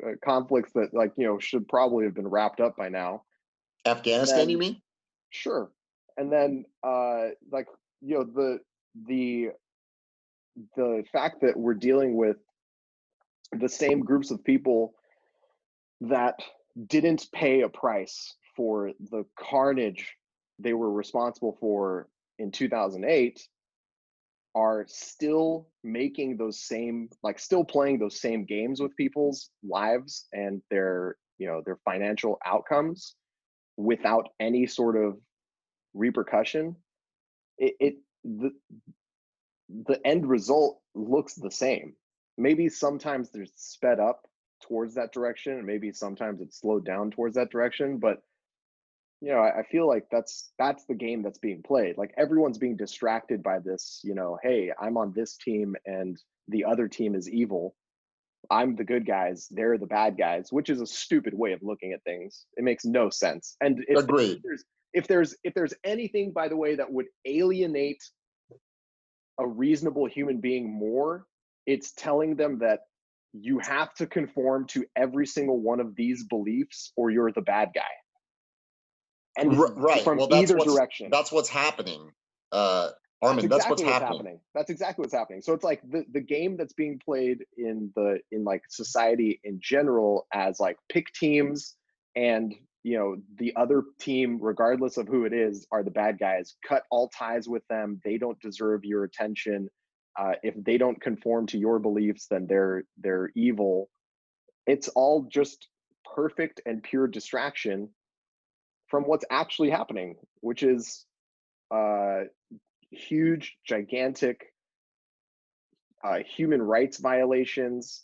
uh, 0.06 0.12
conflicts 0.24 0.72
that 0.74 0.94
like 0.94 1.12
you 1.18 1.26
know 1.26 1.40
should 1.40 1.68
probably 1.68 2.06
have 2.06 2.14
been 2.14 2.28
wrapped 2.28 2.60
up 2.60 2.76
by 2.78 2.90
now. 2.90 3.24
Afghanistan 3.86 4.40
then, 4.40 4.50
you 4.50 4.58
mean? 4.58 4.82
Sure. 5.30 5.72
And 6.18 6.32
then 6.32 6.66
uh 6.84 7.30
like 7.52 7.68
you 8.02 8.16
know 8.18 8.24
the 8.24 8.60
the 9.08 9.50
the 10.76 11.04
fact 11.12 11.42
that 11.42 11.58
we're 11.58 11.74
dealing 11.74 12.16
with 12.16 12.38
the 13.52 13.70
same 13.70 14.00
groups 14.02 14.32
of 14.32 14.44
people 14.44 14.94
that 16.02 16.40
didn't 16.88 17.28
pay 17.32 17.62
a 17.62 17.70
price 17.70 18.36
for 18.58 18.92
the 19.12 19.24
carnage 19.40 20.18
they 20.60 20.74
were 20.74 20.92
responsible 20.92 21.56
for 21.60 22.10
in 22.40 22.52
2008 22.52 23.40
are 24.56 24.86
still 24.90 25.68
making 25.84 26.36
those 26.36 26.60
same 26.60 27.08
like 27.24 27.40
still 27.40 27.64
playing 27.64 28.00
those 28.00 28.20
same 28.20 28.44
games 28.44 28.82
with 28.82 28.96
people's 28.98 29.52
lives 29.64 30.26
and 30.34 30.62
their 30.72 31.16
you 31.38 31.48
know 31.48 31.62
their 31.66 31.78
financial 31.86 32.40
outcomes 32.46 33.16
without 33.78 34.30
any 34.40 34.66
sort 34.66 34.98
of 34.98 35.16
repercussion 35.94 36.76
it, 37.60 37.76
it 37.80 37.96
the 38.24 38.52
the 39.86 40.00
end 40.06 40.28
result 40.28 40.80
looks 40.96 41.36
the 41.36 41.52
same. 41.52 41.94
Maybe 42.38 42.70
sometimes 42.70 43.30
there's 43.30 43.52
sped 43.56 44.00
up 44.00 44.28
towards 44.62 44.96
that 44.96 45.14
direction 45.14 45.54
and 45.54 45.66
maybe 45.66 45.92
sometimes 45.92 46.42
it's 46.42 46.60
slowed 46.60 46.86
down 46.86 47.12
towards 47.12 47.36
that 47.36 47.52
direction 47.52 48.00
but 48.00 48.22
you 49.22 49.32
know, 49.32 49.40
I, 49.40 49.60
I 49.60 49.64
feel 49.64 49.88
like 49.88 50.06
that's 50.12 50.52
that's 50.60 50.86
the 50.86 50.94
game 50.94 51.24
that's 51.24 51.40
being 51.40 51.64
played. 51.64 51.98
Like 51.98 52.14
everyone's 52.18 52.58
being 52.58 52.78
distracted 52.78 53.42
by 53.42 53.60
this, 53.60 54.00
you 54.04 54.14
know, 54.14 54.38
hey, 54.44 54.72
I'm 54.80 54.98
on 54.98 55.14
this 55.16 55.38
team 55.38 55.76
and 55.86 56.18
the 56.48 56.66
other 56.66 56.88
team 56.88 57.16
is 57.16 57.30
evil. 57.30 57.76
I'm 58.52 58.76
the 58.76 58.84
good 58.84 59.06
guys, 59.06 59.48
they're 59.50 59.78
the 59.78 59.88
bad 59.88 60.18
guys, 60.18 60.50
which 60.52 60.70
is 60.70 60.80
a 60.80 60.88
stupid 60.88 61.34
way 61.34 61.52
of 61.52 61.64
looking 61.64 61.94
at 61.94 62.04
things. 62.04 62.46
It 62.56 62.64
makes 62.64 62.86
no 62.86 63.10
sense. 63.10 63.58
And 63.60 63.84
if, 63.88 63.98
if 64.38 64.42
there's 64.44 64.64
if 64.94 65.08
there's 65.08 65.36
if 65.44 65.54
there's 65.54 65.74
anything, 65.84 66.32
by 66.32 66.48
the 66.48 66.56
way, 66.56 66.76
that 66.76 66.92
would 66.92 67.08
alienate 67.26 68.04
a 69.40 69.48
reasonable 69.48 70.06
human 70.06 70.40
being 70.40 70.72
more, 70.72 71.26
it's 71.66 71.92
telling 71.94 72.36
them 72.36 72.60
that 72.60 72.82
you 73.34 73.60
have 73.60 73.94
to 73.96 74.08
conform 74.08 74.66
to 74.68 74.86
every 74.96 75.26
single 75.26 75.60
one 75.60 75.80
of 75.80 75.96
these 75.96 76.24
beliefs 76.26 76.94
or 76.96 77.10
you're 77.10 77.32
the 77.32 77.42
bad 77.42 77.70
guy 77.76 77.84
and 79.38 79.58
R- 79.58 79.74
right 79.74 80.04
from 80.04 80.18
well, 80.18 80.34
either 80.34 80.58
direction. 80.58 81.10
That's 81.12 81.32
what's 81.32 81.50
happening. 81.50 82.12
Uh, 82.52 82.90
Armen, 83.22 83.38
that's, 83.38 83.46
exactly 83.46 83.48
that's 83.48 83.70
what's, 83.70 83.82
what's 83.82 83.94
happening. 83.94 84.18
happening. 84.18 84.40
That's 84.54 84.70
exactly 84.70 85.04
what's 85.04 85.14
happening. 85.14 85.42
So 85.42 85.54
it's 85.54 85.64
like 85.64 85.82
the, 85.90 86.06
the 86.12 86.22
game 86.22 86.56
that's 86.56 86.74
being 86.74 87.00
played 87.04 87.46
in 87.58 87.92
the 87.96 88.20
in 88.32 88.44
like 88.44 88.64
society 88.70 89.40
in 89.44 89.60
general 89.62 90.28
as 90.34 90.60
like 90.60 90.78
pick 90.90 91.12
teams 91.14 91.76
and 92.16 92.54
you 92.84 92.98
know 92.98 93.18
the 93.38 93.54
other 93.56 93.84
team 94.00 94.40
regardless 94.42 94.98
of 94.98 95.08
who 95.08 95.26
it 95.26 95.34
is 95.34 95.68
are 95.72 95.84
the 95.84 95.92
bad 95.92 96.18
guys 96.18 96.56
cut 96.68 96.84
all 96.90 97.10
ties 97.10 97.48
with 97.48 97.68
them 97.70 98.00
they 98.06 98.18
don't 98.18 98.40
deserve 98.40 98.86
your 98.86 99.04
attention 99.04 99.70
uh, 100.18 100.34
if 100.42 100.54
they 100.64 100.78
don't 100.78 101.02
conform 101.02 101.48
to 101.48 101.58
your 101.58 101.80
beliefs 101.80 102.28
then 102.30 102.48
they're 102.48 102.84
they're 102.98 103.30
evil 103.36 103.90
it's 104.66 104.88
all 104.90 105.28
just 105.30 105.68
perfect 106.16 106.62
and 106.66 106.82
pure 106.82 107.08
distraction 107.08 107.90
from 108.88 109.04
what's 109.04 109.26
actually 109.30 109.70
happening, 109.70 110.16
which 110.42 110.64
is 110.64 111.06
uh, 111.72 112.22
huge, 112.92 113.58
gigantic 113.66 114.54
uh, 116.04 116.20
human 116.20 116.62
rights 116.62 117.00
violations, 117.00 118.04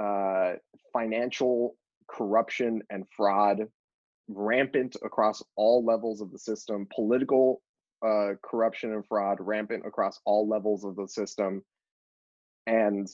uh, 0.00 0.54
financial 0.92 1.76
corruption 2.08 2.82
and 2.90 3.04
fraud 3.16 3.68
rampant 4.28 4.96
across 5.04 5.42
all 5.56 5.84
levels 5.84 6.20
of 6.20 6.30
the 6.30 6.38
system, 6.38 6.86
political 6.94 7.62
uh, 8.04 8.30
corruption 8.42 8.92
and 8.92 9.04
fraud 9.06 9.38
rampant 9.40 9.84
across 9.86 10.20
all 10.24 10.48
levels 10.48 10.84
of 10.84 10.96
the 10.96 11.06
system, 11.08 11.62
and 12.66 13.08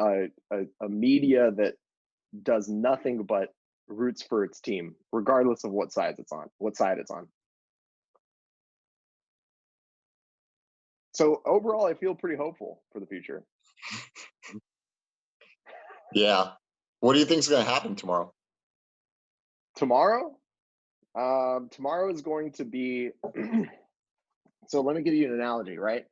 uh, 0.00 0.26
a, 0.52 0.62
a 0.82 0.88
media 0.88 1.50
that 1.56 1.74
does 2.42 2.68
nothing 2.68 3.22
but 3.22 3.50
roots 3.88 4.22
for 4.22 4.44
its 4.44 4.60
team, 4.60 4.94
regardless 5.12 5.64
of 5.64 5.72
what 5.72 5.92
side 5.92 6.14
it's 6.18 6.32
on, 6.32 6.48
what 6.58 6.76
side 6.76 6.98
it's 6.98 7.10
on. 7.10 7.28
So 11.12 11.42
overall, 11.46 11.86
I 11.86 11.94
feel 11.94 12.14
pretty 12.14 12.36
hopeful 12.36 12.82
for 12.92 12.98
the 12.98 13.06
future. 13.06 13.44
yeah. 16.12 16.52
What 17.00 17.12
do 17.12 17.20
you 17.20 17.24
think 17.24 17.38
is 17.38 17.48
going 17.48 17.64
to 17.64 17.70
happen 17.70 17.94
tomorrow? 17.94 18.32
Tomorrow? 19.76 20.36
Um, 21.14 21.68
tomorrow 21.70 22.10
is 22.12 22.22
going 22.22 22.52
to 22.52 22.64
be. 22.64 23.10
so 24.68 24.80
let 24.80 24.96
me 24.96 25.02
give 25.02 25.14
you 25.14 25.26
an 25.26 25.34
analogy, 25.34 25.78
right? 25.78 26.04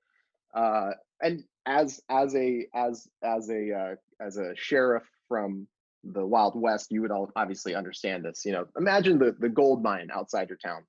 Uh, 0.55 0.91
and 1.21 1.43
as 1.67 2.01
as 2.09 2.35
a 2.37 2.67
as 2.75 3.09
as 3.25 3.49
a 3.51 3.73
uh, 3.73 3.95
as 4.25 4.37
a 4.37 4.55
sheriff 4.55 5.05
from 5.29 5.67
the 6.05 6.25
Wild 6.25 6.61
West, 6.61 6.91
you 6.91 7.03
would 7.03 7.11
all 7.11 7.31
obviously 7.37 7.75
understand 7.75 8.25
this. 8.25 8.45
You 8.45 8.53
know, 8.53 8.67
imagine 8.77 9.19
the 9.19 9.35
the 9.39 9.49
gold 9.49 9.83
mine 9.83 10.09
outside 10.13 10.49
your 10.49 10.59
town. 10.59 10.83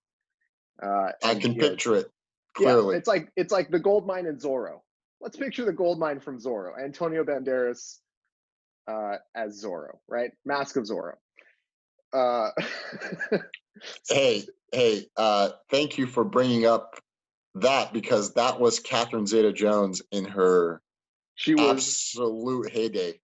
Uh, 0.81 1.11
I 1.23 1.35
can 1.35 1.55
picture 1.55 1.91
know, 1.91 1.97
it 1.97 2.11
clearly. 2.53 2.93
Yeah, 2.93 2.97
it's 2.97 3.07
like 3.07 3.29
it's 3.35 3.51
like 3.51 3.69
the 3.69 3.79
gold 3.79 4.07
mine 4.07 4.25
in 4.25 4.37
Zorro. 4.37 4.81
Let's 5.21 5.37
picture 5.37 5.65
the 5.65 5.73
gold 5.73 5.99
mine 5.99 6.19
from 6.19 6.39
Zorro. 6.39 6.71
Antonio 6.81 7.23
Banderas 7.23 7.99
uh, 8.87 9.17
as 9.35 9.63
Zorro, 9.63 9.97
right? 10.07 10.31
Mask 10.45 10.75
of 10.75 10.83
Zorro. 10.83 11.13
Uh, 12.11 12.49
hey, 14.09 14.43
hey! 14.71 15.05
Uh, 15.15 15.49
thank 15.69 15.97
you 15.97 16.07
for 16.07 16.23
bringing 16.23 16.65
up 16.65 16.99
that 17.55 17.93
because 17.93 18.33
that 18.33 18.59
was 18.59 18.79
Catherine 18.79 19.27
Zeta-Jones 19.27 20.01
in 20.11 20.25
her 20.25 20.81
she 21.35 21.55
was 21.55 21.69
absolute 21.69 22.71
heyday 22.71 23.19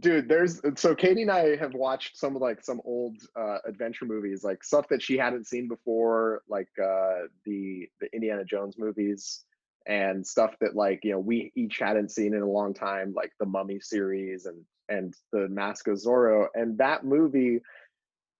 dude 0.00 0.28
there's 0.28 0.60
so 0.76 0.94
katie 0.94 1.22
and 1.22 1.30
i 1.30 1.54
have 1.56 1.72
watched 1.74 2.16
some 2.16 2.34
of 2.34 2.42
like 2.42 2.62
some 2.62 2.80
old 2.84 3.16
uh 3.36 3.58
adventure 3.66 4.04
movies 4.04 4.42
like 4.42 4.64
stuff 4.64 4.88
that 4.88 5.00
she 5.00 5.16
hadn't 5.16 5.46
seen 5.46 5.68
before 5.68 6.42
like 6.48 6.68
uh 6.82 7.22
the 7.44 7.88
the 8.00 8.12
indiana 8.12 8.44
jones 8.44 8.76
movies 8.78 9.44
and 9.86 10.26
stuff 10.26 10.54
that 10.60 10.74
like 10.74 11.00
you 11.04 11.12
know 11.12 11.18
we 11.18 11.52
each 11.54 11.78
hadn't 11.78 12.10
seen 12.10 12.34
in 12.34 12.42
a 12.42 12.48
long 12.48 12.74
time, 12.74 13.12
like 13.14 13.32
the 13.38 13.46
Mummy 13.46 13.80
series 13.80 14.46
and 14.46 14.64
and 14.88 15.14
the 15.32 15.48
Mask 15.48 15.88
of 15.88 15.94
Zorro. 15.94 16.46
And 16.54 16.78
that 16.78 17.04
movie 17.04 17.60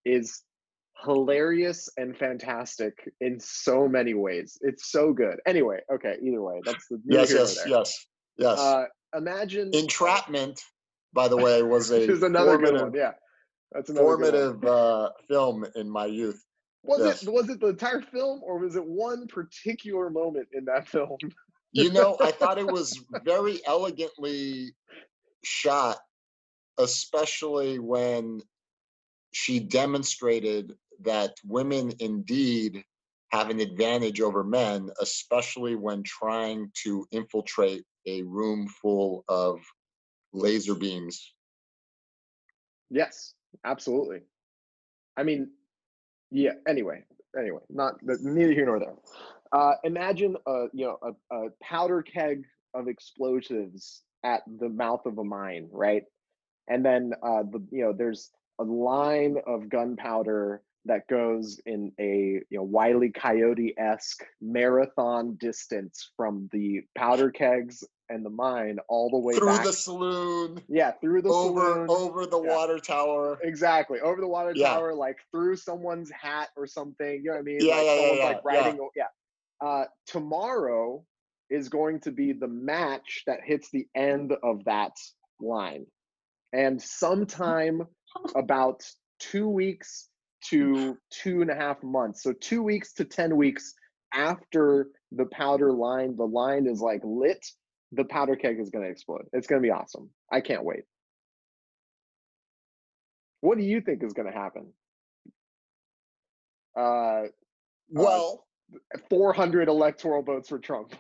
is 0.04 0.42
hilarious 1.04 1.88
and 1.96 2.16
fantastic 2.16 2.94
in 3.20 3.38
so 3.38 3.88
many 3.88 4.14
ways. 4.14 4.58
It's 4.60 4.90
so 4.90 5.12
good. 5.12 5.38
Anyway, 5.46 5.78
okay, 5.92 6.16
either 6.22 6.42
way, 6.42 6.60
that's 6.64 6.86
the 6.88 7.00
yes, 7.06 7.32
yes, 7.32 7.56
there. 7.56 7.68
yes, 7.68 8.06
yes. 8.38 8.58
Uh, 8.58 8.84
imagine 9.16 9.70
Entrapment, 9.72 10.60
by 11.16 11.28
the 11.28 11.36
way, 11.36 11.62
was 11.62 11.90
a 11.90 12.02
another 12.24 12.58
good 12.58 12.74
one. 12.74 12.92
Yeah, 12.94 13.12
that's 13.72 13.88
another 13.88 14.04
formative 14.04 14.62
uh, 14.64 15.10
film 15.28 15.66
in 15.74 15.90
my 15.90 16.04
youth. 16.04 16.44
Was 16.84 17.00
yes. 17.00 17.22
it 17.22 17.32
was 17.32 17.48
it 17.48 17.58
the 17.58 17.68
entire 17.68 18.02
film 18.02 18.42
or 18.44 18.58
was 18.58 18.76
it 18.76 18.84
one 18.84 19.26
particular 19.26 20.10
moment 20.10 20.48
in 20.52 20.66
that 20.66 20.86
film? 20.86 21.16
you 21.72 21.90
know, 21.90 22.16
I 22.20 22.30
thought 22.38 22.58
it 22.58 22.70
was 22.70 23.02
very 23.24 23.60
elegantly 23.66 24.74
shot, 25.42 25.96
especially 26.78 27.78
when 27.78 28.42
she 29.32 29.58
demonstrated 29.58 30.74
that 31.00 31.34
women 31.44 31.92
indeed 31.98 32.84
have 33.30 33.50
an 33.50 33.60
advantage 33.60 34.20
over 34.20 34.44
men, 34.44 34.90
especially 35.00 35.74
when 35.76 36.02
trying 36.04 36.70
to 36.84 37.06
infiltrate 37.10 37.84
a 38.06 38.22
room 38.22 38.68
full 38.68 39.24
of 39.28 39.60
laser 40.32 40.74
beams. 40.74 41.32
Yes, 42.90 43.34
absolutely. 43.64 44.20
I 45.16 45.22
mean, 45.22 45.50
yeah. 46.30 46.52
Anyway, 46.68 47.04
anyway, 47.38 47.60
not 47.68 47.94
neither 48.02 48.52
here 48.52 48.66
nor 48.66 48.78
there. 48.78 48.94
Uh, 49.52 49.74
imagine 49.84 50.36
a 50.46 50.66
you 50.72 50.86
know 50.86 50.98
a, 51.02 51.36
a 51.36 51.48
powder 51.62 52.02
keg 52.02 52.44
of 52.74 52.88
explosives 52.88 54.02
at 54.24 54.42
the 54.58 54.68
mouth 54.68 55.06
of 55.06 55.18
a 55.18 55.24
mine, 55.24 55.68
right? 55.72 56.02
And 56.68 56.84
then 56.84 57.12
uh, 57.22 57.42
the 57.44 57.64
you 57.70 57.84
know 57.84 57.92
there's 57.92 58.30
a 58.58 58.64
line 58.64 59.36
of 59.46 59.68
gunpowder 59.68 60.62
that 60.86 61.08
goes 61.08 61.60
in 61.66 61.92
a 62.00 62.40
you 62.50 62.58
know 62.58 62.62
Wiley 62.62 63.10
Coyote 63.10 63.74
esque 63.78 64.24
marathon 64.40 65.36
distance 65.36 66.10
from 66.16 66.48
the 66.52 66.82
powder 66.96 67.30
kegs 67.30 67.84
and 68.08 68.24
the 68.24 68.30
mine 68.30 68.78
all 68.88 69.10
the 69.10 69.18
way 69.18 69.34
through 69.34 69.48
back. 69.48 69.64
the 69.64 69.72
saloon. 69.72 70.60
Yeah, 70.68 70.92
through 70.92 71.22
the 71.22 71.28
over 71.28 71.60
saloon. 71.60 71.86
over 71.90 72.26
the 72.26 72.42
yeah. 72.42 72.56
water 72.56 72.78
tower. 72.78 73.38
Exactly, 73.42 74.00
over 74.00 74.20
the 74.20 74.28
water 74.28 74.52
yeah. 74.54 74.74
tower, 74.74 74.94
like 74.94 75.18
through 75.32 75.56
someone's 75.56 76.10
hat 76.10 76.48
or 76.56 76.66
something. 76.66 77.20
You 77.22 77.30
know 77.30 77.32
what 77.32 77.40
I 77.40 77.42
mean? 77.42 77.58
Yeah, 77.60 77.74
like 77.76 77.84
yeah, 77.84 77.96
someone's 77.96 78.18
yeah, 78.18 78.26
like 78.26 78.44
riding. 78.44 78.88
Yeah. 78.96 79.04
yeah. 79.62 79.68
Uh, 79.68 79.84
tomorrow 80.06 81.04
is 81.50 81.68
going 81.68 82.00
to 82.00 82.10
be 82.10 82.32
the 82.32 82.48
match 82.48 83.22
that 83.26 83.40
hits 83.44 83.70
the 83.70 83.86
end 83.94 84.32
of 84.42 84.64
that 84.64 84.92
line, 85.40 85.86
and 86.52 86.80
sometime 86.80 87.82
about 88.34 88.82
two 89.18 89.48
weeks 89.48 90.08
to 90.44 90.96
two 91.10 91.42
and 91.42 91.50
a 91.50 91.54
half 91.54 91.82
months. 91.82 92.22
So 92.22 92.32
two 92.32 92.62
weeks 92.62 92.92
to 92.94 93.04
ten 93.04 93.36
weeks 93.36 93.74
after 94.12 94.88
the 95.12 95.26
powder 95.26 95.72
line, 95.72 96.16
the 96.16 96.26
line 96.26 96.66
is 96.66 96.80
like 96.80 97.00
lit 97.04 97.44
the 97.96 98.04
powder 98.04 98.36
keg 98.36 98.60
is 98.60 98.70
going 98.70 98.84
to 98.84 98.90
explode. 98.90 99.26
It's 99.32 99.46
going 99.46 99.60
to 99.60 99.66
be 99.66 99.72
awesome. 99.72 100.10
I 100.30 100.40
can't 100.40 100.64
wait. 100.64 100.84
What 103.40 103.58
do 103.58 103.64
you 103.64 103.80
think 103.80 104.02
is 104.02 104.12
going 104.12 104.30
to 104.30 104.36
happen? 104.36 104.72
Uh, 106.76 107.24
well, 107.88 108.44
uh, 108.94 108.98
400 109.08 109.68
electoral 109.68 110.22
votes 110.22 110.48
for 110.48 110.58
Trump. 110.58 110.94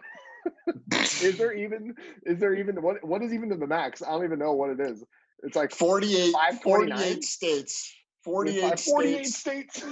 is 0.92 1.36
there 1.36 1.52
even 1.52 1.94
is 2.24 2.38
there 2.38 2.54
even 2.54 2.80
what 2.80 3.04
what 3.04 3.22
is 3.22 3.32
even 3.32 3.48
the 3.48 3.66
max? 3.66 4.02
I 4.02 4.10
don't 4.12 4.24
even 4.24 4.38
know 4.38 4.52
what 4.52 4.70
it 4.70 4.80
is. 4.80 5.04
It's 5.42 5.56
like 5.56 5.72
48 5.72 6.32
48 6.62 7.24
states. 7.24 7.92
48 8.24 8.80
48 8.80 9.26
states. 9.26 9.76
states. 9.76 9.84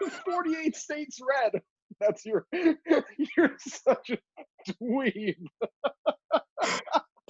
48 0.24 0.76
states 0.76 1.20
red. 1.20 1.62
That's 2.00 2.24
your 2.24 2.46
you're 2.52 3.56
such 3.58 4.10
a 4.10 4.18
dweeb. 4.80 5.36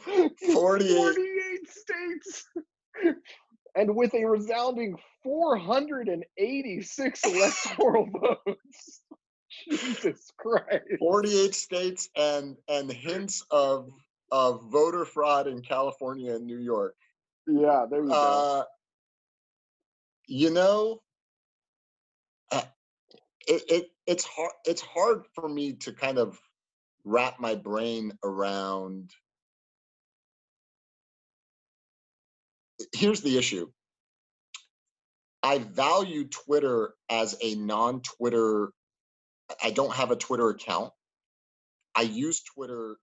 48. 0.05 0.55
48 0.55 1.69
states. 1.69 2.45
And 3.75 3.95
with 3.95 4.15
a 4.15 4.25
resounding 4.25 4.97
486 5.23 7.25
electoral 7.25 8.09
votes. 8.47 9.03
Jesus 9.71 10.33
Christ. 10.39 10.85
48 10.99 11.55
states 11.55 12.09
and 12.17 12.57
and 12.69 12.91
hints 12.91 13.45
of 13.51 13.91
of 14.31 14.71
voter 14.71 15.05
fraud 15.05 15.47
in 15.47 15.63
California 15.63 16.35
and 16.35 16.47
New 16.47 16.59
York. 16.59 16.95
Yeah, 17.47 17.87
there 17.91 18.05
you 18.05 18.13
uh, 18.13 18.61
go. 18.61 18.65
You 20.27 20.51
know, 20.51 21.01
uh, 22.53 22.63
it, 23.47 23.63
it 23.69 23.87
it's 24.07 24.25
hard 24.25 24.53
it's 24.67 24.83
hard 24.83 25.23
for 25.35 25.49
me 25.49 25.75
to 25.75 25.93
kind 25.93 26.19
of 26.19 26.39
wrap 27.09 27.41
my 27.41 27.55
brain 27.55 28.13
around 28.23 29.11
here's 32.93 33.23
the 33.23 33.39
issue. 33.39 33.69
I 35.43 35.59
value 35.59 36.29
twitter 36.29 36.95
as 37.11 37.37
a 37.43 37.55
non-twitter 37.55 38.71
i 39.63 39.71
don't 39.71 39.95
have 39.95 40.11
a 40.11 40.17
twitter 40.17 40.51
account. 40.51 40.93
I 41.95 42.03
use 42.03 42.43
twitter 42.43 42.97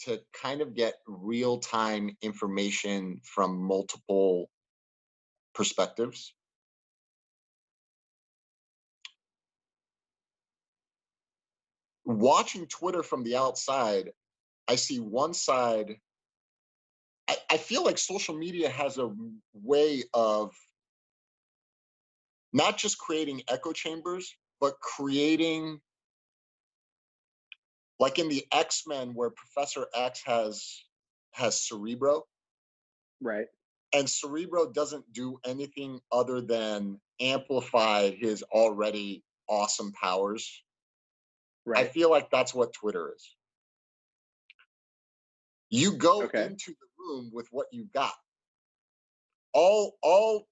to 0.00 0.20
kind 0.42 0.60
of 0.60 0.74
get 0.74 0.94
real-time 1.06 2.16
information 2.22 3.20
from 3.24 3.62
multiple 3.62 4.50
perspectives 5.54 6.34
watching 12.08 12.66
Twitter 12.66 13.02
from 13.02 13.22
the 13.22 13.36
outside, 13.36 14.10
I 14.66 14.76
see 14.76 14.98
one 14.98 15.34
side. 15.34 15.96
I, 17.28 17.36
I 17.50 17.56
feel 17.58 17.84
like 17.84 17.98
social 17.98 18.34
media 18.36 18.70
has 18.70 18.96
a 18.96 19.14
way 19.52 20.04
of 20.14 20.52
not 22.52 22.78
just 22.78 22.98
creating 22.98 23.42
echo 23.48 23.72
chambers, 23.72 24.34
but 24.58 24.80
creating 24.80 25.80
like 28.00 28.18
in 28.18 28.28
the 28.28 28.46
X-Men 28.52 29.12
where 29.14 29.30
Professor 29.30 29.86
X 29.94 30.22
has 30.24 30.82
has 31.32 31.60
Cerebro. 31.60 32.22
Right. 33.20 33.46
And 33.92 34.08
Cerebro 34.08 34.70
doesn't 34.72 35.12
do 35.12 35.38
anything 35.44 36.00
other 36.10 36.40
than 36.40 37.00
amplify 37.20 38.10
his 38.10 38.42
already 38.44 39.24
awesome 39.48 39.92
powers. 39.92 40.62
Right. 41.68 41.84
I 41.84 41.88
feel 41.88 42.10
like 42.10 42.30
that's 42.30 42.54
what 42.54 42.72
Twitter 42.72 43.12
is. 43.14 43.36
You 45.68 45.92
go 45.92 46.22
okay. 46.22 46.46
into 46.46 46.70
the 46.70 46.86
room 46.98 47.30
with 47.30 47.46
what 47.50 47.66
you 47.72 47.86
got. 47.92 48.14
All 49.52 49.96
all 50.02 50.46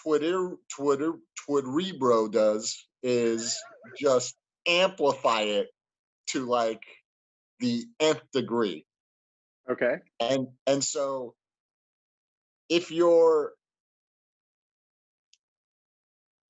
Twitter 0.00 0.52
Twitter 0.68 1.14
Twitterbro 1.48 2.30
does 2.30 2.86
is 3.02 3.58
just 3.98 4.36
amplify 4.68 5.40
it 5.40 5.70
to 6.28 6.46
like 6.46 6.84
the 7.58 7.84
nth 7.98 8.22
degree. 8.32 8.86
Okay. 9.68 9.96
And 10.20 10.46
and 10.68 10.84
so 10.84 11.34
if 12.68 12.92
you're 12.92 13.54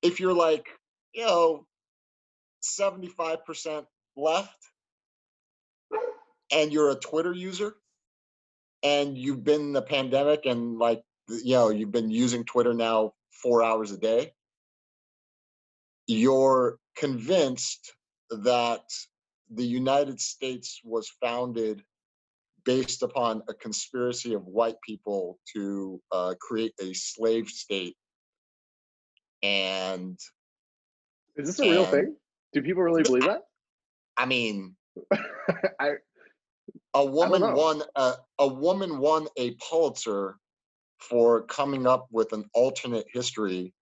if 0.03 0.19
you're 0.19 0.35
like, 0.35 0.67
you 1.15 1.25
know, 1.25 1.65
75% 2.65 3.85
left 4.15 4.57
and 6.51 6.71
you're 6.71 6.89
a 6.89 6.95
Twitter 6.95 7.33
user 7.33 7.75
and 8.83 9.17
you've 9.17 9.43
been 9.43 9.61
in 9.61 9.73
the 9.73 9.81
pandemic 9.81 10.45
and 10.45 10.77
like 10.77 11.03
you 11.27 11.55
know 11.55 11.69
you've 11.69 11.91
been 11.91 12.11
using 12.11 12.43
Twitter 12.43 12.73
now 12.73 13.13
4 13.41 13.63
hours 13.63 13.91
a 13.91 13.97
day 13.97 14.31
you're 16.07 16.77
convinced 16.95 17.93
that 18.29 18.83
the 19.51 19.65
United 19.65 20.19
States 20.19 20.81
was 20.83 21.09
founded 21.21 21.83
based 22.63 23.03
upon 23.03 23.43
a 23.47 23.53
conspiracy 23.53 24.33
of 24.33 24.45
white 24.45 24.81
people 24.81 25.39
to 25.53 26.01
uh, 26.11 26.33
create 26.39 26.73
a 26.81 26.93
slave 26.93 27.47
state 27.47 27.95
and 29.43 30.17
is 31.35 31.47
this 31.47 31.59
a 31.59 31.63
and, 31.63 31.71
real 31.71 31.85
thing 31.85 32.15
do 32.55 32.61
people 32.63 32.81
really 32.81 33.03
believe 33.03 33.23
that? 33.23 33.41
I 34.17 34.25
mean, 34.25 34.75
I 35.79 35.95
a 36.93 37.05
woman 37.05 37.41
won 37.53 37.83
a, 37.95 38.13
a 38.39 38.47
woman 38.47 38.97
won 38.97 39.27
a 39.37 39.51
Pulitzer 39.69 40.37
for 40.99 41.43
coming 41.43 41.85
up 41.85 42.07
with 42.11 42.31
an 42.31 42.45
alternate 42.53 43.05
history 43.11 43.73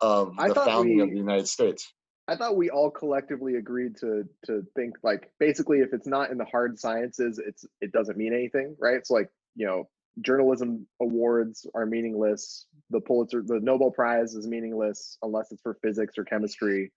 of 0.00 0.36
the 0.36 0.54
founding 0.54 0.98
we, 0.98 1.02
of 1.02 1.10
the 1.10 1.16
United 1.16 1.48
States. 1.48 1.92
I 2.28 2.36
thought 2.36 2.56
we 2.56 2.70
all 2.70 2.90
collectively 2.90 3.56
agreed 3.56 3.96
to 3.96 4.24
to 4.46 4.64
think 4.76 4.94
like 5.02 5.32
basically 5.40 5.80
if 5.80 5.92
it's 5.92 6.06
not 6.06 6.30
in 6.30 6.38
the 6.38 6.44
hard 6.44 6.78
sciences, 6.78 7.40
it's 7.44 7.66
it 7.80 7.90
doesn't 7.90 8.16
mean 8.16 8.32
anything, 8.32 8.76
right? 8.78 9.04
So 9.04 9.14
like 9.14 9.28
you 9.56 9.66
know, 9.66 9.88
journalism 10.20 10.86
awards 11.02 11.66
are 11.74 11.84
meaningless. 11.84 12.66
The 12.90 13.00
Pulitzer, 13.00 13.42
the 13.44 13.58
Nobel 13.60 13.90
Prize 13.90 14.34
is 14.34 14.46
meaningless 14.46 15.18
unless 15.22 15.50
it's 15.50 15.62
for 15.62 15.76
physics 15.82 16.16
or 16.16 16.24
chemistry. 16.24 16.92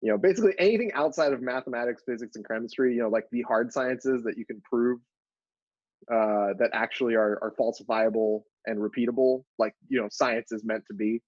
You 0.00 0.12
know, 0.12 0.18
basically 0.18 0.52
anything 0.58 0.92
outside 0.94 1.32
of 1.32 1.42
mathematics, 1.42 2.02
physics, 2.06 2.36
and 2.36 2.46
chemistry. 2.46 2.94
You 2.94 3.02
know, 3.02 3.08
like 3.08 3.26
the 3.32 3.42
hard 3.42 3.72
sciences 3.72 4.22
that 4.24 4.38
you 4.38 4.46
can 4.46 4.60
prove 4.60 5.00
uh, 6.12 6.54
that 6.58 6.70
actually 6.72 7.14
are 7.14 7.38
are 7.42 7.52
falsifiable 7.58 8.42
and 8.66 8.78
repeatable, 8.78 9.44
like 9.58 9.74
you 9.88 10.00
know, 10.00 10.08
science 10.10 10.52
is 10.52 10.64
meant 10.64 10.84
to 10.88 10.94
be. 10.94 11.20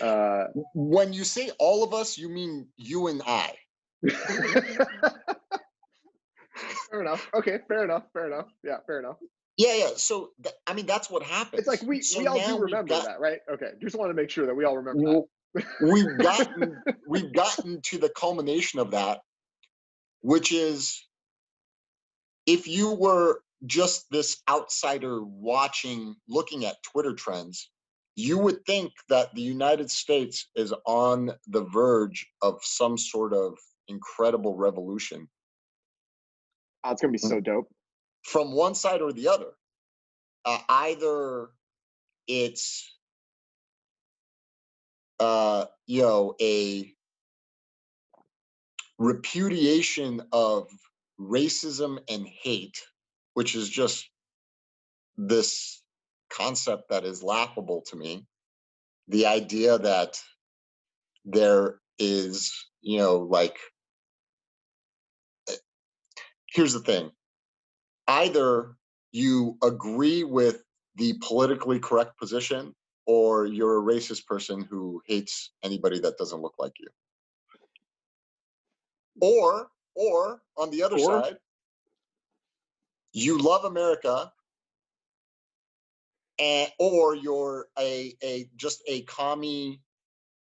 Uh, 0.00 0.44
when 0.74 1.12
you 1.12 1.24
say 1.24 1.50
all 1.58 1.82
of 1.82 1.92
us, 1.92 2.16
you 2.16 2.28
mean 2.28 2.68
you 2.76 3.08
and 3.08 3.22
I. 3.26 3.54
fair 6.90 7.00
enough. 7.00 7.28
Okay, 7.34 7.58
fair 7.68 7.84
enough. 7.84 8.04
Fair 8.12 8.26
enough. 8.28 8.46
Yeah, 8.64 8.78
fair 8.86 9.00
enough. 9.00 9.16
Yeah, 9.56 9.74
yeah. 9.74 9.90
So 9.96 10.30
th- 10.42 10.54
I 10.66 10.74
mean, 10.74 10.86
that's 10.86 11.10
what 11.10 11.22
happens. 11.22 11.60
It's 11.60 11.68
like 11.68 11.82
we 11.82 12.00
so 12.02 12.20
we 12.20 12.26
all 12.26 12.38
do 12.38 12.58
remember 12.58 12.94
got, 12.94 13.04
that, 13.04 13.20
right? 13.20 13.40
Okay, 13.52 13.72
just 13.80 13.96
want 13.96 14.10
to 14.10 14.14
make 14.14 14.30
sure 14.30 14.46
that 14.46 14.54
we 14.54 14.64
all 14.64 14.78
remember 14.78 15.02
that. 15.02 15.24
We've 15.80 16.18
gotten 16.18 16.82
we've 17.06 17.32
gotten 17.32 17.80
to 17.82 17.98
the 17.98 18.10
culmination 18.10 18.80
of 18.80 18.92
that, 18.92 19.20
which 20.20 20.52
is 20.52 21.04
if 22.46 22.66
you 22.66 22.92
were 22.92 23.42
just 23.66 24.06
this 24.10 24.42
outsider 24.48 25.22
watching, 25.22 26.16
looking 26.28 26.64
at 26.64 26.82
Twitter 26.82 27.14
trends, 27.14 27.70
you 28.16 28.38
would 28.38 28.64
think 28.64 28.92
that 29.08 29.34
the 29.34 29.42
United 29.42 29.90
States 29.90 30.48
is 30.56 30.72
on 30.86 31.32
the 31.46 31.64
verge 31.64 32.26
of 32.42 32.58
some 32.62 32.96
sort 32.96 33.32
of 33.32 33.56
incredible 33.88 34.56
revolution. 34.56 35.28
Oh, 36.84 36.92
it's 36.92 37.02
gonna 37.02 37.12
be 37.12 37.18
so 37.18 37.40
dope 37.40 37.68
from 38.22 38.52
one 38.52 38.74
side 38.74 39.02
or 39.02 39.12
the 39.12 39.28
other. 39.28 39.52
Uh, 40.44 40.58
either 40.68 41.50
it's 42.26 42.96
uh, 45.20 45.66
you 45.86 46.02
know 46.02 46.34
a 46.40 46.92
repudiation 48.98 50.22
of 50.32 50.68
racism 51.20 51.98
and 52.08 52.26
hate, 52.26 52.80
which 53.34 53.54
is 53.54 53.68
just 53.68 54.08
this 55.16 55.82
concept 56.30 56.90
that 56.90 57.04
is 57.04 57.22
laughable 57.22 57.82
to 57.88 57.96
me. 57.96 58.26
The 59.08 59.26
idea 59.26 59.78
that 59.78 60.20
there 61.24 61.80
is, 61.98 62.52
you 62.80 62.98
know, 62.98 63.18
like, 63.18 63.58
eh, 65.48 65.54
here's 66.52 66.72
the 66.72 66.80
thing 66.80 67.10
either 68.06 68.76
you 69.12 69.56
agree 69.62 70.24
with 70.24 70.62
the 70.96 71.14
politically 71.22 71.78
correct 71.78 72.18
position 72.18 72.74
or 73.06 73.46
you're 73.46 73.78
a 73.78 73.82
racist 73.82 74.26
person 74.26 74.66
who 74.70 75.00
hates 75.06 75.52
anybody 75.62 75.98
that 76.00 76.18
doesn't 76.18 76.42
look 76.42 76.54
like 76.58 76.72
you. 76.78 76.88
Or 79.20 79.68
or 79.94 80.40
on 80.56 80.70
the 80.70 80.82
other 80.82 80.96
or, 80.96 81.22
side 81.22 81.36
you 83.12 83.38
love 83.38 83.64
america 83.64 84.30
and 86.38 86.70
or 86.78 87.14
you're 87.14 87.66
a 87.78 88.14
a 88.22 88.48
just 88.56 88.82
a 88.86 89.02
commie 89.02 89.80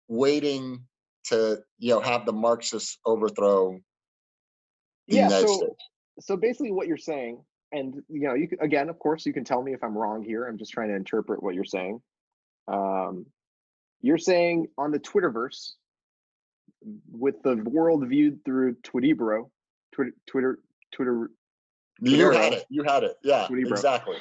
waiting 0.09 0.83
to 1.25 1.59
you 1.79 1.91
know 1.91 2.01
have 2.01 2.27
the 2.27 2.33
marxists 2.33 2.99
overthrow 3.07 3.79
the 5.09 5.17
yeah, 5.17 5.25
united 5.25 5.49
so, 5.49 5.57
states. 5.57 5.89
so 6.21 6.37
basically 6.37 6.73
what 6.73 6.87
you're 6.87 6.97
saying 6.97 7.43
and 7.73 7.95
you 8.09 8.29
know 8.29 8.35
you 8.35 8.49
can, 8.49 8.61
again 8.61 8.89
of 8.89 8.99
course 8.99 9.27
you 9.27 9.33
can 9.33 9.45
tell 9.45 9.63
me 9.63 9.73
if 9.73 9.83
i'm 9.83 9.97
wrong 9.97 10.23
here 10.23 10.47
i'm 10.47 10.59
just 10.59 10.73
trying 10.73 10.89
to 10.89 10.95
interpret 10.95 11.43
what 11.43 11.55
you're 11.55 11.65
saying 11.65 12.01
um, 12.69 13.27
you're 14.01 14.19
saying 14.19 14.69
on 14.77 14.91
the 14.91 14.99
twitterverse 14.99 15.73
with 17.11 17.43
the 17.43 17.57
world 17.65 18.07
viewed 18.09 18.45
through 18.45 18.75
Twittybro, 18.77 19.49
Twitter, 19.93 20.13
Twitter, 20.27 20.59
Twitter. 20.93 21.31
You 22.01 22.31
had 22.31 22.53
it. 22.53 22.67
You 22.69 22.83
had 22.85 23.05
it. 23.05 23.17
Yeah, 23.23 23.47
exactly. 23.51 24.17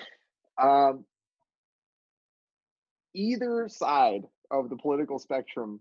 Um, 0.62 1.06
either 3.14 3.68
side 3.68 4.24
of 4.52 4.70
the 4.70 4.78
political 4.78 5.20
spectrum 5.20 5.80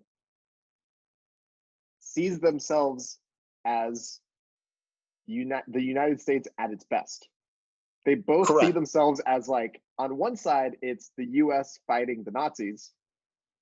sees 2.00 2.40
themselves 2.40 3.18
as 3.64 4.20
uni- 5.26 5.62
the 5.68 5.82
United 5.82 6.20
States 6.20 6.48
at 6.58 6.70
its 6.70 6.84
best. 6.84 7.28
They 8.04 8.14
both 8.16 8.48
Correct. 8.48 8.66
see 8.66 8.72
themselves 8.72 9.20
as 9.26 9.48
like 9.48 9.80
on 10.02 10.16
one 10.16 10.36
side 10.36 10.72
it's 10.82 11.12
the 11.16 11.26
U.S. 11.44 11.78
fighting 11.86 12.24
the 12.24 12.32
Nazis, 12.32 12.92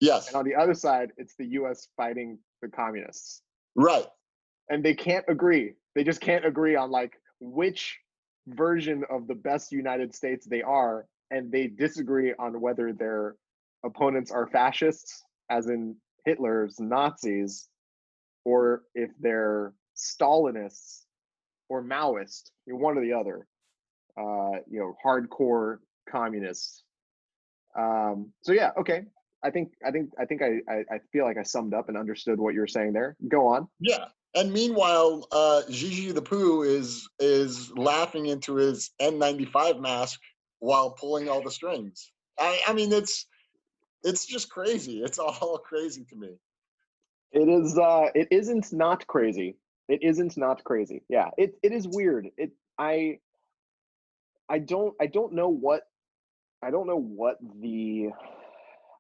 yes, 0.01 0.29
and 0.29 0.37
on 0.37 0.45
the 0.45 0.55
other 0.55 0.75
side 0.75 1.11
it's 1.17 1.35
the 1.39 1.47
U.S. 1.47 1.89
fighting 1.97 2.39
the 2.63 2.69
communists. 2.69 3.43
Right. 3.77 4.07
And 4.69 4.85
they 4.85 4.95
can't 4.95 5.25
agree. 5.29 5.75
They 5.95 6.05
just 6.05 6.21
can't 6.21 6.47
agree 6.47 6.77
on 6.77 6.91
like 6.91 7.13
which 7.41 7.99
version 8.47 9.05
of 9.11 9.27
the 9.27 9.35
best 9.35 9.73
United 9.73 10.15
States 10.15 10.47
they 10.47 10.63
are, 10.63 11.07
and 11.31 11.53
they 11.53 11.67
disagree 11.67 12.33
on 12.39 12.61
whether 12.61 12.93
their 12.93 13.37
opponents 13.85 14.31
are 14.31 14.47
fascists, 14.47 15.23
as 15.51 15.67
in 15.67 15.97
Hitler's 16.25 16.79
Nazis, 16.79 17.69
or 18.45 18.83
if 18.95 19.11
they're 19.21 19.73
Stalinists 19.97 21.05
or 21.69 21.83
Maoist, 21.83 22.51
you 22.67 22.75
know, 22.75 22.79
one 22.79 22.97
or 22.97 23.03
the 23.03 23.13
other. 23.13 23.47
Uh, 24.19 24.59
you 24.69 24.79
know, 24.81 24.95
hardcore 25.05 25.79
communists. 26.11 26.85
Um, 27.79 28.33
so 28.43 28.53
yeah, 28.53 28.71
okay. 28.79 29.05
I 29.43 29.51
think 29.51 29.73
I 29.85 29.91
think 29.91 30.11
I 30.19 30.25
think 30.25 30.43
I, 30.43 30.61
I, 30.69 30.77
I 30.91 30.99
feel 31.13 31.25
like 31.25 31.39
I 31.39 31.43
summed 31.43 31.75
up 31.75 31.89
and 31.89 31.97
understood 31.97 32.39
what 32.39 32.55
you 32.55 32.61
were 32.61 32.67
saying 32.67 32.93
there. 32.93 33.17
Go 33.29 33.47
on. 33.47 33.69
Yeah. 33.81 34.07
And 34.35 34.53
meanwhile, 34.53 35.27
uh, 35.33 35.63
Gigi 35.71 36.13
the 36.13 36.23
Pooh 36.23 36.63
is 36.63 37.09
is 37.19 37.73
laughing 37.77 38.27
into 38.27 38.55
his 38.57 38.91
N95 39.01 39.81
mask 39.81 40.21
while 40.59 40.91
pulling 40.91 41.29
all 41.29 41.43
the 41.43 41.51
strings. 41.51 42.13
I, 42.39 42.61
I 42.67 42.73
mean, 42.73 42.93
it's 42.93 43.27
it's 44.05 44.27
just 44.27 44.51
crazy. 44.51 45.03
It's 45.03 45.19
all 45.21 45.59
crazy 45.59 46.05
to 46.11 46.17
me. 46.17 46.37
It 47.33 47.49
is. 47.49 47.79
Uh, 47.79 48.09
it 48.15 48.29
isn't 48.31 48.73
not 48.73 49.07
crazy. 49.07 49.57
It 49.89 50.03
isn't 50.03 50.37
not 50.37 50.63
crazy. 50.65 51.03
Yeah. 51.09 51.31
It 51.39 51.55
it 51.63 51.73
is 51.73 51.89
weird. 51.89 52.29
It 52.37 52.53
I 52.79 53.19
I 54.49 54.59
don't 54.59 54.95
I 55.01 55.07
don't 55.07 55.33
know 55.33 55.49
what 55.49 55.83
I 56.63 56.71
don't 56.71 56.87
know 56.87 57.01
what 57.01 57.39
the 57.61 58.11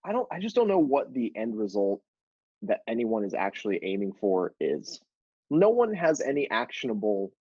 I 0.04 0.12
don't 0.12 0.28
I 0.32 0.40
just 0.40 0.56
don't 0.56 0.68
know 0.68 0.78
what 0.78 1.12
the 1.12 1.32
end 1.36 1.58
result 1.58 2.00
that 2.62 2.80
anyone 2.88 3.24
is 3.24 3.34
actually 3.34 3.80
aiming 3.82 4.12
for 4.20 4.54
is. 4.60 5.00
No 5.50 5.70
one 5.70 5.92
has 5.94 6.20
any 6.20 6.48
actionable, 6.50 7.32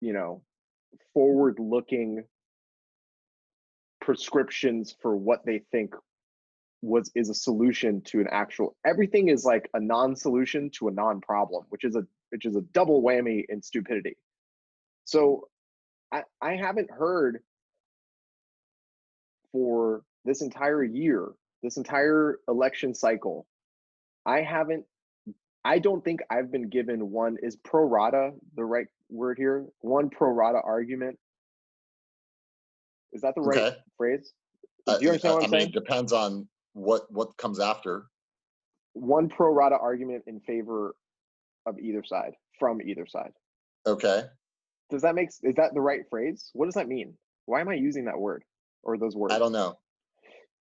you 0.00 0.12
know, 0.12 0.42
forward 1.12 1.58
looking 1.58 2.24
prescriptions 4.00 4.96
for 5.02 5.16
what 5.16 5.44
they 5.44 5.60
think 5.70 5.94
was 6.80 7.10
is 7.14 7.28
a 7.28 7.34
solution 7.34 8.00
to 8.02 8.20
an 8.20 8.26
actual 8.30 8.76
everything 8.86 9.28
is 9.28 9.44
like 9.44 9.68
a 9.74 9.80
non-solution 9.80 10.70
to 10.70 10.88
a 10.88 10.92
non-problem 10.92 11.64
which 11.70 11.84
is 11.84 11.96
a 11.96 12.06
which 12.30 12.46
is 12.46 12.54
a 12.54 12.60
double 12.72 13.02
whammy 13.02 13.44
in 13.48 13.60
stupidity 13.60 14.16
so 15.04 15.48
i 16.12 16.22
i 16.40 16.54
haven't 16.54 16.88
heard 16.90 17.40
for 19.58 20.02
this 20.24 20.40
entire 20.40 20.84
year, 20.84 21.30
this 21.64 21.76
entire 21.78 22.38
election 22.46 22.94
cycle, 22.94 23.44
I 24.24 24.42
haven't, 24.42 24.84
I 25.64 25.80
don't 25.80 26.04
think 26.04 26.20
I've 26.30 26.52
been 26.52 26.68
given 26.68 27.10
one, 27.10 27.36
is 27.42 27.56
pro 27.56 27.82
rata 27.82 28.30
the 28.56 28.64
right 28.64 28.86
word 29.10 29.36
here? 29.36 29.66
One 29.80 30.10
pro 30.10 30.30
rata 30.30 30.60
argument. 30.64 31.18
Is 33.12 33.22
that 33.22 33.34
the 33.34 33.40
right 33.40 33.58
okay. 33.58 33.76
phrase? 33.96 34.32
Do 34.86 34.98
you 35.00 35.08
understand 35.08 35.32
uh, 35.32 35.36
what 35.36 35.44
I'm 35.44 35.50
I 35.50 35.50
mean, 35.50 35.60
saying? 35.60 35.68
It 35.70 35.74
depends 35.74 36.12
on 36.12 36.46
what 36.74 37.10
what 37.10 37.36
comes 37.36 37.58
after. 37.58 38.06
One 38.92 39.28
pro 39.28 39.52
rata 39.52 39.76
argument 39.76 40.24
in 40.28 40.40
favor 40.40 40.94
of 41.66 41.78
either 41.80 42.04
side, 42.04 42.34
from 42.60 42.80
either 42.80 43.06
side. 43.06 43.32
Okay. 43.86 44.22
Does 44.90 45.02
that 45.02 45.14
make 45.14 45.30
is 45.42 45.56
that 45.56 45.74
the 45.74 45.80
right 45.80 46.02
phrase? 46.08 46.50
What 46.52 46.66
does 46.66 46.74
that 46.74 46.86
mean? 46.86 47.14
Why 47.46 47.60
am 47.60 47.68
I 47.68 47.74
using 47.74 48.04
that 48.04 48.18
word 48.18 48.44
or 48.82 48.98
those 48.98 49.16
words? 49.16 49.34
I 49.34 49.38
don't 49.38 49.52
know. 49.52 49.78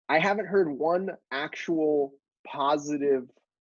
I 0.08 0.18
haven't 0.18 0.46
heard 0.46 0.70
one 0.70 1.10
actual 1.30 2.12
positive, 2.46 3.24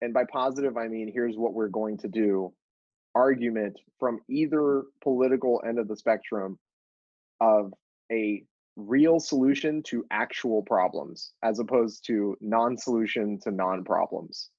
and 0.02 0.14
by 0.14 0.24
positive, 0.32 0.78
I 0.78 0.88
mean 0.88 1.12
here's 1.12 1.36
what 1.36 1.54
we're 1.54 1.68
going 1.68 1.98
to 2.00 2.08
do 2.08 2.54
argument 3.16 3.80
from 4.00 4.20
either 4.28 4.84
political 5.04 5.62
end 5.68 5.78
of 5.78 5.88
the 5.88 5.96
spectrum 5.96 6.58
of 7.40 7.72
a 8.12 8.44
real 8.76 9.20
solution 9.20 9.84
to 9.84 10.06
actual 10.10 10.64
problems 10.64 11.34
as 11.44 11.60
opposed 11.60 12.06
to 12.08 12.36
non 12.42 12.78
solution 12.78 13.40
to 13.42 13.52
non 13.52 13.84
problems. 13.84 14.50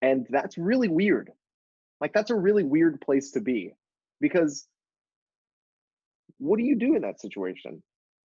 And 0.00 0.26
that's 0.30 0.58
really 0.58 0.88
weird. 0.88 1.30
Like 2.00 2.12
that's 2.12 2.30
a 2.30 2.36
really 2.36 2.64
weird 2.64 3.00
place 3.00 3.30
to 3.32 3.40
be 3.40 3.74
because 4.20 4.66
what 6.38 6.58
do 6.58 6.64
you 6.64 6.74
do 6.74 6.96
in 6.96 7.02
that 7.02 7.20
situation? 7.20 7.82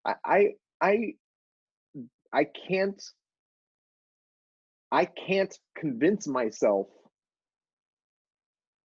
I 0.08 0.55
I 0.82 1.14
I, 2.32 2.45
can't 2.68 3.01
I 4.91 5.05
can't 5.05 5.58
convince 5.76 6.28
myself 6.28 6.88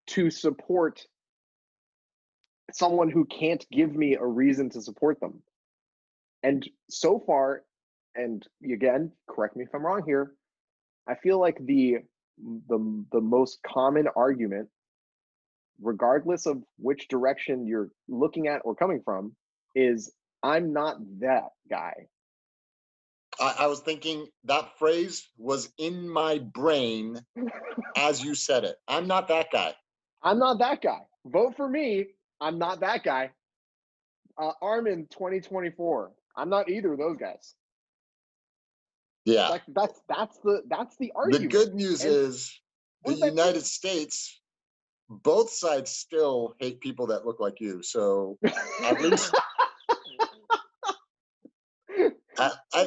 to 0.09 0.31
support 0.31 1.07
someone 2.73 3.11
who 3.11 3.25
can't 3.25 3.65
give 3.71 3.95
me 3.95 4.17
a 4.17 4.25
reason 4.25 4.71
to 4.71 4.81
support 4.81 5.21
them. 5.21 5.43
And 6.43 6.69
so 6.91 7.21
far, 7.21 7.63
and 8.15 8.47
again, 8.65 9.13
correct 9.29 9.57
me 9.57 9.65
if 9.65 9.75
I'm 9.75 9.85
wrong 9.87 10.03
here, 10.05 10.35
I 11.07 11.15
feel 11.15 11.39
like 11.39 11.59
the 11.65 11.99
the 12.69 13.05
the 13.13 13.21
most 13.21 13.61
common 13.63 14.09
argument, 14.17 14.69
regardless 15.81 16.47
of 16.47 16.63
which 16.79 17.09
direction 17.09 17.67
you're 17.67 17.91
looking 18.09 18.49
at 18.49 18.63
or 18.65 18.75
coming 18.75 19.03
from, 19.05 19.37
is 19.75 20.13
I'm 20.43 20.73
not 20.73 20.97
that 21.21 21.51
guy. 21.71 22.09
I, 23.41 23.55
I 23.61 23.67
was 23.67 23.81
thinking 23.81 24.27
that 24.45 24.79
phrase 24.79 25.29
was 25.39 25.71
in 25.79 26.09
my 26.09 26.39
brain 26.39 27.21
as 27.97 28.23
you 28.23 28.35
said 28.35 28.65
it. 28.65 28.77
I'm 28.89 29.07
not 29.07 29.29
that 29.29 29.49
guy. 29.53 29.75
I'm 30.23 30.39
not 30.39 30.59
that 30.59 30.83
guy. 30.83 31.01
Vote 31.27 31.57
for 31.57 31.69
me. 31.69 32.07
I'm 32.41 32.59
not 32.59 32.81
that 32.81 33.05
guy. 33.05 33.31
Uh, 34.41 34.53
Armen 34.61 35.07
2024. 35.11 36.13
I'm 36.37 36.49
not 36.49 36.69
either 36.69 36.93
of 36.93 36.99
those 36.99 37.17
guys. 37.17 37.55
Yeah. 39.25 39.49
Like 39.49 39.63
that's 39.69 40.01
that's 40.09 40.39
the 40.39 40.63
that's 40.69 40.97
the 40.97 41.13
argument. 41.15 41.51
The 41.53 41.59
good 41.59 41.75
news 41.75 42.03
and 42.03 42.13
is 42.13 42.61
the 43.05 43.15
United 43.15 43.65
States, 43.65 44.41
both 45.09 45.51
sides 45.51 45.91
still 45.91 46.55
hate 46.59 46.81
people 46.81 47.09
that 47.09 47.25
look 47.25 47.39
like 47.39 47.61
you. 47.61 47.83
So 47.83 48.39
at 48.83 49.01
least 49.01 49.33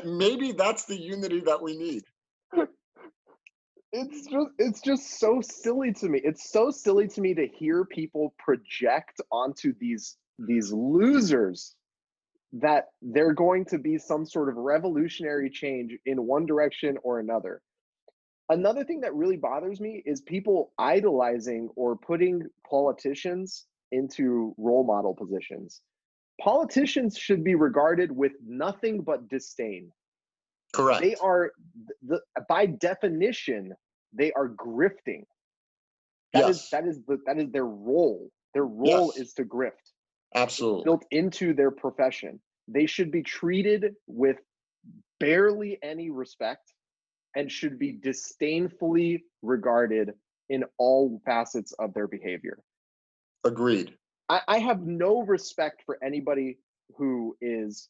maybe 0.06 0.52
that's 0.52 0.86
the 0.86 1.00
unity 1.00 1.42
that 1.42 1.62
we 1.62 1.78
need. 1.78 2.04
It's 3.98 4.28
just 4.28 4.48
it's 4.58 4.82
just 4.82 5.20
so 5.20 5.40
silly 5.42 5.94
to 5.94 6.10
me. 6.10 6.20
It's 6.22 6.52
so 6.52 6.70
silly 6.70 7.08
to 7.08 7.22
me 7.22 7.34
to 7.36 7.48
hear 7.48 7.86
people 7.86 8.34
project 8.38 9.22
onto 9.32 9.74
these 9.80 10.18
these 10.38 10.72
losers 10.74 11.76
that 12.54 12.88
they're 13.02 13.34
going 13.34 13.66
to 13.66 13.78
be 13.78 13.98
some 13.98 14.26
sort 14.26 14.50
of 14.50 14.56
revolutionary 14.56 15.50
change 15.50 15.98
in 16.06 16.26
one 16.26 16.46
direction 16.46 16.98
or 17.04 17.20
another. 17.20 17.62
Another 18.50 18.84
thing 18.84 19.02
that 19.02 19.16
really 19.16 19.38
bothers 19.38 19.80
me 19.80 20.04
is 20.06 20.22
people 20.22 20.72
idolizing 20.78 21.70
or 21.76 21.96
putting 21.96 22.44
politicians 22.70 23.66
into 23.92 24.54
role 24.58 24.86
model 24.86 25.16
positions. 25.16 25.82
Politicians 26.42 27.18
should 27.18 27.44
be 27.44 27.56
regarded 27.56 28.12
with 28.12 28.34
nothing 28.46 29.02
but 29.02 29.30
disdain. 29.30 29.92
Correct. 30.74 31.02
They 31.02 31.16
are 31.16 31.52
the 32.06 32.20
by 32.50 32.66
definition 32.66 33.74
they 34.14 34.32
are 34.34 34.50
grifting. 34.50 35.24
That 36.34 36.48
yes. 36.48 36.64
is 36.64 36.70
that 36.72 36.86
is 36.86 37.00
the 37.08 37.20
that 37.26 37.38
is 37.38 37.52
their 37.52 37.66
role. 37.66 38.30
Their 38.54 38.66
role 38.66 39.14
yes. 39.16 39.28
is 39.28 39.34
to 39.36 39.44
grift. 39.44 39.72
Absolutely. 40.34 40.80
It's 40.80 40.86
built 40.86 41.06
into 41.12 41.54
their 41.54 41.72
profession. 41.72 42.40
They 42.68 42.86
should 42.86 43.12
be 43.12 43.24
treated 43.24 43.94
with 44.08 44.38
barely 45.20 45.80
any 45.82 46.10
respect 46.10 46.74
and 47.36 47.52
should 47.52 47.80
be 47.80 47.94
disdainfully 47.94 49.24
regarded 49.42 50.12
in 50.50 50.64
all 50.78 51.22
facets 51.26 51.74
of 51.80 51.94
their 51.94 52.08
behavior. 52.08 52.58
Agreed. 53.44 53.96
I, 54.30 54.42
I 54.48 54.58
have 54.60 54.82
no 54.82 55.22
respect 55.22 55.84
for 55.86 55.98
anybody 56.04 56.58
who 56.98 57.36
is 57.42 57.90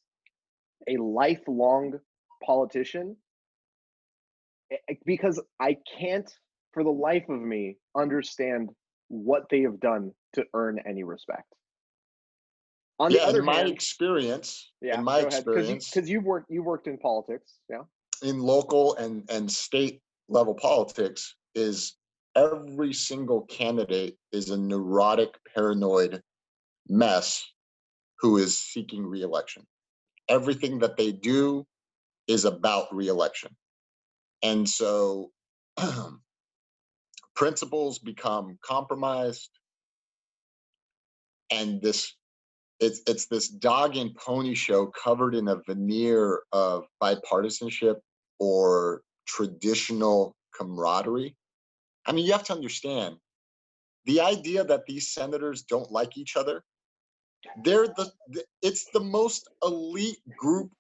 a 0.88 0.98
lifelong 0.98 2.00
politician 2.44 3.16
eh, 4.72 4.78
eh, 4.90 4.96
because 5.06 5.42
I 5.60 5.78
can't, 5.98 6.30
for 6.74 6.84
the 6.84 6.90
life 6.90 7.30
of 7.30 7.40
me, 7.40 7.78
understand 7.96 8.70
what 9.08 9.44
they 9.50 9.62
have 9.62 9.80
done 9.80 10.12
to 10.34 10.46
earn 10.54 10.80
any 10.88 11.04
respect. 11.04 11.48
On 13.00 13.12
yeah, 13.12 13.20
the 13.20 13.26
other 13.26 13.40
in 13.40 13.46
my 13.46 13.56
hand, 13.56 13.70
experience, 13.70 14.72
yeah, 14.82 14.98
in 14.98 15.04
my 15.04 15.20
experience, 15.20 15.90
because 15.90 16.10
you've 16.10 16.24
worked 16.24 16.48
you've 16.50 16.64
worked 16.64 16.88
in 16.88 16.98
politics, 16.98 17.56
yeah, 17.70 17.82
in 18.24 18.40
local 18.40 18.96
and 18.96 19.30
and 19.30 19.52
state 19.52 20.02
level 20.30 20.54
politics, 20.54 21.36
is 21.56 21.98
every 22.36 22.94
single 22.94 23.42
candidate 23.42 24.18
is 24.32 24.50
a 24.50 24.58
neurotic, 24.58 25.36
paranoid 25.54 26.22
mess 26.88 27.46
who 28.20 28.38
is 28.38 28.58
seeking 28.58 29.06
reelection. 29.06 29.64
Everything 30.28 30.80
that 30.80 30.98
they 30.98 31.12
do 31.12 31.66
is 32.28 32.46
about 32.46 32.94
reelection, 32.94 33.56
and 34.42 34.68
so 34.68 35.32
principles 37.36 38.00
become 38.00 38.58
compromised 38.64 39.50
and 41.52 41.82
this 41.82 42.14
it's 42.80 43.02
it's 43.08 43.28
this 43.28 43.48
dog 43.48 43.96
and 43.96 44.14
pony 44.16 44.54
show 44.54 44.88
covered 44.88 45.36
in 45.36 45.48
a 45.48 45.62
veneer 45.68 46.42
of 46.52 46.86
bipartisanship 47.02 47.96
or 48.40 49.02
traditional 49.26 50.36
camaraderie. 50.58 51.36
I 52.06 52.12
mean, 52.12 52.26
you 52.26 52.32
have 52.34 52.44
to 52.46 52.54
understand 52.54 53.16
the 54.06 54.22
idea 54.22 54.64
that 54.64 54.86
these 54.86 55.12
senators 55.12 55.64
don't 55.64 55.92
like 55.92 56.18
each 56.18 56.36
other. 56.36 56.64
They're 57.64 57.88
the, 57.88 58.12
it's 58.62 58.86
the 58.92 59.00
most 59.00 59.48
elite 59.64 60.18
group. 60.38 60.72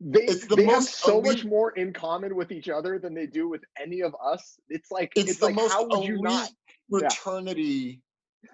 They, 0.00 0.22
it's 0.22 0.46
the 0.46 0.56
they 0.56 0.66
most 0.66 0.88
have 0.88 0.94
so 0.94 1.20
elite, 1.20 1.38
much 1.38 1.44
more 1.44 1.70
in 1.72 1.92
common 1.92 2.34
with 2.34 2.50
each 2.50 2.68
other 2.68 2.98
than 2.98 3.14
they 3.14 3.26
do 3.26 3.48
with 3.48 3.62
any 3.80 4.02
of 4.02 4.14
us. 4.22 4.58
It's 4.68 4.90
like 4.90 5.12
it's, 5.14 5.30
it's 5.30 5.40
the 5.40 5.46
like, 5.46 5.54
most 5.54 5.72
how 5.72 5.86
would 5.86 6.04
you 6.04 6.20
not 6.20 6.50
fraternity 6.90 8.02
yeah. 8.42 8.50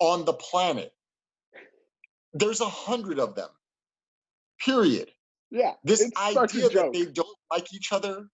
on 0.00 0.24
the 0.24 0.32
planet 0.32 0.92
there's 2.32 2.60
a 2.60 2.68
hundred 2.68 3.18
of 3.18 3.34
them. 3.34 3.48
Period. 4.60 5.10
Yeah. 5.50 5.72
This 5.84 6.10
idea 6.16 6.68
that 6.70 6.92
they 6.92 7.06
don't 7.06 7.38
like 7.50 7.72
each 7.72 7.92
other 7.92 8.28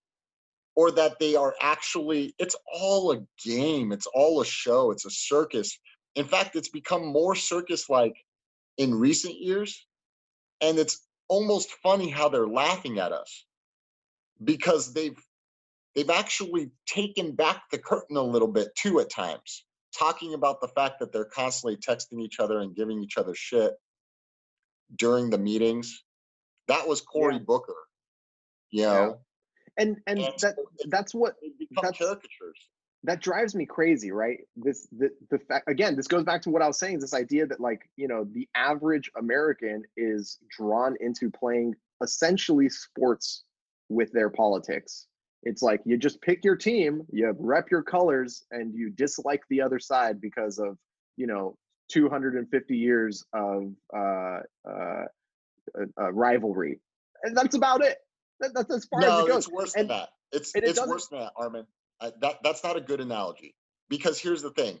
or 0.75 0.91
that 0.91 1.19
they 1.19 1.35
are 1.35 1.55
actually 1.61 2.35
it's 2.37 2.55
all 2.73 3.11
a 3.11 3.21
game, 3.43 3.91
it's 3.91 4.07
all 4.13 4.41
a 4.41 4.45
show, 4.45 4.91
it's 4.91 5.05
a 5.05 5.09
circus. 5.09 5.77
In 6.15 6.25
fact, 6.25 6.55
it's 6.55 6.69
become 6.69 7.05
more 7.05 7.35
circus 7.35 7.89
like 7.89 8.15
in 8.77 8.93
recent 8.95 9.35
years. 9.35 9.85
And 10.61 10.79
it's 10.79 11.05
almost 11.27 11.71
funny 11.83 12.09
how 12.09 12.29
they're 12.29 12.47
laughing 12.47 12.99
at 12.99 13.11
us 13.11 13.45
because 14.43 14.93
they've 14.93 15.17
they've 15.95 16.09
actually 16.09 16.71
taken 16.87 17.35
back 17.35 17.63
the 17.71 17.77
curtain 17.77 18.17
a 18.17 18.21
little 18.21 18.47
bit 18.47 18.69
too 18.75 18.99
at 18.99 19.09
times 19.09 19.65
talking 19.97 20.33
about 20.33 20.61
the 20.61 20.67
fact 20.67 20.99
that 20.99 21.11
they're 21.11 21.25
constantly 21.25 21.77
texting 21.77 22.21
each 22.21 22.39
other 22.39 22.59
and 22.59 22.75
giving 22.75 23.01
each 23.01 23.17
other 23.17 23.33
shit 23.33 23.73
during 24.97 25.29
the 25.29 25.37
meetings. 25.37 26.03
That 26.67 26.87
was 26.87 27.01
Cory 27.01 27.35
yeah. 27.35 27.41
Booker. 27.45 27.75
You 28.71 28.83
know? 28.83 29.19
And 29.77 29.97
and, 30.07 30.19
that 30.41 30.55
that's 30.87 31.13
what 31.13 31.35
that's, 31.81 31.97
caricatures. 31.97 32.59
That 33.03 33.21
drives 33.21 33.53
me 33.53 33.65
crazy, 33.65 34.11
right? 34.11 34.39
This 34.55 34.87
the 34.97 35.09
the 35.29 35.39
fact 35.39 35.69
again, 35.69 35.95
this 35.95 36.07
goes 36.07 36.23
back 36.23 36.41
to 36.43 36.49
what 36.49 36.61
I 36.61 36.67
was 36.67 36.79
saying, 36.79 36.99
this 36.99 37.13
idea 37.13 37.45
that 37.47 37.59
like, 37.59 37.89
you 37.97 38.07
know, 38.07 38.25
the 38.33 38.47
average 38.55 39.11
American 39.17 39.83
is 39.97 40.37
drawn 40.49 40.95
into 40.99 41.29
playing 41.29 41.75
essentially 42.01 42.69
sports 42.69 43.43
with 43.89 44.11
their 44.11 44.29
politics. 44.29 45.07
It's 45.43 45.61
like 45.61 45.81
you 45.85 45.97
just 45.97 46.21
pick 46.21 46.43
your 46.43 46.55
team, 46.55 47.03
you 47.11 47.33
rep 47.37 47.69
your 47.69 47.83
colors, 47.83 48.43
and 48.51 48.73
you 48.73 48.89
dislike 48.89 49.43
the 49.49 49.61
other 49.61 49.79
side 49.79 50.19
because 50.19 50.57
of 50.57 50.77
you 51.17 51.27
know 51.27 51.55
250 51.91 52.75
years 52.75 53.23
of 53.33 53.71
uh, 53.95 54.39
uh, 54.67 55.05
uh, 55.99 56.11
rivalry, 56.11 56.79
and 57.23 57.37
that's 57.37 57.55
about 57.55 57.83
it. 57.83 57.99
That, 58.39 58.53
that's 58.53 58.73
as 58.73 58.85
far 58.85 59.01
no, 59.01 59.19
as 59.19 59.25
it 59.25 59.27
goes. 59.27 59.37
it's 59.37 59.51
worse 59.51 59.75
and, 59.75 59.89
than 59.89 59.97
that. 59.97 60.09
It's 60.31 60.51
it's 60.55 60.85
worse 60.85 61.07
than 61.07 61.19
that, 61.19 61.33
Armen. 61.37 61.65
I, 62.01 62.11
that 62.21 62.37
that's 62.43 62.63
not 62.63 62.77
a 62.77 62.81
good 62.81 62.99
analogy 62.99 63.55
because 63.89 64.19
here's 64.19 64.41
the 64.41 64.51
thing. 64.51 64.79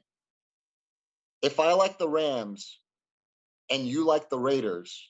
If 1.41 1.59
I 1.59 1.73
like 1.73 1.97
the 1.97 2.09
Rams 2.09 2.79
and 3.69 3.87
you 3.87 4.05
like 4.05 4.29
the 4.29 4.39
Raiders, 4.39 5.09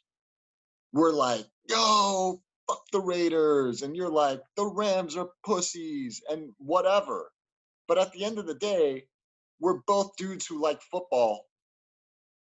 we're 0.94 1.12
like, 1.12 1.46
yo, 1.70 2.42
fuck 2.68 2.82
the 2.92 3.00
Raiders, 3.00 3.82
and 3.82 3.96
you're 3.96 4.10
like, 4.10 4.42
the 4.56 4.66
Rams 4.66 5.16
are 5.16 5.30
pussies 5.46 6.22
and 6.30 6.52
whatever. 6.58 7.32
But 7.88 7.98
at 7.98 8.12
the 8.14 8.26
end 8.26 8.40
of 8.40 8.48
the 8.48 8.56
day, 8.56 9.06
we're 9.60 9.80
both 9.88 10.16
dudes 10.18 10.46
who 10.46 10.62
like 10.62 10.82
football 10.82 11.46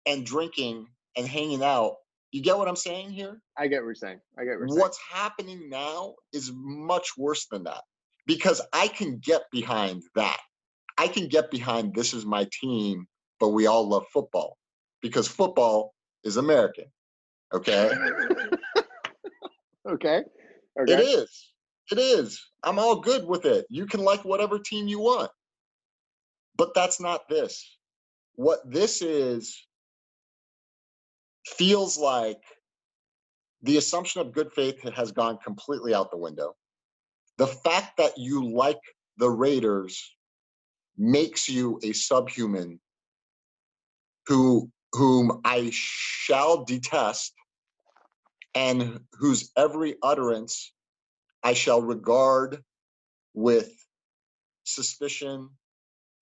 and 0.06 0.26
drinking 0.26 0.88
and 1.16 1.28
hanging 1.28 1.64
out. 1.64 1.96
You 2.32 2.42
get 2.42 2.58
what 2.58 2.68
I'm 2.68 2.76
saying 2.76 3.12
here? 3.12 3.40
I 3.58 3.68
get 3.68 3.82
what 3.82 3.88
you're 3.88 3.96
saying. 3.96 4.20
I 4.38 4.44
get 4.44 4.60
what 4.60 4.70
What's 4.70 5.00
happening 5.12 5.70
now 5.70 6.16
is 6.34 6.52
much 6.54 7.12
worse 7.18 7.48
than 7.48 7.64
that 7.64 7.84
because 8.26 8.62
I 8.74 8.88
can 8.90 9.20
get 9.20 9.44
behind 9.52 10.04
that. 10.16 10.40
I 10.98 11.08
can 11.08 11.28
get 11.28 11.52
behind 11.52 11.94
this 11.96 12.14
is 12.14 12.26
my 12.26 12.48
team, 12.52 13.08
but 13.40 13.50
we 13.50 13.68
all 13.68 13.88
love 13.88 14.06
football 14.12 14.58
because 15.02 15.28
football 15.28 15.94
is 16.24 16.38
American. 16.38 16.86
Okay. 17.54 17.92
okay. 19.90 20.24
Okay. 20.80 20.94
It 20.94 21.00
is. 21.00 21.54
It 21.92 22.00
is. 22.00 22.46
I'm 22.64 22.80
all 22.80 23.00
good 23.00 23.26
with 23.26 23.46
it. 23.46 23.66
You 23.70 23.86
can 23.86 24.02
like 24.02 24.26
whatever 24.26 24.60
team 24.60 24.88
you 24.88 25.00
want. 25.00 25.32
But 26.58 26.74
that's 26.74 27.00
not 27.00 27.30
this. 27.30 27.78
What 28.36 28.60
this 28.70 29.02
is 29.02 29.67
feels 31.56 31.98
like 31.98 32.42
the 33.64 33.78
assumption 33.78 34.22
of 34.22 34.32
good 34.32 34.52
faith 34.54 34.82
has 34.96 35.12
gone 35.12 35.38
completely 35.44 35.94
out 35.94 36.12
the 36.12 36.18
window. 36.18 36.56
The 37.38 37.48
fact 37.48 37.98
that 37.98 38.18
you 38.18 38.50
like 38.54 38.80
the 39.18 39.30
Raiders 39.30 40.16
makes 40.98 41.48
you 41.48 41.80
a 41.84 41.94
subhuman 41.94 42.80
who 44.28 44.70
whom 44.94 45.42
I 45.44 45.70
shall 45.72 46.64
detest 46.64 47.34
and 48.56 49.02
whose 49.14 49.52
every 49.56 49.96
utterance 50.02 50.74
I 51.44 51.54
shall 51.54 51.82
regard 51.82 52.64
with 53.34 53.72
suspicion 54.64 55.50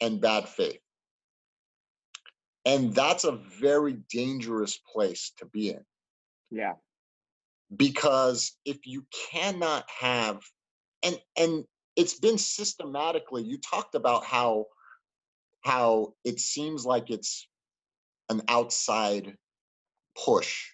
and 0.01 0.19
bad 0.19 0.49
faith. 0.49 0.81
And 2.65 2.93
that's 2.93 3.23
a 3.23 3.39
very 3.59 3.93
dangerous 4.09 4.79
place 4.91 5.31
to 5.37 5.45
be 5.45 5.69
in. 5.69 5.85
Yeah. 6.49 6.73
Because 7.75 8.53
if 8.65 8.85
you 8.85 9.05
cannot 9.31 9.85
have 9.89 10.41
and 11.03 11.19
and 11.37 11.65
it's 11.95 12.19
been 12.19 12.37
systematically 12.37 13.43
you 13.43 13.57
talked 13.57 13.95
about 13.95 14.23
how 14.23 14.65
how 15.63 16.13
it 16.23 16.39
seems 16.39 16.85
like 16.85 17.09
it's 17.09 17.47
an 18.29 18.41
outside 18.47 19.35
push 20.23 20.65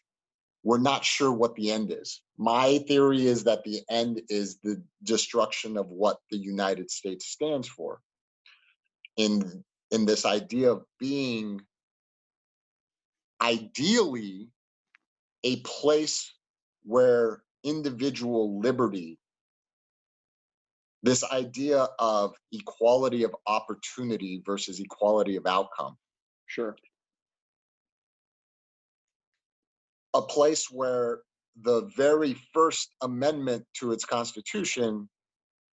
we're 0.64 0.78
not 0.78 1.04
sure 1.04 1.32
what 1.32 1.56
the 1.56 1.72
end 1.72 1.92
is. 1.92 2.22
My 2.38 2.80
theory 2.88 3.26
is 3.26 3.46
that 3.46 3.64
the 3.64 3.82
end 3.90 4.22
is 4.30 4.60
the 4.60 4.82
destruction 5.04 5.78
of 5.78 5.88
what 5.88 6.18
the 6.30 6.38
United 6.38 6.92
States 6.92 7.28
stands 7.28 7.68
for. 7.68 8.00
In 9.18 9.64
in 9.92 10.06
this 10.06 10.26
idea 10.26 10.72
of 10.72 10.86
being 11.00 11.62
ideally 13.42 14.50
a 15.44 15.58
place 15.58 16.32
where 16.84 17.44
individual 17.64 18.60
liberty 18.60 19.18
this 21.04 21.24
idea 21.32 21.88
of 22.00 22.36
equality 22.52 23.24
of 23.24 23.36
opportunity 23.48 24.42
versus 24.46 24.80
equality 24.80 25.36
of 25.36 25.48
outcome. 25.48 25.98
Sure. 26.46 26.76
A 30.14 30.22
place 30.22 30.68
where 30.70 31.22
the 31.62 31.90
very 31.98 32.36
first 32.54 32.94
amendment 33.02 33.66
to 33.80 33.92
its 33.92 34.06
constitution 34.06 35.10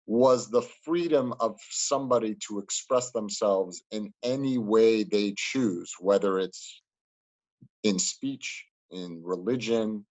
was 0.06 0.50
the 0.50 0.62
freedom 0.84 1.34
of 1.40 1.58
somebody 1.70 2.34
to 2.48 2.58
express 2.58 3.10
themselves 3.10 3.82
in 3.90 4.12
any 4.22 4.56
way 4.56 5.02
they 5.02 5.34
choose, 5.36 5.92
whether 6.00 6.38
it's 6.38 6.80
in 7.82 7.98
speech, 7.98 8.66
in 8.90 9.22
religion, 9.22 10.04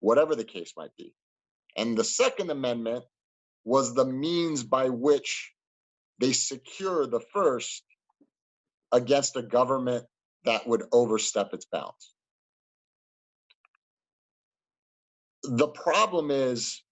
whatever 0.00 0.34
the 0.34 0.44
case 0.44 0.72
might 0.76 0.94
be. 0.96 1.14
And 1.76 1.96
the 1.96 2.04
Second 2.04 2.50
Amendment 2.50 3.04
was 3.64 3.94
the 3.94 4.04
means 4.04 4.62
by 4.62 4.88
which 4.88 5.52
they 6.18 6.32
secure 6.32 7.06
the 7.06 7.20
first 7.32 7.82
against 8.90 9.36
a 9.36 9.42
government 9.42 10.04
that 10.44 10.66
would 10.66 10.82
overstep 10.92 11.54
its 11.54 11.64
bounds. 11.64 12.14
The 15.44 15.68
problem 15.68 16.30
is 16.30 16.82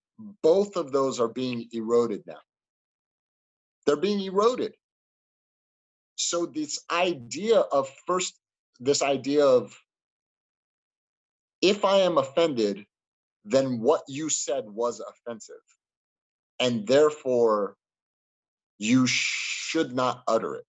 both 0.43 0.77
of 0.77 0.93
those 0.93 1.21
are 1.21 1.29
being 1.29 1.69
eroded 1.73 2.23
now. 2.27 2.41
They're 3.87 3.97
being 3.97 4.21
eroded. 4.21 4.75
So 6.17 6.47
this 6.47 6.81
idea 6.91 7.61
of 7.61 7.89
first, 8.07 8.39
this 8.79 9.03
idea 9.03 9.45
of 9.45 9.75
if 11.63 11.85
I 11.85 11.99
am 11.99 12.19
offended, 12.19 12.85
then 13.45 13.81
what 13.81 14.03
you 14.09 14.29
said 14.29 14.65
was 14.67 15.01
offensive. 15.01 15.57
And 16.59 16.87
therefore, 16.87 17.77
you 18.79 19.07
should 19.07 19.93
not 19.93 20.23
utter 20.27 20.57
it. 20.57 20.67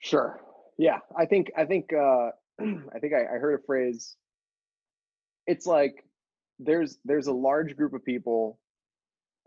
Sure. 0.00 0.40
Yeah. 0.78 0.98
I 1.16 1.26
think, 1.26 1.52
I 1.56 1.64
think, 1.64 1.92
uh, 1.92 2.30
I 2.60 2.98
think 3.00 3.14
I, 3.14 3.22
I 3.22 3.38
heard 3.38 3.60
a 3.60 3.62
phrase 3.64 4.16
it's 5.46 5.66
like 5.66 6.04
there's 6.58 6.98
there's 7.04 7.26
a 7.26 7.32
large 7.32 7.76
group 7.76 7.94
of 7.94 8.04
people 8.04 8.58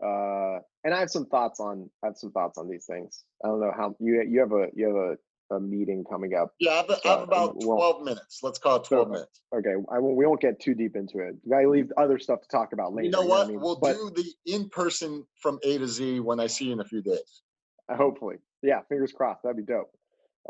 uh 0.04 0.58
and 0.84 0.92
i 0.92 1.00
have 1.00 1.10
some 1.10 1.26
thoughts 1.26 1.60
on 1.60 1.88
i 2.02 2.08
have 2.08 2.16
some 2.16 2.32
thoughts 2.32 2.58
on 2.58 2.68
these 2.68 2.84
things 2.84 3.24
i 3.44 3.48
don't 3.48 3.60
know 3.60 3.72
how 3.74 3.94
you 3.98 4.22
you 4.28 4.40
have 4.40 4.52
a 4.52 4.68
you 4.74 4.86
have 4.86 4.96
a, 4.96 5.16
a 5.50 5.60
meeting 5.60 6.04
coming 6.08 6.34
up. 6.34 6.54
Yeah 6.58 6.72
i 6.72 6.76
have, 6.76 6.86
so 6.86 6.96
I 7.04 7.08
have 7.08 7.22
about 7.22 7.60
12 7.60 8.02
minutes. 8.02 8.40
Let's 8.42 8.58
call 8.58 8.76
it 8.76 8.84
12 8.84 9.10
minutes. 9.10 9.40
okay 9.54 9.74
i 9.90 9.98
won't 9.98 10.16
we 10.16 10.26
won't 10.26 10.40
get 10.40 10.60
too 10.60 10.74
deep 10.74 10.96
into 10.96 11.20
it. 11.20 11.36
I 11.54 11.64
leave 11.66 11.92
other 11.96 12.18
stuff 12.18 12.42
to 12.42 12.48
talk 12.48 12.72
about 12.72 12.94
later 12.94 13.06
you 13.06 13.10
know 13.10 13.22
what, 13.22 13.26
you 13.26 13.30
know 13.30 13.42
I 13.42 13.46
mean? 13.48 13.60
we'll 13.60 13.76
but, 13.76 13.94
do 13.94 14.10
the 14.10 14.52
in-person 14.52 15.24
from 15.40 15.58
a 15.62 15.78
to 15.78 15.88
z 15.88 16.20
when 16.20 16.40
i 16.40 16.46
see 16.46 16.66
you 16.66 16.72
in 16.72 16.80
a 16.80 16.84
few 16.84 17.02
days. 17.02 17.42
Hopefully. 17.90 18.36
Yeah 18.62 18.80
fingers 18.88 19.12
crossed. 19.12 19.42
That'd 19.42 19.56
be 19.56 19.62
dope. 19.62 19.90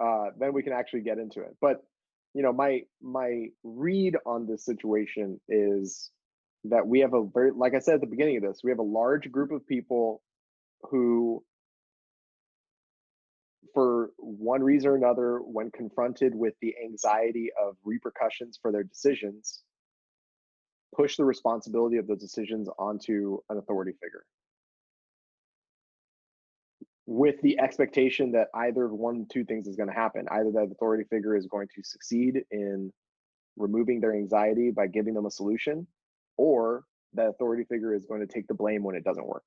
Uh 0.01 0.31
then 0.39 0.53
we 0.53 0.63
can 0.63 0.73
actually 0.73 1.03
get 1.03 1.19
into 1.19 1.41
it. 1.41 1.57
But 1.61 1.83
you 2.35 2.43
know 2.43 2.53
my 2.53 2.83
my 3.03 3.47
read 3.65 4.17
on 4.27 4.47
this 4.47 4.65
situation 4.65 5.41
is 5.49 6.11
that 6.65 6.87
we 6.87 7.01
have 7.01 7.15
a 7.15 7.25
very 7.25 7.53
like 7.53 7.75
i 7.75 7.79
said 7.79 7.95
at 7.95 8.01
the 8.01 8.07
beginning 8.07 8.37
of 8.37 8.43
this 8.43 8.61
we 8.65 8.71
have 8.71 8.79
a 8.79 8.83
large 8.83 9.31
group 9.31 9.53
of 9.53 9.67
people 9.67 10.23
who 10.91 11.43
for 13.73 14.11
one 14.19 14.63
reason 14.63 14.91
or 14.91 14.97
another 14.97 15.39
when 15.39 15.71
confronted 15.71 16.35
with 16.35 16.55
the 16.61 16.75
anxiety 16.85 17.51
of 17.61 17.77
repercussions 17.85 18.59
for 18.61 18.73
their 18.73 18.85
decisions 18.85 19.63
push 20.95 21.17
the 21.17 21.25
responsibility 21.25 21.99
of 21.99 22.07
those 22.07 22.21
decisions 22.21 22.69
onto 22.79 23.39
an 23.51 23.59
authority 23.59 23.93
figure. 24.03 24.25
With 27.07 27.41
the 27.43 27.59
expectation 27.61 28.33
that 28.33 28.49
either 28.55 28.89
one 28.89 29.27
two 29.31 29.45
things 29.45 29.69
is 29.69 29.77
going 29.77 29.89
to 29.89 29.95
happen 29.95 30.27
either 30.31 30.51
that 30.53 30.69
authority 30.73 31.05
figure 31.09 31.37
is 31.37 31.47
going 31.47 31.69
to 31.75 31.83
succeed 31.83 32.43
in 32.51 32.93
removing 33.57 34.01
their 34.01 34.15
anxiety 34.15 34.71
by 34.71 34.87
giving 34.87 35.15
them 35.15 35.27
a 35.27 35.31
solution 35.31 35.87
or 36.37 36.85
that 37.15 37.29
authority 37.29 37.65
figure 37.65 37.95
is 37.95 38.05
going 38.07 38.21
to 38.21 38.27
take 38.27 38.47
the 38.49 38.55
blame 38.55 38.83
when 38.83 38.97
it 38.97 39.05
doesn't 39.05 39.27
work 39.27 39.45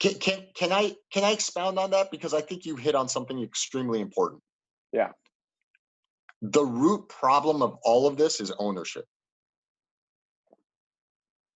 can, 0.00 0.14
can 0.14 0.46
can 0.54 0.72
i 0.72 0.94
can 1.12 1.24
i 1.24 1.32
expound 1.32 1.78
on 1.78 1.90
that 1.90 2.10
because 2.10 2.34
i 2.34 2.40
think 2.40 2.64
you 2.64 2.76
hit 2.76 2.94
on 2.94 3.08
something 3.08 3.42
extremely 3.42 4.00
important 4.00 4.42
yeah 4.92 5.10
the 6.42 6.64
root 6.64 7.08
problem 7.08 7.62
of 7.62 7.78
all 7.82 8.06
of 8.06 8.16
this 8.16 8.40
is 8.40 8.52
ownership 8.58 9.04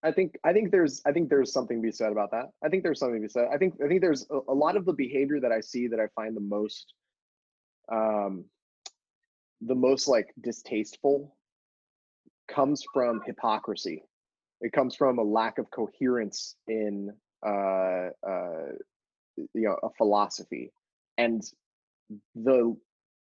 I 0.02 0.12
think 0.12 0.38
I 0.44 0.52
think 0.52 0.70
there's 0.70 1.02
I 1.04 1.12
think 1.12 1.28
there's 1.28 1.52
something 1.52 1.78
to 1.78 1.82
be 1.82 1.92
said 1.92 2.10
about 2.10 2.30
that. 2.30 2.46
I 2.64 2.68
think 2.68 2.82
there's 2.82 2.98
something 2.98 3.20
to 3.20 3.28
be 3.28 3.28
said. 3.28 3.48
I 3.52 3.58
think 3.58 3.74
I 3.84 3.88
think 3.88 4.00
there's 4.00 4.26
a, 4.30 4.38
a 4.48 4.54
lot 4.54 4.76
of 4.76 4.86
the 4.86 4.92
behavior 4.92 5.40
that 5.40 5.52
I 5.52 5.60
see 5.60 5.88
that 5.88 6.00
I 6.00 6.06
find 6.14 6.34
the 6.34 6.40
most 6.40 6.94
um 7.92 8.44
the 9.60 9.74
most 9.74 10.08
like 10.08 10.32
distasteful 10.40 11.36
comes 12.48 12.82
from 12.94 13.20
hypocrisy. 13.26 14.02
It 14.62 14.72
comes 14.72 14.96
from 14.96 15.18
a 15.18 15.22
lack 15.22 15.58
of 15.58 15.70
coherence 15.70 16.56
in 16.66 17.10
uh 17.46 18.10
uh 18.26 18.72
you 19.36 19.62
know 19.62 19.76
a 19.82 19.90
philosophy. 19.96 20.72
And 21.18 21.42
the 22.34 22.76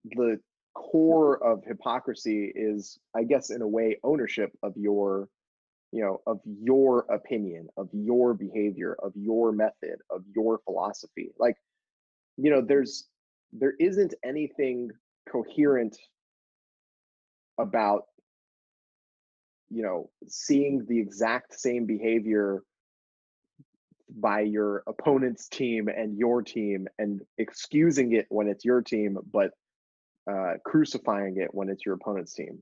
the 0.06 0.40
core 0.74 1.44
of 1.44 1.64
hypocrisy 1.66 2.52
is 2.56 3.00
I 3.16 3.24
guess 3.24 3.50
in 3.50 3.62
a 3.62 3.68
way 3.68 3.98
ownership 4.04 4.52
of 4.64 4.74
your 4.78 5.28
you 5.92 6.04
know 6.04 6.22
of 6.28 6.40
your 6.46 7.00
opinion 7.12 7.68
of 7.78 7.90
your 7.94 8.34
behavior 8.34 8.96
of 9.02 9.14
your 9.16 9.52
method 9.52 9.98
of 10.10 10.24
your 10.36 10.60
philosophy 10.66 11.32
like 11.40 11.56
you 12.38 12.52
know 12.52 12.62
there's 12.62 13.08
there 13.54 13.74
isn't 13.80 14.14
anything 14.24 14.92
coherent 15.32 15.98
about 17.58 18.04
you 19.70 19.82
know 19.82 20.10
seeing 20.28 20.86
the 20.88 21.00
exact 21.00 21.60
same 21.60 21.86
behavior 21.86 22.64
by 24.10 24.42
your 24.42 24.84
opponent's 24.88 25.48
team 25.50 25.88
and 25.90 26.18
your 26.18 26.42
team 26.42 26.88
and 26.98 27.22
excusing 27.38 28.14
it 28.14 28.26
when 28.30 28.48
it's 28.48 28.64
your 28.64 28.82
team 28.82 29.18
but 29.32 29.52
uh, 30.32 30.54
crucifying 30.66 31.38
it 31.38 31.50
when 31.54 31.70
it's 31.70 31.86
your 31.86 31.96
opponent's 31.96 32.34
team 32.34 32.62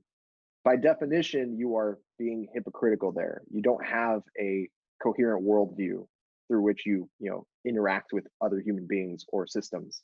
by 0.66 0.74
definition, 0.74 1.56
you 1.56 1.76
are 1.76 1.96
being 2.18 2.48
hypocritical 2.52 3.12
there. 3.12 3.42
You 3.52 3.62
don't 3.62 3.86
have 3.86 4.22
a 4.36 4.68
coherent 5.00 5.46
worldview. 5.46 6.06
through 6.48 6.62
which 6.62 6.84
you 6.86 7.08
you 7.20 7.30
know 7.30 7.46
interact 7.64 8.12
with 8.12 8.26
other 8.40 8.60
human 8.60 8.86
beings 8.86 9.24
or 9.32 9.46
systems 9.46 10.02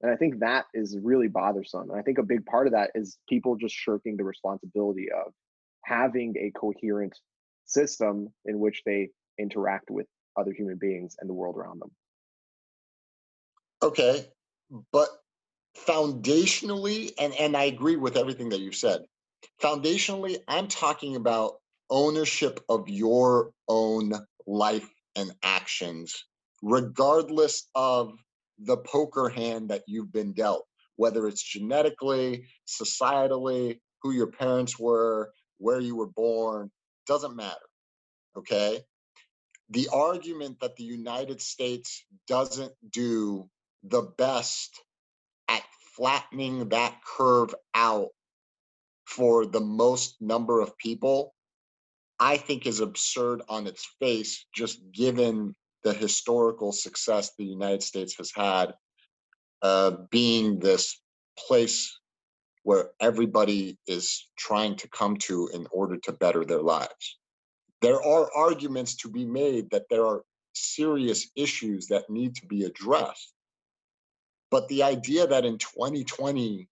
and 0.00 0.10
i 0.10 0.16
think 0.16 0.38
that 0.40 0.64
is 0.72 0.98
really 1.02 1.28
bothersome 1.28 1.90
and 1.90 1.98
i 1.98 2.02
think 2.02 2.18
a 2.18 2.22
big 2.22 2.44
part 2.46 2.66
of 2.66 2.72
that 2.72 2.90
is 2.94 3.18
people 3.28 3.56
just 3.56 3.74
shirking 3.74 4.16
the 4.16 4.24
responsibility 4.24 5.08
of 5.12 5.32
having 5.84 6.34
a 6.38 6.50
coherent 6.58 7.14
system 7.66 8.28
in 8.46 8.58
which 8.58 8.82
they 8.86 9.10
interact 9.38 9.90
with 9.90 10.06
other 10.36 10.52
human 10.52 10.76
beings 10.76 11.16
and 11.20 11.28
the 11.28 11.34
world 11.34 11.56
around 11.56 11.80
them 11.80 11.90
okay 13.82 14.26
but 14.92 15.08
foundationally 15.86 17.10
and 17.18 17.34
and 17.34 17.56
i 17.56 17.64
agree 17.64 17.96
with 17.96 18.16
everything 18.16 18.48
that 18.50 18.60
you've 18.60 18.74
said 18.74 19.00
foundationally 19.62 20.38
i'm 20.48 20.68
talking 20.68 21.16
about 21.16 21.54
ownership 21.92 22.58
of 22.68 22.88
your 22.88 23.52
own 23.68 24.12
life 24.46 24.88
and 25.14 25.30
actions, 25.42 26.24
regardless 26.62 27.68
of 27.74 28.14
the 28.58 28.78
poker 28.78 29.28
hand 29.28 29.68
that 29.68 29.82
you've 29.86 30.12
been 30.12 30.32
dealt, 30.32 30.66
whether 30.96 31.28
it's 31.28 31.42
genetically, 31.42 32.46
societally, 32.66 33.78
who 34.02 34.12
your 34.12 34.28
parents 34.28 34.78
were, 34.78 35.32
where 35.58 35.80
you 35.80 35.94
were 35.94 36.08
born, 36.08 36.70
doesn't 37.06 37.36
matter. 37.36 37.56
Okay. 38.36 38.80
The 39.72 39.88
argument 39.90 40.60
that 40.60 40.76
the 40.76 40.84
United 40.84 41.40
States 41.40 42.04
doesn't 42.28 42.74
do 42.90 43.48
the 43.82 44.02
best 44.02 44.78
at 45.48 45.62
flattening 45.96 46.68
that 46.68 47.00
curve 47.04 47.54
out 47.74 48.08
for 49.06 49.46
the 49.46 49.60
most 49.60 50.20
number 50.20 50.60
of 50.60 50.76
people 50.76 51.34
I 52.20 52.36
think 52.36 52.66
is 52.66 52.80
absurd 52.80 53.42
on 53.48 53.66
its 53.66 53.84
face, 53.98 54.46
just 54.54 54.78
given 54.92 55.56
the 55.84 55.94
historical 55.94 56.70
success 56.72 57.32
the 57.36 57.44
United 57.44 57.82
States 57.82 58.14
has 58.18 58.30
had, 58.30 58.74
uh, 59.62 59.92
being 60.10 60.60
this 60.60 61.00
place 61.36 61.98
where 62.62 62.90
everybody 63.00 63.78
is 63.86 64.28
trying 64.36 64.76
to 64.76 64.88
come 64.88 65.16
to 65.16 65.48
in 65.48 65.66
order 65.72 65.96
to 65.96 66.12
better 66.12 66.44
their 66.44 66.62
lives. 66.62 67.18
There 67.82 68.00
are 68.00 68.30
arguments 68.34 68.94
to 68.98 69.08
be 69.08 69.26
made 69.26 69.70
that 69.70 69.88
there 69.90 70.06
are 70.06 70.22
serious 70.54 71.28
issues 71.34 71.88
that 71.88 72.08
need 72.08 72.36
to 72.36 72.46
be 72.46 72.62
addressed. 72.62 73.34
But 74.52 74.68
the 74.68 74.84
idea 74.84 75.26
that 75.26 75.44
in 75.44 75.58
2020, 75.58 76.68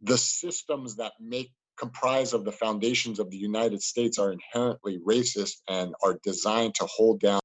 the 0.00 0.16
systems 0.16 0.96
that 0.96 1.12
make 1.20 1.52
comprise 1.76 2.32
of 2.32 2.44
the 2.44 2.52
foundations 2.52 3.18
of 3.18 3.30
the 3.30 3.36
United 3.36 3.82
States 3.82 4.18
are 4.18 4.32
inherently 4.32 4.98
racist 5.06 5.56
and 5.68 5.94
are 6.02 6.18
designed 6.22 6.74
to 6.76 6.86
hold 6.86 7.20
down. 7.20 7.40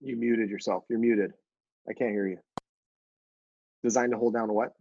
You 0.00 0.16
muted 0.16 0.50
yourself. 0.50 0.84
You're 0.88 1.00
muted. 1.00 1.32
I 1.88 1.94
can't 1.94 2.12
hear 2.12 2.28
you. 2.28 2.38
Designed 3.82 4.12
to 4.12 4.18
hold 4.18 4.34
down 4.34 4.52
what? 4.52 4.72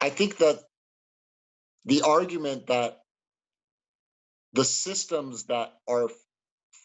I 0.00 0.10
think 0.10 0.38
that 0.38 0.58
the 1.86 2.02
argument 2.02 2.68
that 2.68 2.98
the 4.52 4.64
systems 4.64 5.44
that 5.44 5.72
are 5.88 6.08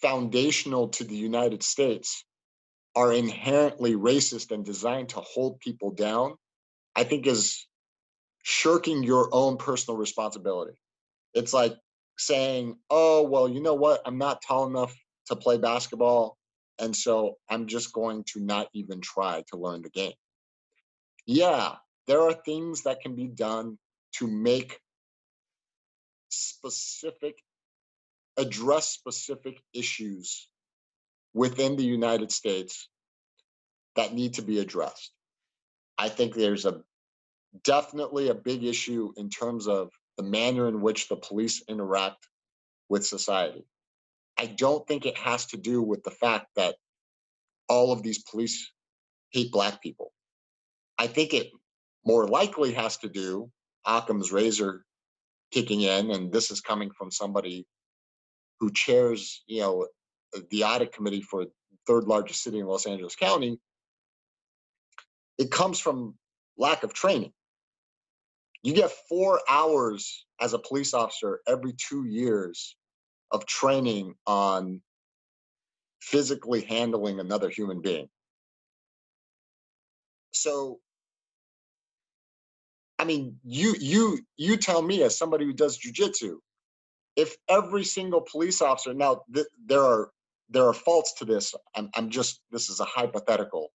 foundational 0.02 0.90
to 0.90 1.04
the 1.04 1.16
United 1.16 1.64
States 1.64 2.26
are 2.96 3.14
inherently 3.14 3.96
racist 3.96 4.52
and 4.52 4.66
designed 4.66 5.10
to 5.10 5.22
hold 5.22 5.60
people 5.60 5.92
down 5.92 6.36
I 6.96 7.06
think 7.06 7.28
is 7.28 7.68
shirking 8.44 9.04
your 9.04 9.30
own 9.32 9.58
personal 9.58 9.98
responsibility. 9.98 10.78
It's 11.34 11.54
like 11.54 11.76
saying, 12.18 12.78
oh, 12.90 13.24
well, 13.24 13.48
you 13.50 13.62
know 13.62 13.76
what? 13.76 14.02
I'm 14.06 14.18
not 14.18 14.42
tall 14.42 14.68
enough 14.68 14.96
to 15.28 15.38
play 15.38 15.58
basketball. 15.58 16.38
And 16.80 16.96
so 16.96 17.36
I'm 17.50 17.68
just 17.68 17.94
going 17.94 18.26
to 18.34 18.42
not 18.42 18.68
even 18.74 19.02
try 19.02 19.44
to 19.52 19.58
learn 19.58 19.82
the 19.84 19.90
game. 19.90 20.14
Yeah, 21.26 21.76
there 22.08 22.22
are 22.22 22.34
things 22.34 22.84
that 22.84 23.02
can 23.02 23.16
be 23.16 23.28
done 23.28 23.78
to 24.18 24.28
make 24.28 24.80
specific, 26.30 27.36
address 28.38 28.90
specific 28.90 29.62
issues 29.74 30.50
within 31.34 31.76
the 31.76 31.84
United 31.84 32.32
States 32.32 32.90
that 33.96 34.14
need 34.14 34.36
to 34.36 34.42
be 34.42 34.60
addressed. 34.60 35.12
I 35.98 36.10
think 36.10 36.34
there's 36.34 36.66
a 36.66 36.82
definitely 37.64 38.30
a 38.30 38.36
big 38.36 38.64
issue 38.64 39.12
in 39.18 39.30
terms 39.30 39.68
of 39.68 39.90
the 40.18 40.24
manner 40.24 40.68
in 40.68 40.82
which 40.82 41.08
the 41.08 41.16
police 41.16 41.64
interact 41.68 42.28
with 42.90 43.06
society. 43.06 43.66
I 44.38 44.46
don't 44.46 44.88
think 44.88 45.06
it 45.06 45.18
has 45.18 45.48
to 45.48 45.58
do 45.58 45.82
with 45.82 46.04
the 46.04 46.12
fact 46.12 46.48
that 46.56 46.76
all 47.68 47.92
of 47.92 48.04
these 48.04 48.24
police 48.24 48.72
hate 49.32 49.52
black 49.52 49.82
people. 49.82 50.12
I 50.98 51.08
think 51.08 51.34
it 51.34 51.50
more 52.06 52.28
likely 52.28 52.74
has 52.74 52.98
to 52.98 53.10
do 53.10 53.52
Occam's 53.86 54.32
razor 54.32 54.86
kicking 55.52 55.82
in, 55.82 56.12
and 56.12 56.32
this 56.32 56.52
is 56.52 56.62
coming 56.62 56.92
from 56.92 57.12
somebody 57.12 57.66
who 58.60 58.72
chairs, 58.72 59.44
you 59.48 59.62
know, 59.62 59.88
the 60.52 60.64
audit 60.64 60.94
committee 60.94 61.22
for 61.22 61.46
third 61.88 62.06
largest 62.06 62.44
city 62.44 62.60
in 62.60 62.68
Los 62.68 62.86
Angeles 62.86 63.16
County. 63.16 63.60
It 65.38 65.52
comes 65.52 65.80
from 65.80 66.16
lack 66.58 66.84
of 66.84 66.94
training. 66.94 67.32
You 68.62 68.74
get 68.74 68.92
four 69.08 69.40
hours 69.50 70.26
as 70.42 70.54
a 70.54 70.60
police 70.60 70.94
officer 70.94 71.40
every 71.48 71.74
two 71.74 72.06
years 72.06 72.76
of 73.32 73.46
training 73.46 74.16
on 74.28 74.82
physically 76.02 76.62
handling 76.62 77.20
another 77.20 77.50
human 77.50 77.82
being. 77.82 78.10
So, 80.32 80.80
I 83.00 83.06
mean, 83.06 83.38
you 83.46 83.76
you 83.80 84.20
you 84.36 84.58
tell 84.58 84.82
me 84.82 85.04
as 85.04 85.18
somebody 85.18 85.46
who 85.46 85.54
does 85.54 85.80
jujitsu, 85.80 86.36
if 87.16 87.36
every 87.48 87.86
single 87.86 88.22
police 88.22 88.62
officer 88.62 88.94
now 88.94 89.24
th- 89.34 89.48
there 89.66 89.82
are 89.82 90.12
there 90.50 90.68
are 90.68 90.74
faults 90.74 91.14
to 91.14 91.26
this. 91.26 91.56
I'm 91.74 91.90
I'm 91.96 92.10
just 92.10 92.42
this 92.52 92.70
is 92.70 92.82
a 92.82 92.86
hypothetical, 92.86 93.70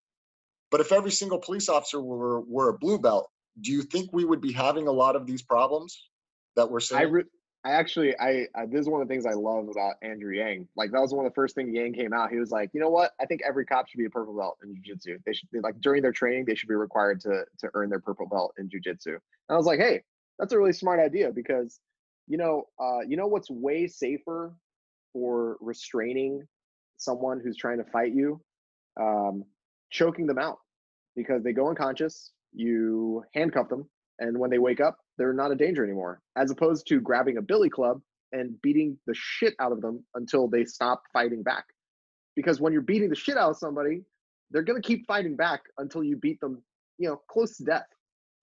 but 0.71 0.81
if 0.81 0.93
every 0.93 1.11
single 1.11 1.39
police 1.39 1.71
officer 1.71 2.01
were 2.03 2.43
were 2.43 2.69
a 2.69 2.79
blue 2.79 2.99
belt, 2.99 3.31
do 3.61 3.73
you 3.73 3.83
think 3.83 4.13
we 4.13 4.25
would 4.27 4.43
be 4.43 4.53
having 4.53 4.89
a 4.89 4.93
lot 4.93 5.17
of 5.17 5.27
these 5.27 5.43
problems 5.43 6.11
that 6.57 6.71
we're 6.71 6.81
seeing? 6.81 7.01
I, 7.01 7.05
re- 7.05 7.25
I 7.65 7.71
actually, 7.71 8.15
I, 8.19 8.47
I, 8.55 8.67
this 8.67 8.83
is 8.83 8.89
one 8.89 9.01
of 9.01 9.09
the 9.09 9.13
things 9.13 9.25
I 9.25 9.33
love 9.33 9.69
about 9.69 9.95
Andrew 10.03 10.35
Yang. 10.35 10.69
Like 10.77 10.91
that 10.93 11.01
was 11.01 11.15
one 11.15 11.25
of 11.25 11.33
the 11.33 11.35
first 11.35 11.55
things 11.55 11.73
Yang 11.73 11.95
came 11.95 12.13
out. 12.13 12.31
He 12.31 12.39
was 12.39 12.51
like, 12.51 12.71
you 12.75 12.81
know 12.81 12.91
what? 12.91 13.13
I 13.21 13.25
think 13.25 13.41
every 13.47 13.65
cop 13.65 13.89
should 13.89 13.99
be 13.99 14.05
a 14.05 14.11
purple 14.11 14.37
belt 14.37 14.59
in 14.63 14.75
jujitsu. 14.75 15.19
They 15.25 15.33
should 15.33 15.49
like 15.63 15.81
during 15.81 16.03
their 16.03 16.13
training, 16.13 16.45
they 16.45 16.55
should 16.55 16.69
be 16.69 16.75
required 16.75 17.21
to 17.23 17.45
to 17.61 17.71
earn 17.75 17.89
their 17.89 18.01
purple 18.01 18.27
belt 18.27 18.55
in 18.59 18.69
jujitsu. 18.69 19.07
And 19.07 19.21
I 19.51 19.57
was 19.57 19.67
like, 19.67 19.81
hey, 19.81 20.03
that's 20.39 20.53
a 20.53 20.59
really 20.59 20.73
smart 20.73 21.01
idea 21.01 21.33
because, 21.33 21.81
you 22.27 22.37
know, 22.37 22.65
uh, 22.79 23.01
you 23.07 23.17
know 23.17 23.27
what's 23.27 23.51
way 23.51 23.87
safer 23.87 24.55
for 25.13 25.57
restraining 25.61 26.43
someone 26.99 27.41
who's 27.43 27.57
trying 27.57 27.79
to 27.79 27.85
fight 27.85 28.13
you, 28.13 28.41
um, 29.01 29.45
choking 29.91 30.27
them 30.27 30.39
out 30.39 30.59
because 31.17 31.43
they 31.43 31.53
go 31.53 31.69
unconscious 31.69 32.33
you 32.55 33.23
handcuff 33.35 33.69
them 33.69 33.89
and 34.21 34.39
when 34.39 34.51
they 34.51 34.59
wake 34.59 34.81
up 34.81 34.99
they're 35.19 35.33
not 35.33 35.53
a 35.53 35.55
danger 35.55 35.85
anymore 35.85 36.21
as 36.37 36.51
opposed 36.51 36.87
to 36.89 37.01
grabbing 37.01 37.37
a 37.37 37.43
billy 37.43 37.71
club 37.71 38.01
and 38.33 38.61
beating 38.63 38.99
the 39.07 39.15
shit 39.17 39.55
out 39.61 39.73
of 39.73 39.81
them 39.81 40.05
until 40.15 40.49
they 40.49 40.65
stop 40.65 41.03
fighting 41.13 41.43
back. 41.43 41.65
Because 42.35 42.61
when 42.61 42.73
you're 42.73 42.83
beating 42.83 43.09
the 43.09 43.17
shit 43.17 43.37
out 43.37 43.51
of 43.51 43.57
somebody 43.57 44.03
they're 44.51 44.63
going 44.63 44.81
to 44.81 44.87
keep 44.87 45.07
fighting 45.07 45.37
back 45.37 45.63
until 45.79 46.05
you 46.05 46.17
beat 46.17 46.41
them 46.41 46.63
you 46.99 47.09
know 47.09 47.21
close 47.29 47.57
to 47.57 47.65
death 47.65 47.87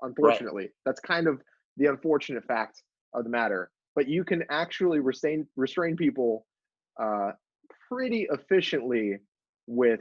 unfortunately. 0.01 0.63
Right. 0.63 0.71
that's 0.85 0.99
kind 0.99 1.27
of 1.27 1.41
the 1.77 1.87
unfortunate 1.87 2.43
fact 2.45 2.83
of 3.13 3.23
the 3.23 3.29
matter. 3.29 3.71
But 3.95 4.07
you 4.07 4.23
can 4.23 4.43
actually 4.49 4.99
restrain 4.99 5.47
restrain 5.55 5.95
people 5.95 6.45
uh, 7.01 7.31
pretty 7.89 8.27
efficiently 8.31 9.17
with 9.67 9.99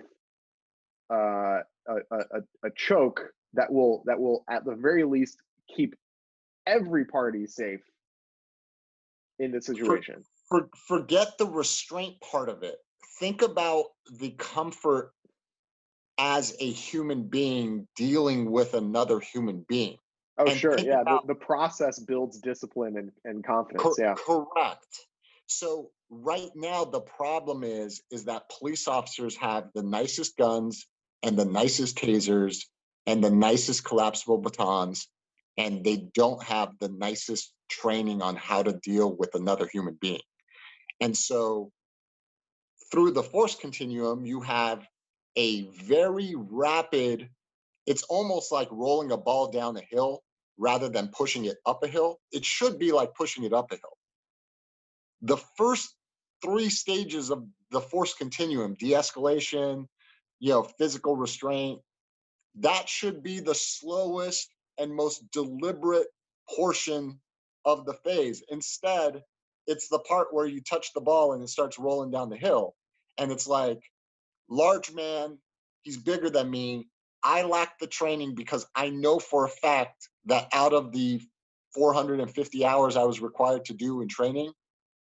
uh, 1.13 1.61
a, 1.89 1.95
a, 2.13 2.41
a 2.65 2.71
choke 2.77 3.23
that 3.55 3.73
will 3.73 4.03
that 4.07 4.19
will 4.19 4.45
at 4.49 4.65
the 4.65 4.75
very 4.75 5.05
least 5.05 5.39
keep 5.75 5.95
every 6.67 7.05
party 7.05 7.47
safe 7.47 7.81
in 9.39 9.53
the 9.53 9.61
situation. 9.61 10.25
For, 10.49 10.69
for, 10.69 10.69
forget 10.87 11.39
the 11.39 11.47
restraint 11.47 12.21
part 12.21 12.49
of 12.49 12.63
it. 12.63 12.77
Think 13.19 13.43
about 13.43 13.87
the 14.19 14.31
comfort 14.31 15.13
as 16.19 16.55
a 16.61 16.71
human 16.71 17.25
being 17.25 17.89
dealing 17.97 18.51
with 18.51 18.75
another 18.75 19.21
human 19.21 19.65
being. 19.69 19.97
Oh, 20.39 20.47
and 20.47 20.53
sure. 20.53 20.79
Yeah. 20.79 21.01
About, 21.01 21.27
the, 21.27 21.35
the 21.35 21.41
process 21.41 21.99
builds 21.99 22.39
discipline 22.39 22.97
and, 22.97 23.11
and 23.25 23.45
confidence. 23.45 23.83
Co- 23.83 23.95
yeah. 23.99 24.15
Correct. 24.15 24.87
So 25.47 25.91
right 26.11 26.51
now 26.55 26.85
the 26.85 27.01
problem 27.01 27.65
is 27.65 28.03
is 28.11 28.25
that 28.25 28.51
police 28.59 28.89
officers 28.89 29.37
have 29.37 29.71
the 29.75 29.83
nicest 29.83 30.37
guns 30.37 30.87
and 31.23 31.39
the 31.39 31.45
nicest 31.45 31.97
tasers 31.97 32.65
and 33.07 33.23
the 33.23 33.31
nicest 33.31 33.85
collapsible 33.85 34.39
batons, 34.39 35.09
and 35.57 35.85
they 35.85 36.09
don't 36.15 36.43
have 36.43 36.71
the 36.81 36.89
nicest 36.89 37.53
training 37.69 38.23
on 38.23 38.37
how 38.37 38.63
to 38.63 38.73
deal 38.83 39.17
with 39.17 39.35
another 39.35 39.69
human 39.73 39.97
being. 40.01 40.21
And 41.01 41.17
so 41.17 41.71
through 42.91 43.13
the 43.13 43.23
force 43.23 43.55
continuum, 43.55 44.25
you 44.25 44.41
have 44.41 44.87
a 45.37 45.63
very 45.85 46.35
rapid, 46.37 47.29
it's 47.87 48.03
almost 48.05 48.53
like 48.53 48.69
rolling 48.71 49.13
a 49.13 49.17
ball 49.17 49.51
down 49.51 49.77
a 49.77 49.83
hill 49.91 50.23
rather 50.59 50.89
than 50.89 51.09
pushing 51.09 51.47
it 51.47 51.57
up 51.65 51.83
a 51.83 51.89
hill. 51.89 52.19
It 52.33 52.45
should 52.45 52.79
be 52.79 52.93
like 52.93 53.15
pushing 53.15 53.45
it 53.45 53.53
up 53.53 53.73
a 53.73 53.77
hill. 53.77 53.97
The 55.23 55.39
first 55.57 55.95
three 56.43 56.71
stages 56.71 57.31
of 57.31 57.47
the 57.71 57.81
force 57.81 58.15
continuum, 58.15 58.75
de-escalation, 58.75 59.87
you 60.41 60.51
know, 60.51 60.63
physical 60.79 61.17
restraint, 61.17 61.81
that 62.57 62.89
should 62.89 63.23
be 63.23 63.41
the 63.41 63.55
slowest 63.55 64.49
and 64.81 64.95
most 64.95 65.31
deliberate 65.33 66.09
portion 66.57 67.21
of 67.67 67.87
the 67.87 67.95
phase. 67.95 68.43
Instead, 68.51 69.23
it's 69.69 69.89
the 69.89 70.01
part 70.01 70.29
where 70.33 70.47
you 70.47 70.63
touch 70.63 70.93
the 70.95 71.03
ball 71.03 71.35
and 71.35 71.45
it 71.45 71.51
starts 71.51 71.79
rolling 71.79 72.11
down 72.11 72.31
the 72.31 72.39
hill. 72.39 72.75
And 73.19 73.33
it's 73.33 73.49
like, 73.49 73.81
large 74.49 74.93
man, 74.93 75.39
he's 75.83 75.99
bigger 75.99 76.31
than 76.31 76.51
me. 76.51 76.89
I 77.23 77.43
lack 77.43 77.79
the 77.79 77.87
training 77.87 78.35
because 78.35 78.67
I 78.75 78.91
know 78.91 79.19
for 79.21 79.47
a 79.47 79.51
fact 79.51 80.09
that 80.27 80.49
out 80.53 80.73
of 80.73 80.93
the 80.93 81.21
450 81.75 82.65
hours 82.67 82.97
I 82.97 83.05
was 83.05 83.21
required 83.21 83.67
to 83.67 83.75
do 83.75 84.03
in 84.03 84.09
training, 84.09 84.53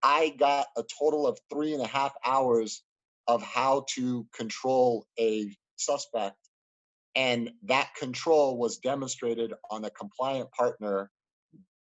I 0.03 0.35
got 0.39 0.67
a 0.77 0.83
total 0.99 1.27
of 1.27 1.39
three 1.51 1.73
and 1.73 1.83
a 1.83 1.87
half 1.87 2.13
hours 2.25 2.83
of 3.27 3.43
how 3.43 3.85
to 3.95 4.27
control 4.35 5.05
a 5.19 5.49
suspect. 5.77 6.37
And 7.17 7.51
that 7.63 7.95
control 7.95 8.57
was 8.57 8.77
demonstrated 8.77 9.51
on 9.71 9.83
a 9.83 9.89
compliant 9.89 10.51
partner, 10.51 11.09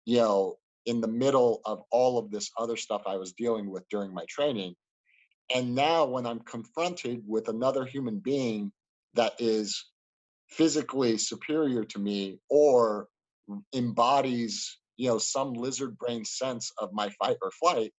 you 0.06 0.18
know, 0.20 0.58
in 0.86 1.02
the 1.02 1.08
middle 1.08 1.60
of 1.66 1.82
all 1.92 2.20
of 2.20 2.30
this 2.30 2.52
other 2.58 2.78
stuff 2.78 3.02
I 3.08 3.16
was 3.18 3.34
dealing 3.34 3.70
with 3.70 3.84
during 3.90 4.14
my 4.14 4.26
training. 4.30 4.76
And 5.54 5.74
now, 5.74 6.06
when 6.06 6.28
I'm 6.28 6.40
confronted 6.40 7.24
with 7.28 7.50
another 7.50 7.84
human 7.84 8.20
being 8.20 8.72
that 9.16 9.34
is 9.40 9.84
physically 10.50 11.18
superior 11.18 11.84
to 11.84 12.00
me 12.00 12.40
or 12.50 13.08
embodies, 13.74 14.78
you 14.98 15.10
know, 15.10 15.18
some 15.18 15.54
lizard 15.54 15.98
brain 15.98 16.26
sense 16.26 16.72
of 16.78 16.94
my 16.94 17.10
fight 17.10 17.38
or 17.42 17.50
flight, 17.52 17.92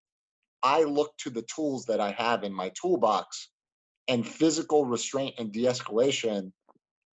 I 0.62 0.84
look 0.84 1.16
to 1.18 1.30
the 1.30 1.44
tools 1.54 1.86
that 1.86 2.00
I 2.00 2.12
have 2.12 2.44
in 2.44 2.52
my 2.52 2.70
toolbox, 2.80 3.50
and 4.06 4.26
physical 4.26 4.84
restraint 4.84 5.34
and 5.38 5.52
de-escalation 5.52 6.52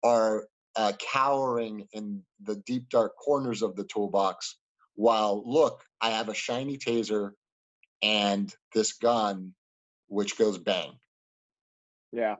are 0.05 0.47
uh, 0.75 0.93
cowering 1.11 1.87
in 1.93 2.21
the 2.43 2.55
deep 2.67 2.89
dark 2.89 3.13
corners 3.17 3.61
of 3.61 3.75
the 3.75 3.83
toolbox. 3.85 4.57
While 4.93 5.43
look, 5.45 5.83
I 5.99 6.11
have 6.11 6.29
a 6.29 6.33
shiny 6.33 6.77
taser 6.77 7.31
and 8.01 8.53
this 8.73 8.93
gun 8.93 9.53
which 10.07 10.37
goes 10.37 10.57
bang. 10.57 10.91
Yeah. 12.11 12.35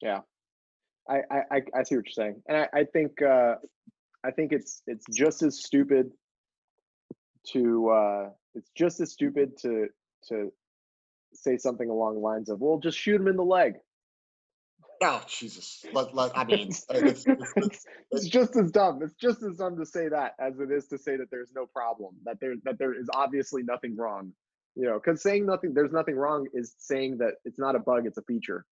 Yeah. 0.00 0.20
I, 1.08 1.22
I, 1.30 1.62
I 1.74 1.82
see 1.82 1.96
what 1.96 2.06
you're 2.06 2.12
saying. 2.12 2.42
And 2.48 2.56
I, 2.58 2.68
I 2.72 2.84
think 2.84 3.20
uh, 3.20 3.56
I 4.22 4.30
think 4.30 4.52
it's 4.52 4.82
it's 4.86 5.04
just 5.12 5.42
as 5.42 5.64
stupid 5.64 6.12
to 7.52 7.88
uh, 7.88 8.28
it's 8.54 8.70
just 8.76 9.00
as 9.00 9.10
stupid 9.10 9.56
to 9.62 9.88
to 10.28 10.52
say 11.32 11.56
something 11.56 11.88
along 11.88 12.14
the 12.14 12.20
lines 12.20 12.48
of, 12.48 12.60
well, 12.60 12.78
just 12.78 12.98
shoot 12.98 13.20
him 13.20 13.28
in 13.28 13.36
the 13.36 13.44
leg. 13.44 13.74
Oh 15.02 15.22
Jesus! 15.26 15.84
Let, 15.94 16.14
let, 16.14 16.36
I 16.36 16.44
mean, 16.44 16.68
it's, 16.68 16.84
it's, 16.90 17.24
it's, 17.26 17.86
it's, 18.10 18.28
just 18.28 18.54
as 18.56 18.70
dumb. 18.70 19.00
It's 19.02 19.14
just 19.14 19.42
as 19.42 19.56
dumb 19.56 19.78
to 19.78 19.86
say 19.86 20.08
that 20.08 20.34
as 20.38 20.60
it 20.60 20.70
is 20.70 20.88
to 20.88 20.98
say 20.98 21.16
that 21.16 21.30
there's 21.30 21.52
no 21.54 21.64
problem. 21.66 22.16
That 22.24 22.36
there 22.40 22.54
that 22.64 22.78
there 22.78 22.92
is 22.92 23.08
obviously 23.14 23.62
nothing 23.62 23.96
wrong 23.96 24.32
you 24.76 24.86
know 24.86 25.00
because 25.02 25.22
saying 25.22 25.46
nothing 25.46 25.72
there's 25.74 25.92
nothing 25.92 26.16
wrong 26.16 26.46
is 26.54 26.74
saying 26.78 27.18
that 27.18 27.34
it's 27.44 27.58
not 27.58 27.74
a 27.74 27.78
bug 27.78 28.06
it's 28.06 28.18
a 28.18 28.22
feature 28.22 28.64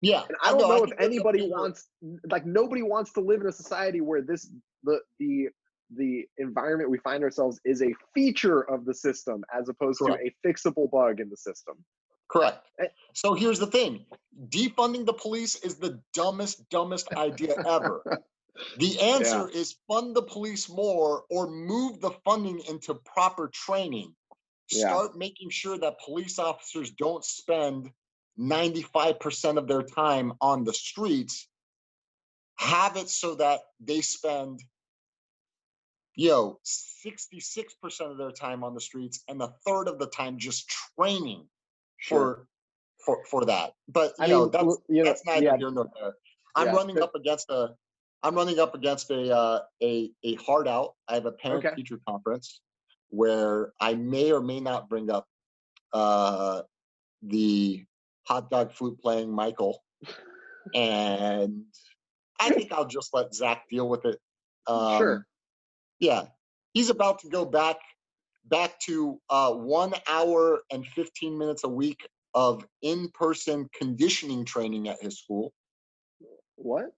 yeah 0.00 0.22
and 0.28 0.36
i 0.42 0.50
don't 0.50 0.60
know, 0.60 0.68
know 0.68 0.84
if 0.84 0.90
anybody 0.98 1.48
wants 1.48 1.88
like 2.30 2.46
nobody 2.46 2.82
wants 2.82 3.12
to 3.12 3.20
live 3.20 3.40
in 3.40 3.46
a 3.46 3.52
society 3.52 4.00
where 4.00 4.22
this 4.22 4.50
the 4.84 4.98
the 5.18 5.48
the 5.96 6.24
environment 6.38 6.90
we 6.90 6.98
find 6.98 7.22
ourselves 7.22 7.60
is 7.64 7.82
a 7.82 7.92
feature 8.14 8.62
of 8.62 8.84
the 8.84 8.94
system 8.94 9.44
as 9.56 9.68
opposed 9.68 9.98
correct. 9.98 10.22
to 10.24 10.48
a 10.48 10.52
fixable 10.52 10.90
bug 10.90 11.20
in 11.20 11.28
the 11.28 11.36
system 11.36 11.74
correct. 12.34 12.70
Eh 12.80 12.86
so 13.14 13.34
here's 13.34 13.58
the 13.58 13.66
thing. 13.66 14.04
Defunding 14.48 15.06
the 15.06 15.12
police 15.12 15.56
is 15.56 15.76
the 15.76 16.00
dumbest 16.12 16.68
dumbest 16.68 17.12
idea 17.14 17.54
ever. 17.58 18.02
The 18.78 19.00
answer 19.14 19.50
yeah. 19.52 19.60
is 19.60 19.76
fund 19.88 20.14
the 20.14 20.22
police 20.22 20.68
more 20.68 21.24
or 21.30 21.48
move 21.48 22.00
the 22.00 22.10
funding 22.24 22.60
into 22.68 22.94
proper 22.94 23.48
training. 23.48 24.14
Start 24.66 25.10
yeah. 25.14 25.18
making 25.18 25.50
sure 25.50 25.78
that 25.78 26.00
police 26.04 26.38
officers 26.38 26.90
don't 26.90 27.24
spend 27.24 27.90
95% 28.38 29.58
of 29.58 29.68
their 29.68 29.82
time 29.82 30.32
on 30.40 30.64
the 30.64 30.72
streets. 30.72 31.46
Have 32.56 32.96
it 32.96 33.08
so 33.08 33.36
that 33.36 33.60
they 33.80 34.00
spend 34.00 34.60
you 36.16 36.28
know 36.28 36.60
66% 36.64 38.00
of 38.00 38.18
their 38.18 38.30
time 38.30 38.62
on 38.62 38.74
the 38.74 38.80
streets 38.80 39.22
and 39.28 39.42
a 39.42 39.52
third 39.66 39.88
of 39.88 39.98
the 39.98 40.06
time 40.06 40.38
just 40.38 40.72
training 40.96 41.46
sure. 42.04 42.46
for 43.04 43.16
for 43.20 43.24
for 43.30 43.44
that 43.44 43.72
but 43.88 44.12
you 44.18 44.24
I 44.24 44.26
know 44.28 44.42
mean, 44.42 44.50
that's 44.52 44.78
you 44.88 44.98
know, 44.98 45.04
that's 45.04 45.24
neither 45.26 45.44
yeah. 45.44 45.56
here 45.56 45.70
nor 45.70 45.88
there 45.94 46.14
i'm 46.56 46.68
yeah. 46.68 46.72
running 46.72 47.00
up 47.02 47.14
against 47.14 47.50
a 47.50 47.74
i'm 48.22 48.34
running 48.34 48.58
up 48.58 48.74
against 48.74 49.10
a 49.10 49.34
uh, 49.34 49.60
a 49.82 50.10
a 50.22 50.34
hard 50.36 50.68
out 50.68 50.94
i 51.08 51.14
have 51.14 51.26
a 51.26 51.32
parent 51.32 51.64
okay. 51.64 51.74
teacher 51.76 52.00
conference 52.08 52.60
where 53.14 53.72
I 53.80 53.94
may 53.94 54.32
or 54.32 54.40
may 54.40 54.60
not 54.60 54.88
bring 54.88 55.10
up 55.10 55.26
uh, 55.92 56.62
the 57.22 57.84
hot 58.26 58.50
dog 58.50 58.72
flute 58.72 58.98
playing 59.00 59.30
Michael, 59.30 59.82
and 60.74 61.64
I 62.40 62.50
think 62.50 62.72
I'll 62.72 62.86
just 62.86 63.14
let 63.14 63.34
Zach 63.34 63.62
deal 63.70 63.88
with 63.88 64.04
it. 64.04 64.18
Um, 64.66 64.96
sure. 64.96 65.26
Yeah, 66.00 66.22
he's 66.72 66.88
about 66.88 67.18
to 67.18 67.28
go 67.28 67.44
back 67.44 67.76
back 68.46 68.78
to 68.80 69.20
uh, 69.30 69.52
one 69.52 69.94
hour 70.08 70.62
and 70.70 70.86
15 70.86 71.38
minutes 71.38 71.64
a 71.64 71.68
week 71.68 72.06
of 72.34 72.66
in-person 72.82 73.68
conditioning 73.76 74.44
training 74.44 74.88
at 74.88 75.00
his 75.00 75.18
school. 75.18 75.52
What? 76.56 76.92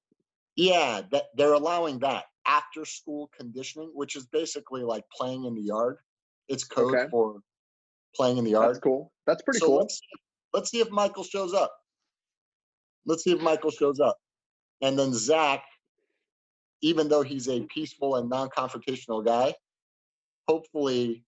Yeah, 0.57 1.03
that 1.11 1.25
they're 1.37 1.53
allowing 1.53 1.99
that 2.01 2.25
after 2.47 2.85
school 2.85 3.31
conditioning, 3.39 3.91
which 3.95 4.17
is 4.17 4.27
basically 4.27 4.83
like 4.83 5.05
playing 5.15 5.45
in 5.45 5.55
the 5.55 5.63
yard. 5.63 5.99
It's 6.49 6.65
code 6.65 6.95
okay. 6.95 7.09
for 7.11 7.41
playing 8.15 8.39
in 8.39 8.45
the 8.45 8.53
yard. 8.53 8.71
That's 8.71 8.79
cool. 8.79 9.13
That's 9.27 9.43
pretty 9.43 9.59
so 9.59 9.67
cool. 9.67 9.79
Let's, 9.79 10.01
let's 10.55 10.71
see 10.71 10.81
if 10.81 10.91
Michael 10.91 11.25
shows 11.25 11.53
up. 11.53 11.77
Let's 13.05 13.25
see 13.25 13.33
if 13.33 13.41
Michael 13.41 13.71
shows 13.71 14.01
up. 14.01 14.17
And 14.81 14.99
then 14.99 15.13
Zach, 15.13 15.65
even 16.83 17.09
though 17.09 17.23
he's 17.23 17.49
a 17.49 17.61
peaceful 17.63 18.17
and 18.17 18.29
non-confrontational 18.29 19.25
guy, 19.25 19.55
hopefully, 20.49 21.25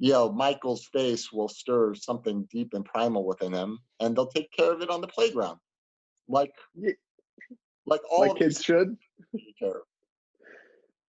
you 0.00 0.12
know, 0.12 0.32
Michael's 0.32 0.86
face 0.86 1.30
will 1.30 1.48
stir 1.48 1.94
something 1.94 2.48
deep 2.50 2.72
and 2.72 2.84
primal 2.86 3.26
within 3.26 3.52
him, 3.52 3.78
and 4.00 4.16
they'll 4.16 4.26
take 4.26 4.50
care 4.50 4.72
of 4.72 4.80
it 4.80 4.88
on 4.88 5.02
the 5.02 5.06
playground, 5.06 5.58
like 6.26 6.52
yeah. 6.74 6.92
like 7.86 8.00
all 8.10 8.28
like 8.28 8.38
kids 8.38 8.62
should. 8.64 8.96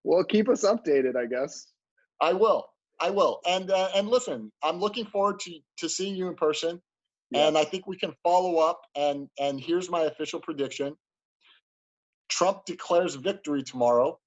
Well, 0.04 0.24
keep 0.26 0.50
us 0.50 0.66
updated, 0.66 1.16
I 1.16 1.26
guess. 1.26 1.68
I 2.20 2.34
will. 2.34 2.66
I 3.00 3.12
will. 3.12 3.40
And 3.48 3.72
uh, 3.72 3.90
and 3.96 4.10
listen, 4.10 4.52
I'm 4.62 4.80
looking 4.80 5.06
forward 5.06 5.40
to 5.42 5.58
to 5.78 5.88
seeing 5.88 6.16
you 6.16 6.28
in 6.28 6.36
person. 6.36 6.82
Yeah. 7.32 7.48
And 7.48 7.58
I 7.58 7.64
think 7.64 7.88
we 7.88 7.98
can 7.98 8.14
follow 8.24 8.58
up. 8.58 8.82
And 8.98 9.30
and 9.40 9.58
here's 9.58 9.90
my 9.90 10.02
official 10.02 10.42
prediction: 10.42 10.98
Trump 12.28 12.66
declares 12.66 13.16
victory 13.16 13.64
tomorrow. 13.64 14.20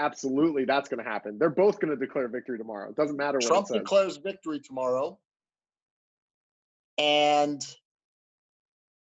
Absolutely, 0.00 0.64
that's 0.64 0.88
going 0.88 1.04
to 1.04 1.08
happen. 1.08 1.38
They're 1.38 1.50
both 1.50 1.78
going 1.78 1.90
to 1.90 1.96
declare 1.96 2.26
victory 2.26 2.56
tomorrow. 2.56 2.88
It 2.88 2.96
doesn't 2.96 3.18
matter 3.18 3.36
what 3.36 3.46
Trump 3.46 3.68
declares 3.68 4.16
victory 4.16 4.58
tomorrow, 4.58 5.18
and 6.96 7.60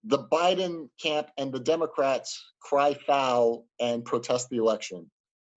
the 0.03 0.19
Biden 0.19 0.89
camp 1.01 1.29
and 1.37 1.53
the 1.53 1.61
Democrats 1.61 2.43
cry 2.59 2.93
foul 3.07 3.65
and 3.79 4.03
protest 4.03 4.49
the 4.49 4.57
election. 4.57 5.09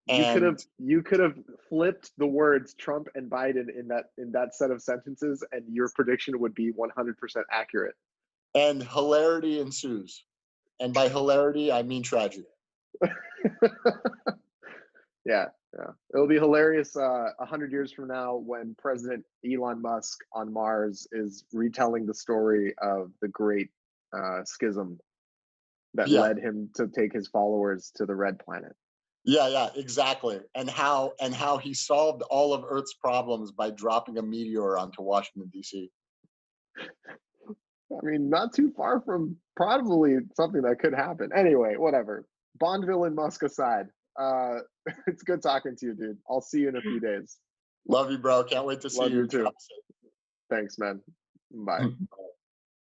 And 0.07 0.19
you 0.19 0.33
could 0.33 0.43
have 0.43 0.59
you 0.77 1.01
could 1.01 1.19
have 1.19 1.39
flipped 1.67 2.11
the 2.19 2.27
words 2.27 2.75
Trump 2.75 3.07
and 3.15 3.27
Biden 3.27 3.75
in 3.75 3.87
that 3.87 4.11
in 4.19 4.33
that 4.33 4.53
set 4.53 4.69
of 4.69 4.83
sentences, 4.83 5.43
and 5.51 5.63
your 5.67 5.89
prediction 5.95 6.39
would 6.39 6.53
be 6.53 6.71
100% 6.71 7.15
accurate. 7.51 7.95
And 8.53 8.83
hilarity 8.83 9.59
ensues, 9.59 10.23
and 10.79 10.93
by 10.93 11.09
hilarity 11.09 11.71
I 11.71 11.81
mean 11.81 12.03
tragedy. 12.03 12.45
yeah, 15.25 15.45
yeah, 15.77 15.91
it'll 16.13 16.27
be 16.27 16.35
hilarious 16.35 16.95
uh, 16.95 17.01
a 17.01 17.33
uh, 17.39 17.45
hundred 17.45 17.71
years 17.71 17.91
from 17.91 18.07
now 18.07 18.35
when 18.35 18.75
President 18.77 19.23
Elon 19.45 19.81
Musk 19.81 20.19
on 20.33 20.51
Mars 20.51 21.07
is 21.11 21.45
retelling 21.53 22.05
the 22.05 22.13
story 22.13 22.73
of 22.81 23.11
the 23.21 23.27
Great 23.29 23.69
uh, 24.15 24.43
Schism 24.45 24.99
that 25.95 26.07
yeah. 26.07 26.21
led 26.21 26.37
him 26.37 26.69
to 26.75 26.87
take 26.87 27.13
his 27.13 27.27
followers 27.27 27.91
to 27.95 28.05
the 28.05 28.15
Red 28.15 28.39
Planet. 28.39 28.75
Yeah, 29.25 29.47
yeah, 29.47 29.69
exactly. 29.75 30.39
And 30.53 30.69
how 30.69 31.13
and 31.21 31.33
how 31.33 31.57
he 31.57 31.73
solved 31.73 32.23
all 32.23 32.53
of 32.53 32.65
Earth's 32.67 32.93
problems 32.93 33.51
by 33.51 33.69
dropping 33.69 34.17
a 34.17 34.21
meteor 34.21 34.77
onto 34.77 35.01
Washington 35.01 35.49
D.C. 35.53 35.89
I 36.77 38.05
mean, 38.05 38.29
not 38.29 38.53
too 38.53 38.73
far 38.75 39.01
from 39.01 39.37
probably 39.55 40.17
something 40.35 40.61
that 40.63 40.79
could 40.79 40.93
happen. 40.93 41.29
Anyway, 41.33 41.75
whatever. 41.77 42.25
Bond 42.59 42.85
villain 42.85 43.15
Musk 43.15 43.43
aside, 43.43 43.87
uh, 44.19 44.59
it's 45.07 45.23
good 45.23 45.41
talking 45.41 45.75
to 45.77 45.85
you, 45.87 45.93
dude. 45.93 46.17
I'll 46.29 46.41
see 46.41 46.61
you 46.61 46.69
in 46.69 46.75
a 46.75 46.81
few 46.81 46.99
days. 46.99 47.37
Love 47.87 48.11
you, 48.11 48.17
bro. 48.17 48.43
Can't 48.43 48.65
wait 48.65 48.81
to 48.81 48.89
see 48.89 48.99
Love 48.99 49.11
you. 49.11 49.19
you 49.19 49.27
too. 49.27 49.47
Thanks, 50.49 50.77
man. 50.77 51.01
Bye. 51.51 51.87